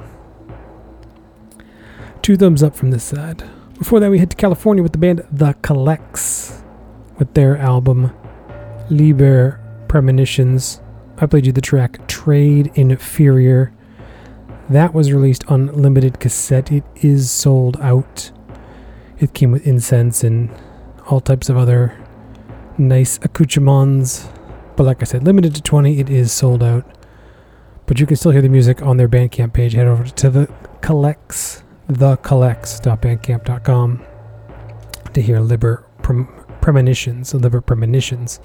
Two 2.23 2.36
thumbs 2.36 2.62
up 2.62 2.76
from 2.76 2.92
this 2.92 3.02
side. 3.02 3.42
Before 3.76 3.99
that, 3.99 4.10
we 4.10 4.20
head 4.20 4.31
to 4.31 4.36
California 4.36 4.84
with 4.84 4.92
the 4.92 4.99
band 4.99 5.25
The 5.33 5.55
Collects 5.62 6.62
with 7.18 7.34
their 7.34 7.57
album 7.58 8.12
Liber 8.89 9.60
Premonitions. 9.89 10.81
I 11.17 11.26
played 11.26 11.47
you 11.47 11.52
the 11.52 11.60
track 11.60 12.07
Trade 12.07 12.70
Inferior. 12.75 13.73
That 14.68 14.94
was 14.94 15.12
released 15.12 15.50
on 15.50 15.67
limited 15.68 16.20
cassette. 16.20 16.70
It 16.70 16.84
is 16.97 17.31
sold 17.31 17.78
out. 17.81 18.31
It 19.18 19.34
came 19.34 19.50
with 19.50 19.67
incense 19.67 20.23
and 20.23 20.50
all 21.07 21.20
types 21.20 21.49
of 21.49 21.57
other 21.57 21.99
nice 22.76 23.18
accoutrements. 23.23 24.28
But 24.76 24.84
like 24.84 25.02
I 25.02 25.07
said, 25.07 25.25
limited 25.25 25.55
to 25.57 25.62
20, 25.62 25.99
it 25.99 26.10
is 26.10 26.31
sold 26.31 26.62
out. 26.62 26.84
But 27.86 27.99
you 27.99 28.07
can 28.07 28.17
still 28.17 28.33
hear 28.33 28.42
the 28.42 28.49
music 28.49 28.83
on 28.83 28.99
their 28.99 29.08
Bandcamp 29.08 29.55
page. 29.55 29.73
Head 29.73 29.86
over 29.86 30.05
to 30.05 30.31
the 30.31 30.52
collects, 30.83 31.62
thecollects.bandcamp.com 31.91 34.02
to 35.15 35.23
hear 35.23 35.41
Liber 35.41 35.84
Prem- 36.02 36.28
Premonitions, 36.60 37.34
Liber 37.34 37.62
Premonitions 37.62 38.41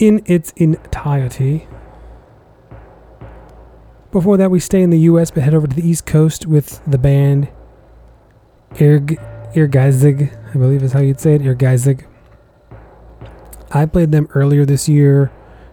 in 0.00 0.22
its 0.26 0.52
entirety. 0.56 1.68
Before 4.10 4.36
that, 4.38 4.50
we 4.50 4.58
stay 4.58 4.82
in 4.82 4.90
the 4.90 4.98
US 5.00 5.30
but 5.30 5.44
head 5.44 5.54
over 5.54 5.68
to 5.68 5.76
the 5.76 5.86
East 5.86 6.06
Coast 6.06 6.46
with 6.46 6.84
the 6.84 6.98
band 6.98 7.48
Irg 8.74 9.18
Irgeizig, 9.54 10.32
I 10.50 10.52
believe 10.52 10.82
is 10.82 10.92
how 10.92 11.00
you'd 11.00 11.20
say 11.20 11.34
it, 11.34 11.42
Irgeizig. 11.42 12.06
I 13.72 13.86
played 13.86 14.10
them 14.10 14.28
earlier 14.34 14.64
this 14.64 14.88
year. 14.88 15.30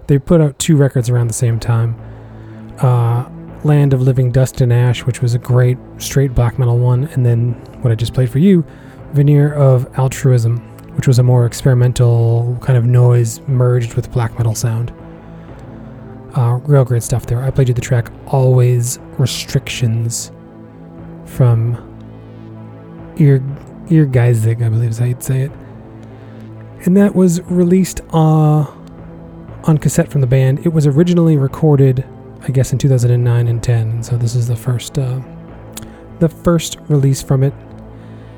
They 0.08 0.20
put 0.20 0.42
out 0.42 0.60
two 0.60 0.76
records 0.76 1.10
around 1.10 1.28
the 1.28 1.34
same 1.34 1.60
time. 1.60 2.00
Uh, 2.80 3.30
Land 3.64 3.94
of 3.94 4.02
Living 4.02 4.32
Dust 4.32 4.62
and 4.62 4.72
Ash, 4.72 5.06
which 5.06 5.22
was 5.22 5.34
a 5.34 5.40
great 5.40 5.78
straight 5.98 6.36
black 6.36 6.60
metal 6.60 6.78
one, 6.78 7.06
and 7.14 7.26
then 7.26 7.54
what 7.82 7.92
I 7.92 7.96
just 7.96 8.14
played 8.14 8.30
for 8.30 8.40
you, 8.40 8.66
Veneer 9.14 9.54
of 9.54 9.88
Altruism, 9.98 10.77
which 10.98 11.08
was 11.08 11.20
a 11.20 11.24
more 11.24 11.46
experimental 11.46 12.58
kind 12.60 12.76
of 12.76 12.84
noise 12.84 13.40
merged 13.42 13.94
with 13.94 14.12
black 14.12 14.36
metal 14.40 14.56
sound. 14.56 14.92
Uh, 16.36 16.60
real 16.66 16.84
great 16.84 17.04
stuff 17.04 17.28
there. 17.28 17.42
I 17.44 17.52
played 17.52 17.68
you 17.68 17.74
the 17.76 17.82
track 17.82 18.12
Always 18.26 18.98
Restrictions 19.20 20.32
from 21.26 21.76
Ear 23.18 23.40
Eargeizig, 23.90 24.66
I 24.66 24.70
believe 24.70 24.90
is 24.90 24.98
how 24.98 25.06
you'd 25.06 25.22
say 25.22 25.42
it. 25.42 25.52
And 26.86 26.98
that 26.98 27.14
was 27.16 27.42
released 27.44 28.02
uh, 28.12 28.66
on 29.66 29.78
cassette 29.78 30.12
from 30.12 30.22
the 30.22 30.28
band. 30.28 30.66
It 30.66 30.74
was 30.74 30.88
originally 30.88 31.38
recorded, 31.38 32.06
I 32.42 32.50
guess, 32.50 32.74
in 32.74 32.80
2009 32.80 33.48
and 33.48 33.64
10. 33.64 33.90
And 33.90 34.06
so 34.06 34.18
this 34.18 34.34
is 34.34 34.48
the 34.48 34.56
first, 34.56 34.98
uh, 34.98 35.22
the 36.18 36.30
first 36.30 36.78
release 36.88 37.22
from 37.22 37.44
it. 37.44 37.54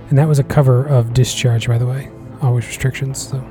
And 0.09 0.17
that 0.17 0.27
was 0.27 0.39
a 0.39 0.43
cover 0.43 0.85
of 0.85 1.13
Discharge, 1.13 1.67
by 1.67 1.77
the 1.77 1.85
way. 1.85 2.11
Always 2.41 2.65
Restrictions. 2.67 3.29
So. 3.29 3.43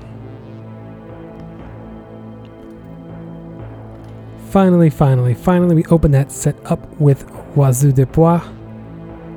Finally, 4.51 4.89
finally, 4.89 5.35
finally, 5.35 5.75
we 5.75 5.85
open 5.87 6.11
that 6.11 6.33
set 6.33 6.57
up 6.71 6.81
with 6.99 7.27
Oiseau 7.55 7.95
de 7.95 8.07
Bois 8.07 8.43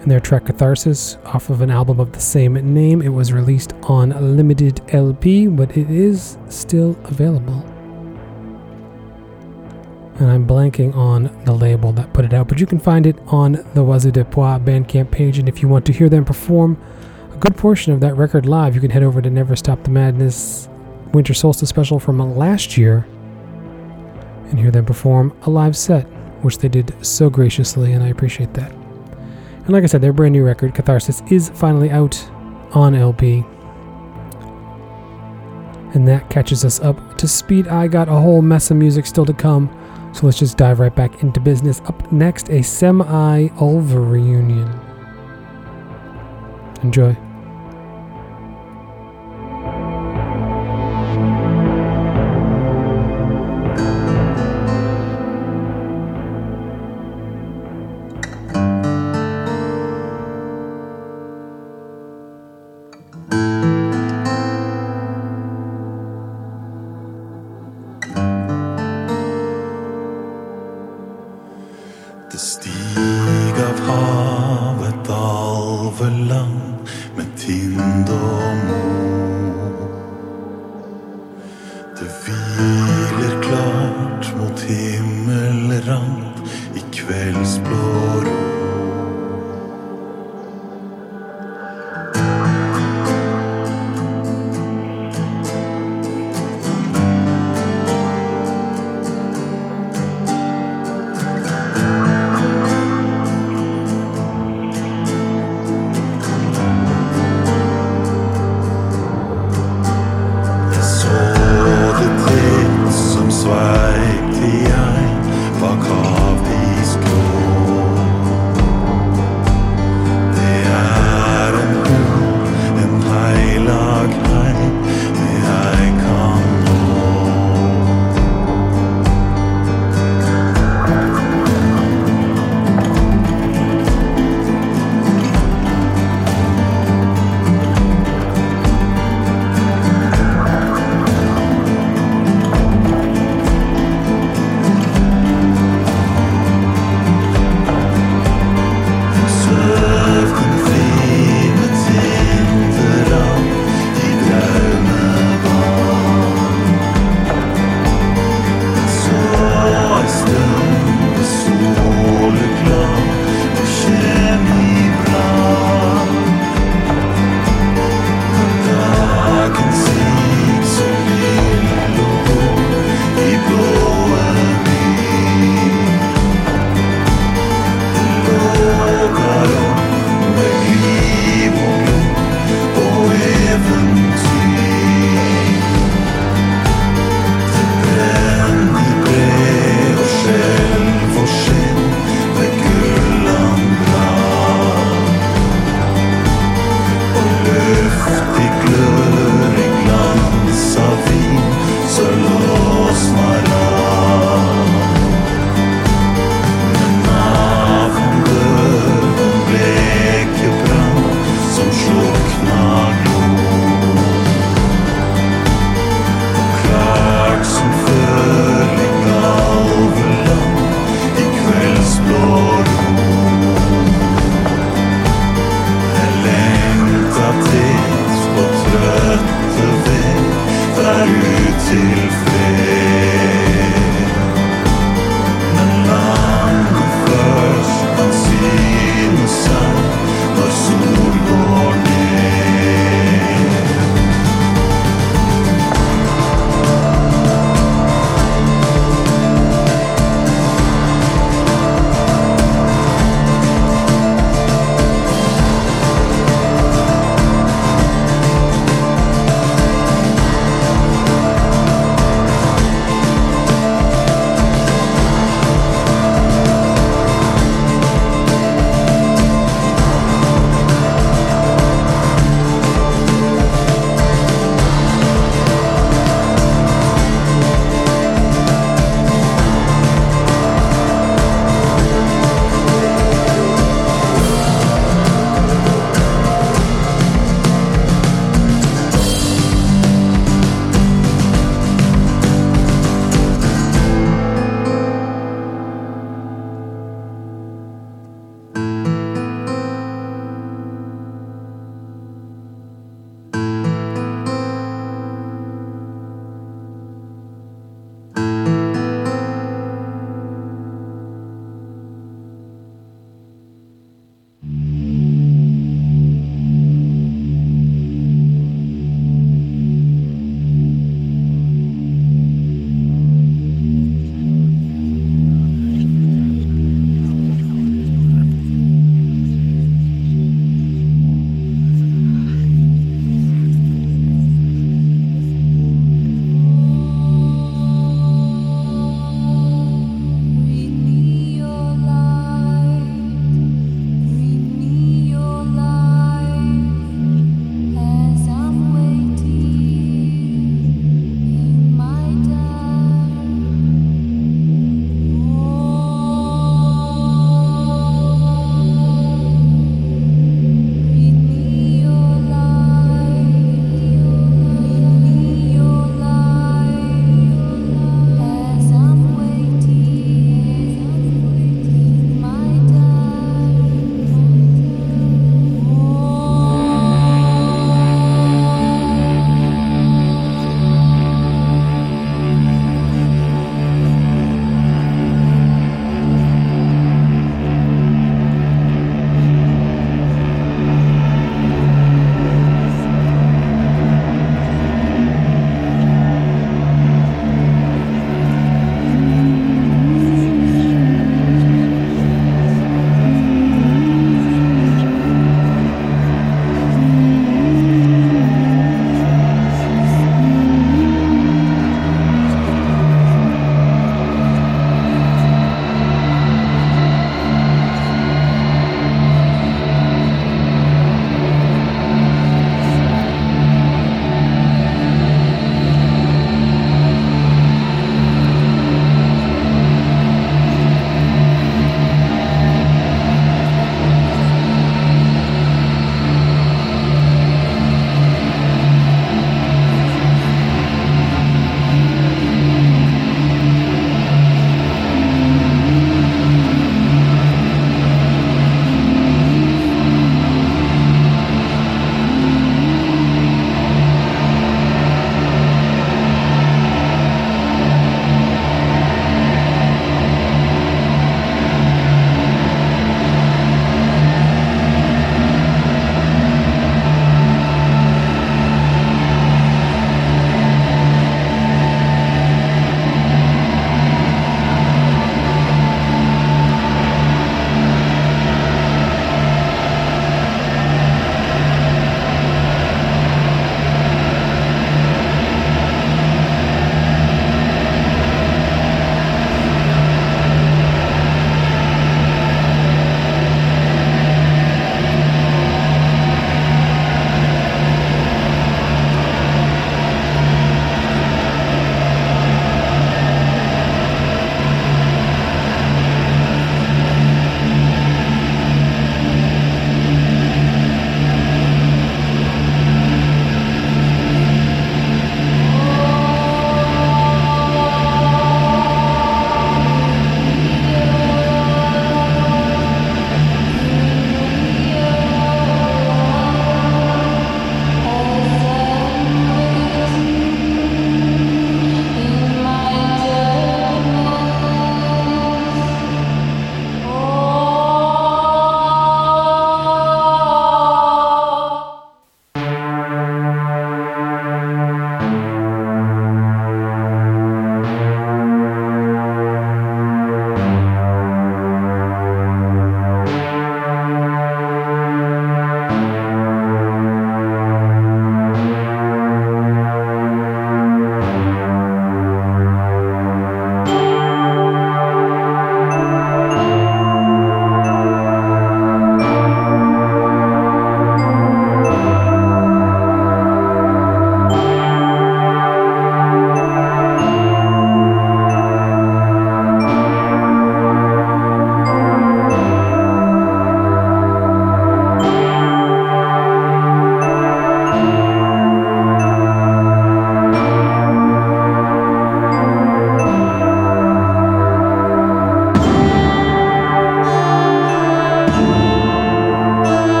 and 0.00 0.10
their 0.10 0.20
track 0.20 0.46
Catharsis 0.46 1.18
off 1.26 1.50
of 1.50 1.60
an 1.60 1.70
album 1.70 2.00
of 2.00 2.12
the 2.12 2.20
same 2.20 2.54
name. 2.74 3.02
It 3.02 3.10
was 3.10 3.32
released 3.32 3.74
on 3.82 4.12
a 4.12 4.20
limited 4.20 4.80
LP, 4.94 5.46
but 5.46 5.76
it 5.76 5.90
is 5.90 6.38
still 6.48 6.96
available. 7.04 7.64
And 10.20 10.30
I'm 10.30 10.46
blanking 10.46 10.94
on 10.94 11.24
the 11.44 11.52
label 11.52 11.92
that 11.92 12.12
put 12.12 12.24
it 12.24 12.32
out, 12.32 12.48
but 12.48 12.60
you 12.60 12.66
can 12.66 12.78
find 12.78 13.06
it 13.06 13.18
on 13.26 13.52
the 13.52 13.82
Oiseau 13.82 14.12
de 14.12 14.24
Bois 14.24 14.58
Bandcamp 14.58 15.10
page. 15.10 15.38
And 15.38 15.48
if 15.48 15.60
you 15.60 15.68
want 15.68 15.84
to 15.86 15.92
hear 15.92 16.08
them 16.08 16.24
perform 16.24 16.80
a 17.34 17.38
good 17.38 17.56
portion 17.56 17.92
of 17.92 18.00
that 18.00 18.14
record 18.14 18.46
live, 18.46 18.74
you 18.74 18.80
can 18.80 18.90
head 18.90 19.02
over 19.02 19.20
to 19.20 19.28
Never 19.28 19.56
Stop 19.56 19.82
the 19.82 19.90
Madness 19.90 20.68
Winter 21.12 21.34
Solstice 21.34 21.68
special 21.68 21.98
from 21.98 22.18
last 22.36 22.76
year 22.76 23.06
and 24.50 24.58
hear 24.58 24.70
them 24.70 24.84
perform 24.84 25.36
a 25.42 25.50
live 25.50 25.76
set, 25.76 26.04
which 26.42 26.58
they 26.58 26.68
did 26.68 26.94
so 27.04 27.28
graciously, 27.28 27.92
and 27.92 28.04
I 28.04 28.08
appreciate 28.08 28.54
that. 28.54 28.70
And 28.70 29.70
like 29.70 29.82
I 29.82 29.86
said, 29.86 30.00
their 30.00 30.12
brand 30.12 30.32
new 30.32 30.44
record, 30.44 30.74
Catharsis, 30.74 31.22
is 31.30 31.50
finally 31.50 31.90
out 31.90 32.22
on 32.72 32.94
LP. 32.94 33.44
And 35.94 36.06
that 36.06 36.28
catches 36.30 36.64
us 36.64 36.80
up 36.80 37.18
to 37.18 37.26
speed. 37.26 37.66
I 37.66 37.88
got 37.88 38.08
a 38.08 38.12
whole 38.12 38.42
mess 38.42 38.70
of 38.70 38.76
music 38.76 39.06
still 39.06 39.26
to 39.26 39.34
come, 39.34 39.70
so 40.14 40.26
let's 40.26 40.38
just 40.38 40.56
dive 40.56 40.78
right 40.78 40.94
back 40.94 41.22
into 41.22 41.40
business. 41.40 41.80
Up 41.86 42.12
next, 42.12 42.48
a 42.50 42.62
semi 42.62 43.48
Ulver 43.60 44.00
reunion. 44.00 44.68
Enjoy. 46.82 47.16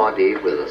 Body 0.00 0.34
with 0.36 0.58
a 0.58 0.69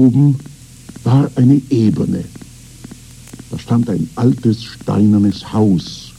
oben 0.00 0.38
war 1.04 1.30
eine 1.36 1.60
Ebene. 1.70 2.24
Da 3.50 3.58
stand 3.58 3.88
ein 3.90 4.08
altes 4.16 4.62
steinernes 4.62 5.52
Haus. 5.52 6.12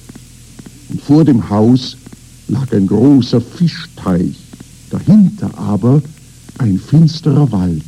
Und 0.89 1.01
vor 1.01 1.23
dem 1.23 1.49
Haus 1.49 1.97
lag 2.47 2.71
ein 2.73 2.87
großer 2.87 3.41
Fischteich, 3.41 4.35
dahinter 4.89 5.49
aber 5.57 6.01
ein 6.57 6.77
finsterer 6.77 7.51
Wald. 7.51 7.83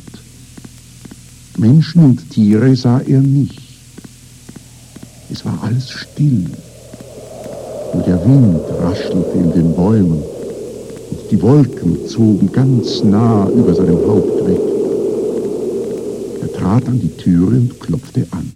Menschen 1.58 2.04
und 2.04 2.30
Tiere 2.30 2.74
sah 2.74 3.00
er 3.00 3.20
nicht. 3.20 3.60
Es 5.30 5.44
war 5.44 5.62
alles 5.62 5.90
still. 5.90 6.46
Nur 7.92 8.02
der 8.02 8.24
Wind 8.24 8.60
raschelte 8.80 9.38
in 9.38 9.52
den 9.52 9.74
Bäumen 9.74 10.22
und 11.10 11.30
die 11.30 11.40
Wolken 11.40 12.08
zogen 12.08 12.50
ganz 12.50 13.04
nah 13.04 13.48
über 13.50 13.74
seinem 13.74 13.98
Haupt 14.08 14.46
weg. 14.48 14.73
Trat 16.64 16.88
an 16.88 16.98
die 16.98 17.14
Türe 17.14 17.56
und 17.56 17.78
klopfte 17.78 18.26
an. 18.30 18.50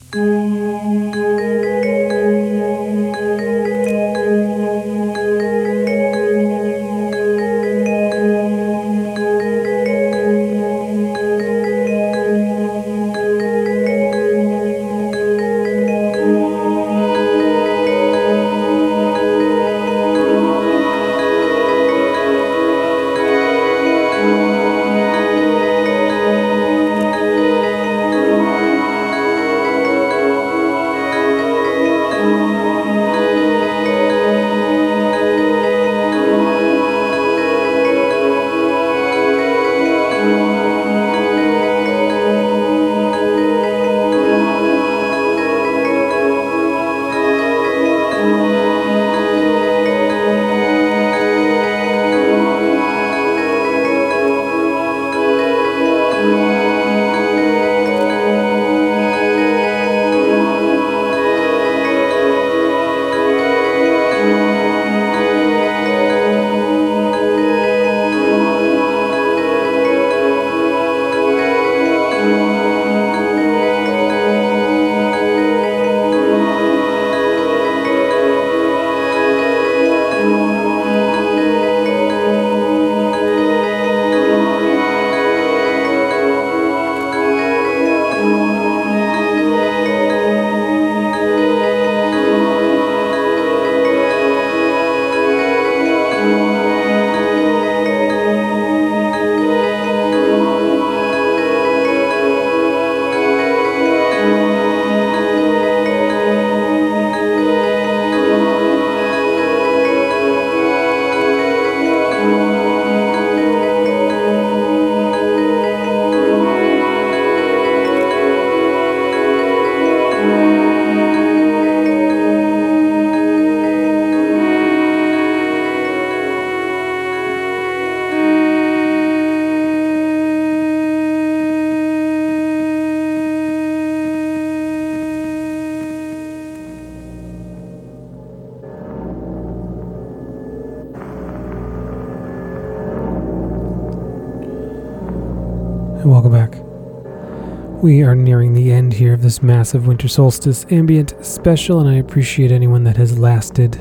We 147.88 148.02
are 148.02 148.14
nearing 148.14 148.52
the 148.52 148.70
end 148.70 148.92
here 148.92 149.14
of 149.14 149.22
this 149.22 149.42
massive 149.42 149.86
winter 149.86 150.08
solstice 150.08 150.66
ambient 150.70 151.14
special, 151.24 151.80
and 151.80 151.88
I 151.88 151.94
appreciate 151.94 152.52
anyone 152.52 152.84
that 152.84 152.98
has 152.98 153.18
lasted 153.18 153.72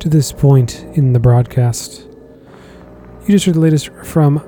to 0.00 0.08
this 0.08 0.32
point 0.32 0.82
in 0.94 1.12
the 1.12 1.18
broadcast. 1.18 2.08
You 3.26 3.34
just 3.34 3.44
heard 3.44 3.56
the 3.56 3.60
latest 3.60 3.90
from 4.04 4.38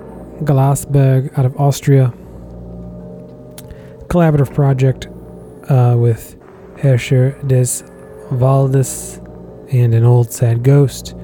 Glasberg 0.40 1.38
out 1.38 1.44
of 1.44 1.54
Austria. 1.60 2.14
Collaborative 4.06 4.54
project 4.54 5.08
uh, 5.70 5.94
with 5.98 6.34
Herrscher 6.76 7.36
des 7.46 7.84
Waldes 8.34 9.18
and 9.70 9.92
an 9.92 10.04
old 10.04 10.32
sad 10.32 10.62
ghost. 10.62 11.14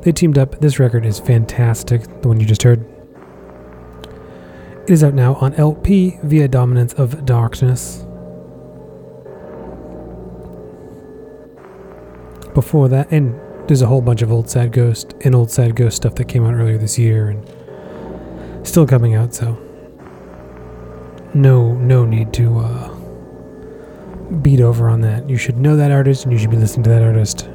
They 0.00 0.12
teamed 0.12 0.38
up. 0.38 0.58
This 0.62 0.78
record 0.78 1.04
is 1.04 1.20
fantastic, 1.20 2.22
the 2.22 2.28
one 2.28 2.40
you 2.40 2.46
just 2.46 2.62
heard. 2.62 2.89
It 4.90 4.94
is 4.94 5.04
out 5.04 5.14
now 5.14 5.36
on 5.36 5.54
LP 5.54 6.18
via 6.24 6.48
Dominance 6.48 6.94
of 6.94 7.24
Darkness. 7.24 7.98
Before 12.54 12.88
that, 12.88 13.06
and 13.12 13.38
there's 13.68 13.82
a 13.82 13.86
whole 13.86 14.00
bunch 14.00 14.20
of 14.20 14.32
Old 14.32 14.50
Sad 14.50 14.72
Ghost 14.72 15.14
and 15.20 15.32
Old 15.32 15.52
Sad 15.52 15.76
Ghost 15.76 15.94
stuff 15.94 16.16
that 16.16 16.24
came 16.24 16.44
out 16.44 16.54
earlier 16.54 16.76
this 16.76 16.98
year 16.98 17.28
and 17.28 18.66
still 18.66 18.84
coming 18.84 19.14
out, 19.14 19.32
so 19.32 19.52
no 21.34 21.72
no 21.74 22.04
need 22.04 22.32
to 22.32 22.58
uh, 22.58 22.92
beat 24.42 24.60
over 24.60 24.88
on 24.88 25.02
that. 25.02 25.30
You 25.30 25.36
should 25.36 25.56
know 25.56 25.76
that 25.76 25.92
artist 25.92 26.24
and 26.24 26.32
you 26.32 26.38
should 26.40 26.50
be 26.50 26.56
listening 26.56 26.82
to 26.82 26.90
that 26.90 27.04
artist 27.04 27.48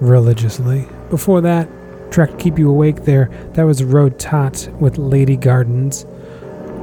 religiously. 0.00 0.88
Before 1.10 1.42
that, 1.42 1.68
track 2.10 2.30
to 2.30 2.36
keep 2.38 2.58
you 2.58 2.70
awake 2.70 3.04
there, 3.04 3.28
that 3.52 3.64
was 3.64 3.84
Road 3.84 4.18
Tot 4.18 4.66
with 4.80 4.96
Lady 4.96 5.36
Gardens 5.36 6.06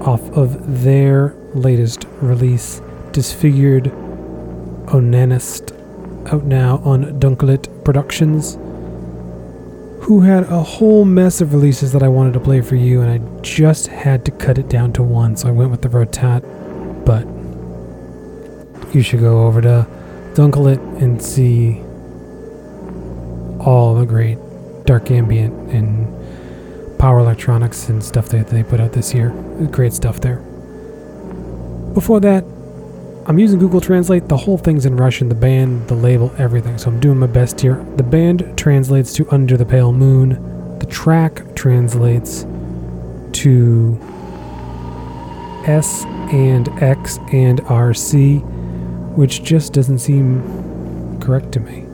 off 0.01 0.21
of 0.31 0.83
their 0.83 1.35
latest 1.53 2.05
release, 2.21 2.81
Disfigured 3.11 3.85
Onanist, 4.87 5.73
out 6.31 6.43
now 6.43 6.77
on 6.83 7.19
Dunkelheit 7.19 7.83
Productions, 7.83 8.55
who 10.03 10.21
had 10.21 10.43
a 10.43 10.61
whole 10.61 11.03
mess 11.03 11.41
of 11.41 11.53
releases 11.53 11.91
that 11.91 12.03
I 12.03 12.07
wanted 12.07 12.33
to 12.33 12.39
play 12.39 12.61
for 12.61 12.75
you, 12.75 13.01
and 13.01 13.11
I 13.11 13.41
just 13.41 13.87
had 13.87 14.23
to 14.25 14.31
cut 14.31 14.57
it 14.57 14.69
down 14.69 14.93
to 14.93 15.03
one, 15.03 15.35
so 15.35 15.49
I 15.49 15.51
went 15.51 15.71
with 15.71 15.81
the 15.81 15.89
Rotat. 15.89 16.43
But 17.05 17.25
you 18.95 19.01
should 19.01 19.19
go 19.19 19.45
over 19.45 19.61
to 19.61 19.87
Dunkelheit 20.33 21.01
and 21.01 21.21
see 21.21 21.81
all 23.59 23.95
the 23.95 24.05
great 24.05 24.37
dark 24.85 25.11
ambient 25.11 25.71
and 25.71 26.07
power 26.97 27.19
electronics 27.19 27.89
and 27.89 28.03
stuff 28.03 28.29
that 28.29 28.47
they 28.47 28.63
put 28.63 28.79
out 28.79 28.93
this 28.93 29.13
year. 29.13 29.29
Great 29.71 29.93
stuff 29.93 30.21
there. 30.21 30.37
Before 31.93 32.19
that, 32.19 32.43
I'm 33.25 33.39
using 33.39 33.59
Google 33.59 33.81
Translate. 33.81 34.29
The 34.29 34.37
whole 34.37 34.57
thing's 34.57 34.85
in 34.85 34.95
Russian, 34.95 35.29
the 35.29 35.35
band, 35.35 35.87
the 35.89 35.95
label, 35.95 36.33
everything. 36.37 36.77
So 36.77 36.89
I'm 36.89 36.99
doing 36.99 37.17
my 37.17 37.27
best 37.27 37.59
here. 37.59 37.83
The 37.97 38.03
band 38.03 38.53
translates 38.55 39.11
to 39.13 39.27
Under 39.31 39.57
the 39.57 39.65
Pale 39.65 39.93
Moon. 39.93 40.79
The 40.79 40.85
track 40.85 41.43
translates 41.55 42.45
to 43.33 43.99
S 45.67 46.05
and 46.31 46.69
X 46.81 47.17
and 47.33 47.59
RC, 47.63 48.41
which 49.15 49.43
just 49.43 49.73
doesn't 49.73 49.99
seem 49.99 51.19
correct 51.19 51.51
to 51.51 51.59
me. 51.59 51.85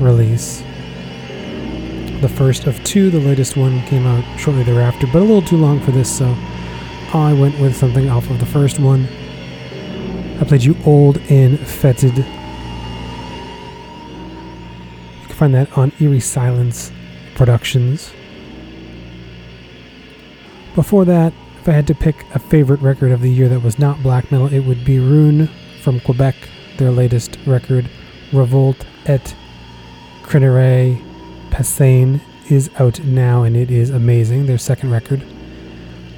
release. 0.04 0.62
The 2.20 2.28
first 2.28 2.66
of 2.66 2.82
two, 2.84 3.10
the 3.10 3.20
latest 3.20 3.56
one 3.56 3.80
came 3.86 4.06
out 4.06 4.22
shortly 4.38 4.64
thereafter, 4.64 5.06
but 5.06 5.20
a 5.20 5.24
little 5.24 5.40
too 5.40 5.56
long 5.56 5.80
for 5.80 5.92
this, 5.92 6.14
so 6.14 6.36
I 7.14 7.32
went 7.32 7.58
with 7.58 7.74
something 7.74 8.10
off 8.10 8.28
of 8.28 8.38
the 8.38 8.46
first 8.46 8.78
one. 8.78 9.08
I 10.40 10.44
played 10.44 10.64
you 10.64 10.74
Old 10.86 11.18
and 11.28 11.58
Fetid. 11.60 12.16
You 12.16 12.24
can 15.26 15.36
find 15.36 15.54
that 15.54 15.76
on 15.76 15.92
Eerie 16.00 16.18
Silence 16.18 16.90
Productions. 17.34 18.10
Before 20.74 21.04
that, 21.04 21.34
if 21.58 21.68
I 21.68 21.72
had 21.72 21.86
to 21.88 21.94
pick 21.94 22.24
a 22.34 22.38
favorite 22.38 22.80
record 22.80 23.12
of 23.12 23.20
the 23.20 23.30
year 23.30 23.50
that 23.50 23.62
was 23.62 23.78
not 23.78 24.02
black 24.02 24.32
metal, 24.32 24.50
it 24.50 24.60
would 24.60 24.82
be 24.82 24.98
Rune 24.98 25.50
from 25.82 26.00
Quebec, 26.00 26.36
their 26.78 26.90
latest 26.90 27.36
record, 27.46 27.90
Revolt 28.32 28.86
et 29.04 29.34
Crinere 30.22 30.98
Passain, 31.50 32.22
is 32.48 32.70
out 32.78 33.04
now 33.04 33.42
and 33.42 33.56
it 33.56 33.70
is 33.70 33.90
amazing. 33.90 34.46
Their 34.46 34.56
second 34.56 34.90
record. 34.90 35.22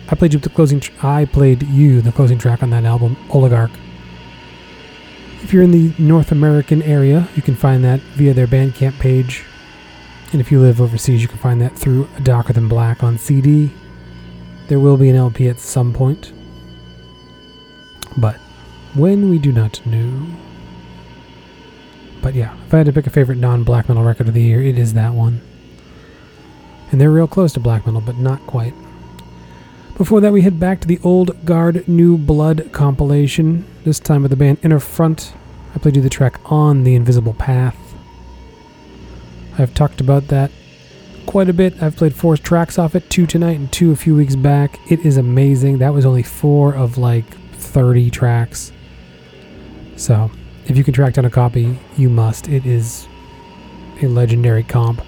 I 0.08 0.14
played 0.14 0.32
you 0.32 0.38
the 0.38 0.48
closing. 0.48 0.78
Tr- 0.78 0.92
I 1.02 1.24
played 1.24 1.64
you 1.64 2.00
the 2.00 2.12
closing 2.12 2.38
track 2.38 2.62
on 2.62 2.70
that 2.70 2.84
album, 2.84 3.16
Oligarch. 3.30 3.72
If 5.42 5.52
you're 5.52 5.62
in 5.62 5.72
the 5.72 5.92
North 5.98 6.32
American 6.32 6.82
area, 6.82 7.28
you 7.34 7.42
can 7.42 7.56
find 7.56 7.84
that 7.84 8.00
via 8.00 8.32
their 8.32 8.46
Bandcamp 8.46 8.98
page. 9.00 9.44
And 10.32 10.40
if 10.40 10.50
you 10.50 10.60
live 10.60 10.80
overseas, 10.80 11.20
you 11.20 11.28
can 11.28 11.38
find 11.38 11.60
that 11.60 11.76
through 11.76 12.08
Darker 12.22 12.52
Than 12.52 12.68
Black 12.68 13.02
on 13.02 13.18
CD. 13.18 13.70
There 14.68 14.80
will 14.80 14.96
be 14.96 15.10
an 15.10 15.16
LP 15.16 15.48
at 15.48 15.58
some 15.58 15.92
point. 15.92 16.32
But 18.16 18.36
when 18.94 19.30
we 19.30 19.38
do 19.38 19.52
not 19.52 19.84
know. 19.84 20.26
But 22.22 22.34
yeah, 22.34 22.56
if 22.66 22.72
I 22.72 22.78
had 22.78 22.86
to 22.86 22.92
pick 22.92 23.06
a 23.06 23.10
favorite 23.10 23.38
non 23.38 23.64
black 23.64 23.88
metal 23.88 24.04
record 24.04 24.28
of 24.28 24.34
the 24.34 24.42
year, 24.42 24.62
it 24.62 24.78
is 24.78 24.94
that 24.94 25.12
one. 25.12 25.40
And 26.90 27.00
they're 27.00 27.10
real 27.10 27.26
close 27.26 27.52
to 27.54 27.60
black 27.60 27.84
metal, 27.84 28.00
but 28.00 28.16
not 28.16 28.46
quite. 28.46 28.74
Before 30.02 30.20
that, 30.20 30.32
we 30.32 30.42
head 30.42 30.58
back 30.58 30.80
to 30.80 30.88
the 30.88 30.98
Old 31.04 31.44
Guard 31.44 31.86
New 31.86 32.18
Blood 32.18 32.70
compilation, 32.72 33.64
this 33.84 34.00
time 34.00 34.22
with 34.22 34.30
the 34.30 34.36
band 34.36 34.58
Inner 34.64 34.80
Front. 34.80 35.32
I 35.76 35.78
played 35.78 35.94
you 35.94 36.02
the 36.02 36.10
track 36.10 36.40
On 36.50 36.82
the 36.82 36.96
Invisible 36.96 37.34
Path. 37.34 37.76
I've 39.56 39.72
talked 39.74 40.00
about 40.00 40.26
that 40.26 40.50
quite 41.26 41.48
a 41.48 41.52
bit. 41.52 41.80
I've 41.80 41.94
played 41.94 42.16
four 42.16 42.36
tracks 42.36 42.80
off 42.80 42.96
it, 42.96 43.10
two 43.10 43.26
tonight 43.28 43.56
and 43.56 43.70
two 43.70 43.92
a 43.92 43.96
few 43.96 44.16
weeks 44.16 44.34
back. 44.34 44.80
It 44.90 45.06
is 45.06 45.18
amazing. 45.18 45.78
That 45.78 45.94
was 45.94 46.04
only 46.04 46.24
four 46.24 46.74
of 46.74 46.98
like 46.98 47.36
30 47.52 48.10
tracks. 48.10 48.72
So, 49.94 50.32
if 50.66 50.76
you 50.76 50.82
can 50.82 50.94
track 50.94 51.14
down 51.14 51.26
a 51.26 51.30
copy, 51.30 51.78
you 51.96 52.10
must. 52.10 52.48
It 52.48 52.66
is 52.66 53.06
a 54.02 54.08
legendary 54.08 54.64
comp. 54.64 55.00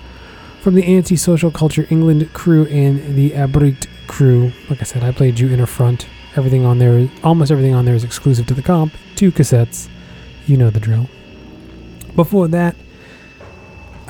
From 0.61 0.77
the 0.77 0.85
Anti-Social 0.85 1.51
Culture 1.51 1.85
England 1.91 2.33
crew 2.33 2.67
and 2.67 3.17
the 3.17 3.33
Abricht 3.33 3.89
crew, 4.07 4.53
like 4.69 4.81
I 4.81 4.85
said, 4.85 5.03
I 5.03 5.13
played 5.13 5.39
you 5.39 5.49
Inner 5.49 5.67
Front. 5.67 6.07
Everything 6.37 6.65
on 6.65 6.79
there, 6.79 7.09
almost 7.23 7.51
everything 7.51 7.75
on 7.75 7.85
there 7.85 7.95
is 7.95 8.05
exclusive 8.05 8.47
to 8.47 8.55
the 8.55 8.63
comp. 8.63 8.93
Two 9.15 9.31
cassettes. 9.31 9.89
You 10.47 10.57
know 10.57 10.71
the 10.71 10.81
drill. 10.81 11.09
Before 12.17 12.49
that, 12.49 12.77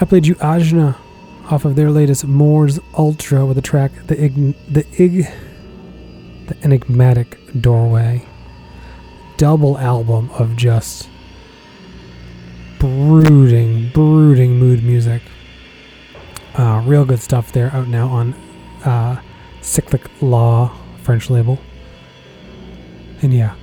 I 0.00 0.04
played 0.04 0.26
you 0.26 0.34
Ajna 0.36 0.96
off 1.50 1.64
of 1.64 1.76
their 1.76 1.90
latest 1.90 2.26
Moors 2.26 2.80
Ultra 2.96 3.46
with 3.46 3.56
the 3.56 3.62
track 3.62 3.92
the 4.06 4.22
Ig- 4.24 4.54
the 4.72 4.86
Ig 5.02 5.28
the 6.46 6.56
Enigmatic 6.62 7.38
Doorway. 7.60 8.26
Double 9.36 9.78
album 9.78 10.30
of 10.38 10.56
just 10.56 11.08
brooding, 12.78 13.90
brooding 13.90 14.58
mood 14.58 14.84
music. 14.84 15.22
Uh, 16.54 16.82
real 16.84 17.04
good 17.04 17.20
stuff 17.20 17.50
there 17.52 17.72
out 17.72 17.88
now 17.88 18.08
on 18.08 18.34
uh, 18.84 19.20
Cyclic 19.64 20.02
Law 20.20 20.76
French 21.02 21.30
label. 21.30 21.58
And 23.22 23.32
yeah, 23.32 23.54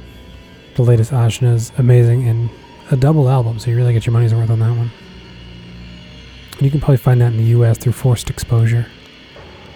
the 0.75 0.81
latest 0.81 1.11
Ajna 1.11 1.53
is 1.53 1.71
amazing 1.77 2.27
and 2.27 2.49
a 2.89 2.97
double 2.97 3.30
album, 3.30 3.59
so 3.59 3.69
you 3.69 3.77
really 3.77 3.93
get 3.93 4.05
your 4.05 4.13
money's 4.13 4.33
worth 4.33 4.49
on 4.49 4.59
that 4.59 4.75
one. 4.75 4.91
And 6.53 6.61
you 6.61 6.71
can 6.71 6.80
probably 6.80 6.97
find 6.97 7.21
that 7.21 7.33
in 7.33 7.38
the 7.38 7.51
US 7.61 7.77
through 7.77 7.93
Forced 7.93 8.30
Exposure 8.30 8.88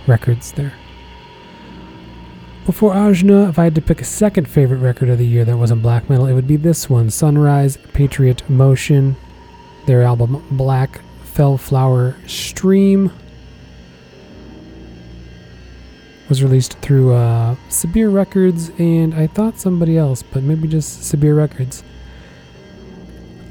Records 0.08 0.52
there. 0.54 0.74
Before 2.66 2.94
Ajna, 2.94 3.48
if 3.48 3.60
I 3.60 3.66
had 3.66 3.76
to 3.76 3.82
pick 3.82 4.02
a 4.02 4.06
second 4.06 4.48
favorite 4.48 4.80
record 4.80 5.10
of 5.10 5.20
the 5.20 5.28
year 5.28 5.46
that 5.46 5.58
wasn't 5.58 5.84
black 5.84 6.10
metal, 6.10 6.26
it 6.26 6.34
would 6.34 6.48
be 6.48 6.56
this 6.56 6.90
one 6.90 7.12
Sunrise 7.12 7.78
Patriot 7.94 8.50
Motion, 8.50 9.16
their 9.86 10.02
album 10.02 10.44
Black 10.50 11.02
Fellflower 11.24 12.16
Stream. 12.28 13.12
Was 16.28 16.42
released 16.42 16.74
through 16.80 17.14
uh, 17.14 17.56
Sibir 17.70 18.12
Records 18.12 18.72
and 18.80 19.14
I 19.14 19.28
thought 19.28 19.60
somebody 19.60 19.98
else, 19.98 20.24
but 20.24 20.42
maybe 20.42 20.68
just 20.68 21.02
Sibir 21.02 21.38
Records. 21.38 21.84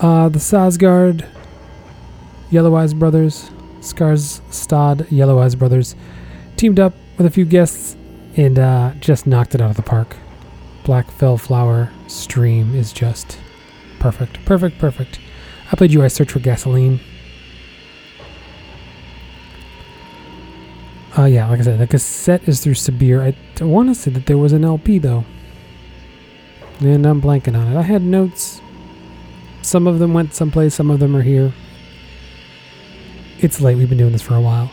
Uh, 0.00 0.28
the 0.28 0.40
Skarstad 0.40 1.28
Yellow 2.50 2.74
Eyes 2.74 2.92
Brothers, 2.92 3.50
Skarstad 3.80 5.10
Yellow 5.10 5.38
Eyes 5.38 5.54
Brothers, 5.54 5.94
teamed 6.56 6.80
up 6.80 6.94
with 7.16 7.26
a 7.26 7.30
few 7.30 7.44
guests 7.44 7.96
and 8.36 8.58
uh, 8.58 8.92
just 9.00 9.26
knocked 9.26 9.54
it 9.54 9.60
out 9.60 9.70
of 9.70 9.76
the 9.76 9.82
park. 9.82 10.16
Black 10.84 11.10
Fell 11.10 11.38
Flower 11.38 11.90
Stream 12.08 12.74
is 12.74 12.92
just 12.92 13.38
perfect, 14.00 14.44
perfect, 14.44 14.78
perfect. 14.78 15.20
I 15.70 15.76
played 15.76 15.92
you 15.92 16.02
I 16.02 16.08
Search 16.08 16.32
for 16.32 16.40
Gasoline. 16.40 17.00
Uh, 21.16 21.26
yeah, 21.26 21.48
like 21.48 21.60
I 21.60 21.62
said, 21.62 21.78
the 21.78 21.86
cassette 21.86 22.48
is 22.48 22.60
through 22.60 22.74
Sibir. 22.74 23.34
I 23.60 23.64
want 23.64 23.88
to 23.88 23.94
say 23.94 24.10
that 24.10 24.26
there 24.26 24.38
was 24.38 24.52
an 24.52 24.64
LP 24.64 24.98
though. 24.98 25.24
And 26.80 27.06
I'm 27.06 27.22
blanking 27.22 27.56
on 27.56 27.68
it. 27.68 27.78
I 27.78 27.82
had 27.82 28.02
notes. 28.02 28.60
Some 29.62 29.86
of 29.86 30.00
them 30.00 30.12
went 30.12 30.34
someplace, 30.34 30.74
some 30.74 30.90
of 30.90 30.98
them 30.98 31.14
are 31.14 31.22
here. 31.22 31.52
It's 33.38 33.60
late, 33.60 33.76
we've 33.76 33.88
been 33.88 33.98
doing 33.98 34.12
this 34.12 34.22
for 34.22 34.34
a 34.34 34.40
while. 34.40 34.72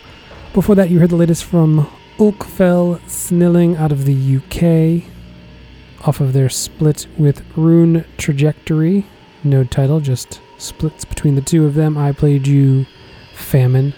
Before 0.53 0.75
that, 0.75 0.89
you 0.89 0.99
heard 0.99 1.11
the 1.11 1.15
latest 1.15 1.45
from 1.45 1.87
Ulkfell 2.17 2.99
Snilling 3.01 3.77
out 3.77 3.91
of 3.91 4.05
the 4.05 4.37
UK, 4.37 5.07
off 6.07 6.19
of 6.19 6.33
their 6.33 6.49
split 6.49 7.07
with 7.17 7.45
Rune 7.55 8.03
Trajectory. 8.17 9.05
No 9.43 9.63
title, 9.63 9.99
just 9.99 10.41
splits 10.57 11.05
between 11.05 11.35
the 11.35 11.41
two 11.41 11.65
of 11.65 11.75
them. 11.75 11.97
I 11.97 12.11
played 12.11 12.47
you 12.47 12.85
Famine. 13.33 13.93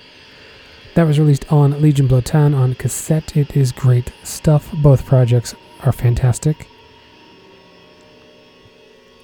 That 0.96 1.08
was 1.08 1.20
released 1.20 1.52
on 1.52 1.82
Legion 1.82 2.08
Blotan 2.08 2.56
on 2.56 2.76
cassette. 2.76 3.36
It 3.36 3.58
is 3.58 3.72
great 3.72 4.12
stuff. 4.24 4.72
Both 4.74 5.06
projects 5.08 5.56
are 5.82 5.92
fantastic. 5.92 6.68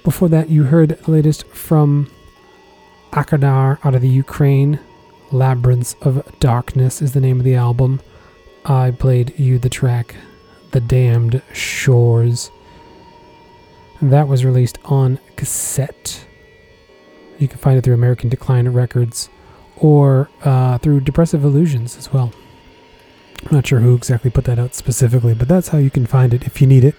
Before 0.02 0.28
that, 0.28 0.50
you 0.50 0.64
heard 0.64 0.88
the 0.88 1.10
latest 1.10 1.46
from 1.46 2.10
Akadar 3.12 3.78
out 3.84 3.94
of 3.94 4.02
the 4.02 4.08
Ukraine. 4.08 4.80
Labyrinths 5.30 5.94
of 6.00 6.24
Darkness 6.40 7.00
is 7.00 7.12
the 7.12 7.20
name 7.20 7.38
of 7.38 7.44
the 7.44 7.54
album. 7.54 8.00
I 8.64 8.90
played 8.90 9.38
you 9.38 9.60
the 9.60 9.68
track 9.68 10.16
The 10.72 10.80
Damned 10.80 11.40
Shores. 11.52 12.50
That 14.02 14.26
was 14.26 14.44
released 14.44 14.78
on 14.86 15.20
cassette. 15.36 16.26
You 17.38 17.46
can 17.46 17.58
find 17.58 17.78
it 17.78 17.84
through 17.84 17.94
American 17.94 18.28
Decline 18.28 18.68
Records 18.70 19.28
or 19.80 20.28
uh, 20.44 20.78
through 20.78 21.00
Depressive 21.00 21.44
Illusions 21.44 21.96
as 21.96 22.12
well. 22.12 22.32
I'm 23.46 23.56
not 23.56 23.66
sure 23.66 23.80
who 23.80 23.94
exactly 23.94 24.30
put 24.30 24.44
that 24.44 24.58
out 24.58 24.74
specifically, 24.74 25.34
but 25.34 25.48
that's 25.48 25.68
how 25.68 25.78
you 25.78 25.90
can 25.90 26.06
find 26.06 26.34
it 26.34 26.44
if 26.44 26.60
you 26.60 26.66
need 26.66 26.84
it. 26.84 26.94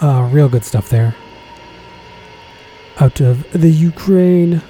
Uh, 0.00 0.28
real 0.32 0.48
good 0.48 0.64
stuff 0.64 0.88
there. 0.90 1.14
out 3.00 3.20
of 3.20 3.50
the 3.52 3.70
Ukraine. 3.70 4.62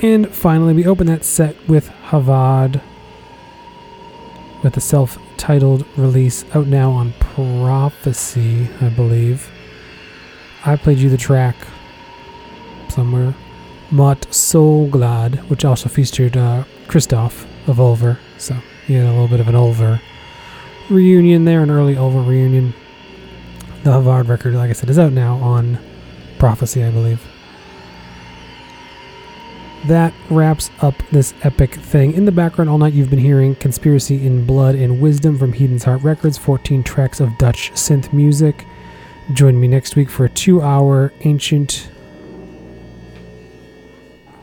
And 0.00 0.28
finally, 0.34 0.72
we 0.74 0.86
open 0.86 1.06
that 1.08 1.24
set 1.24 1.56
with 1.68 1.88
Havard 2.10 2.80
with 4.62 4.74
the 4.74 4.80
self 4.80 5.18
titled 5.36 5.86
release 5.96 6.44
out 6.54 6.66
now 6.66 6.90
on 6.90 7.12
Prophecy, 7.14 8.68
I 8.80 8.88
believe. 8.88 9.50
I 10.64 10.76
played 10.76 10.98
you 10.98 11.10
the 11.10 11.16
track 11.16 11.56
somewhere. 12.88 13.34
Mott 13.92 14.32
Soul 14.32 14.88
Glad, 14.88 15.36
which 15.50 15.66
also 15.66 15.88
featured 15.88 16.36
uh, 16.36 16.64
Christoph 16.88 17.46
of 17.68 17.78
Ulver. 17.78 18.18
So 18.38 18.56
you 18.88 18.98
had 18.98 19.06
a 19.06 19.10
little 19.10 19.28
bit 19.28 19.40
of 19.40 19.48
an 19.48 19.54
Ulver 19.54 20.00
reunion 20.88 21.44
there, 21.44 21.62
an 21.62 21.70
early 21.70 21.96
Ulver 21.96 22.22
reunion. 22.22 22.72
The 23.84 23.92
Havard 23.92 24.28
record, 24.28 24.54
like 24.54 24.70
I 24.70 24.72
said, 24.72 24.88
is 24.88 24.98
out 24.98 25.12
now 25.12 25.36
on 25.36 25.78
Prophecy, 26.38 26.82
I 26.82 26.90
believe. 26.90 27.22
That 29.86 30.14
wraps 30.30 30.70
up 30.80 30.94
this 31.10 31.34
epic 31.42 31.74
thing. 31.74 32.14
In 32.14 32.24
the 32.24 32.32
background 32.32 32.70
all 32.70 32.78
night, 32.78 32.94
you've 32.94 33.10
been 33.10 33.18
hearing 33.18 33.56
Conspiracy 33.56 34.24
in 34.24 34.46
Blood 34.46 34.74
and 34.74 35.00
Wisdom 35.00 35.38
from 35.38 35.52
Heathen's 35.52 35.84
Heart 35.84 36.02
Records, 36.02 36.38
14 36.38 36.82
tracks 36.82 37.20
of 37.20 37.36
Dutch 37.36 37.72
synth 37.72 38.12
music. 38.12 38.64
Join 39.32 39.60
me 39.60 39.68
next 39.68 39.96
week 39.96 40.08
for 40.08 40.24
a 40.24 40.28
two 40.28 40.62
hour 40.62 41.12
ancient 41.20 41.91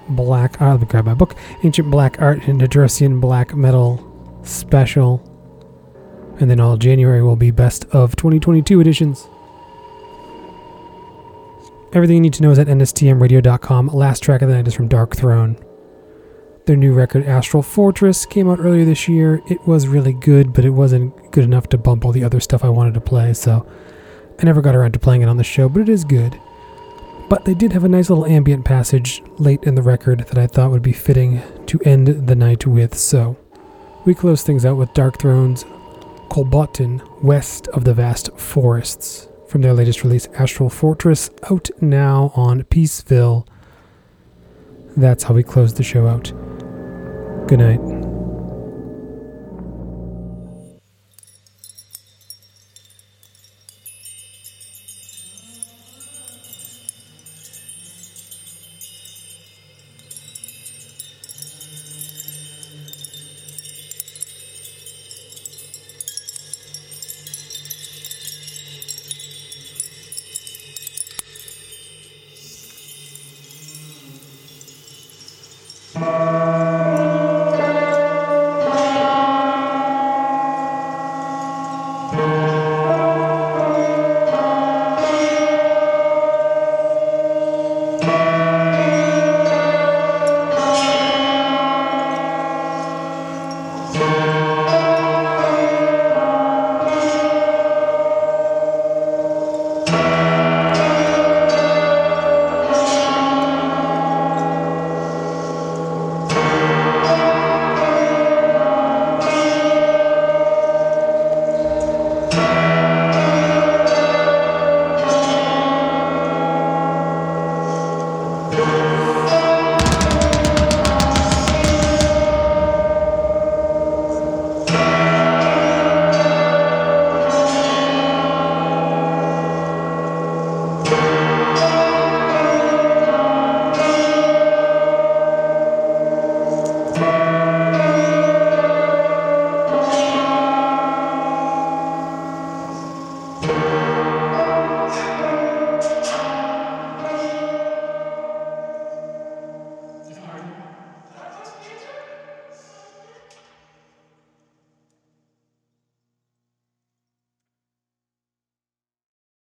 black 0.10 0.62
art. 0.62 0.72
Let 0.74 0.82
me 0.82 0.88
grab 0.88 1.06
my 1.06 1.14
book. 1.14 1.36
Ancient 1.64 1.90
Black 1.90 2.22
Art 2.22 2.48
and 2.48 2.62
Nidrosian 2.62 3.22
Black 3.22 3.56
Metal 3.56 4.06
special. 4.44 5.26
And 6.40 6.50
then 6.50 6.60
all 6.60 6.78
January 6.78 7.22
will 7.22 7.36
be 7.36 7.52
best 7.52 7.86
of 7.92 8.16
2022 8.16 8.80
editions. 8.80 9.28
Everything 11.92 12.18
you 12.18 12.22
need 12.22 12.34
to 12.34 12.44
know 12.44 12.52
is 12.52 12.60
at 12.60 12.68
nstmradio.com. 12.68 13.88
Last 13.88 14.22
track 14.22 14.42
of 14.42 14.50
the 14.50 14.56
night 14.56 14.68
is 14.68 14.76
from 14.76 14.88
Darkthrone. 14.88 15.62
Their 16.66 16.76
new 16.76 16.94
record, 16.94 17.26
Astral 17.26 17.64
Fortress, 17.64 18.28
came 18.28 18.48
out 18.48 18.60
earlier 18.60 18.86
this 18.86 19.08
year. 19.08 19.42
It 19.48 19.68
was 19.68 19.88
really 19.88 20.14
good, 20.14 20.54
but 20.54 20.66
it 20.66 20.70
wasn't 20.70 21.32
good 21.32 21.44
enough 21.44 21.68
to 21.70 21.80
bump 21.80 22.06
all 22.06 22.12
the 22.12 22.24
other 22.24 22.40
stuff 22.40 22.64
I 22.64 22.70
wanted 22.70 22.94
to 22.94 23.02
play, 23.02 23.34
so 23.34 23.68
I 24.40 24.44
never 24.44 24.62
got 24.62 24.76
around 24.76 24.92
to 24.92 25.00
playing 25.00 25.24
it 25.24 25.30
on 25.30 25.38
the 25.38 25.44
show, 25.44 25.68
but 25.68 25.82
it 25.82 25.90
is 25.90 26.04
good. 26.04 26.40
But 27.30 27.45
they 27.45 27.53
did 27.53 27.74
have 27.74 27.83
a 27.83 27.90
nice 27.90 28.09
little 28.09 28.25
ambient 28.25 28.66
passage 28.66 29.22
late 29.38 29.64
in 29.64 29.75
the 29.75 29.83
record 29.83 30.22
that 30.27 30.38
I 30.38 30.48
thought 30.48 30.72
would 30.72 30.82
be 30.82 30.91
fitting 30.91 31.41
to 31.67 31.80
end 31.85 32.08
the 32.27 32.35
night 32.35 32.66
with, 32.66 32.98
so 32.98 33.38
we 34.03 34.16
close 34.16 34.41
things 34.41 34.66
out 34.66 34.77
with 34.77 34.93
Dark 34.95 35.19
Throne's 35.19 35.64
Kolbotn, 36.30 37.24
West 37.24 37.67
of 37.69 37.83
the 37.83 37.93
Vast 37.93 38.32
Forests 38.38 39.27
from 39.48 39.61
their 39.61 39.74
latest 39.74 40.03
release, 40.03 40.27
Astral 40.35 40.69
Fortress, 40.69 41.30
out 41.51 41.69
now 41.82 42.32
on 42.35 42.64
Peaceville. 42.64 43.48
That's 44.98 45.24
how 45.24 45.33
we 45.33 45.43
close 45.43 45.74
the 45.74 45.83
show 45.83 46.08
out. 46.08 46.32
Good 47.48 47.59
night. 47.59 47.99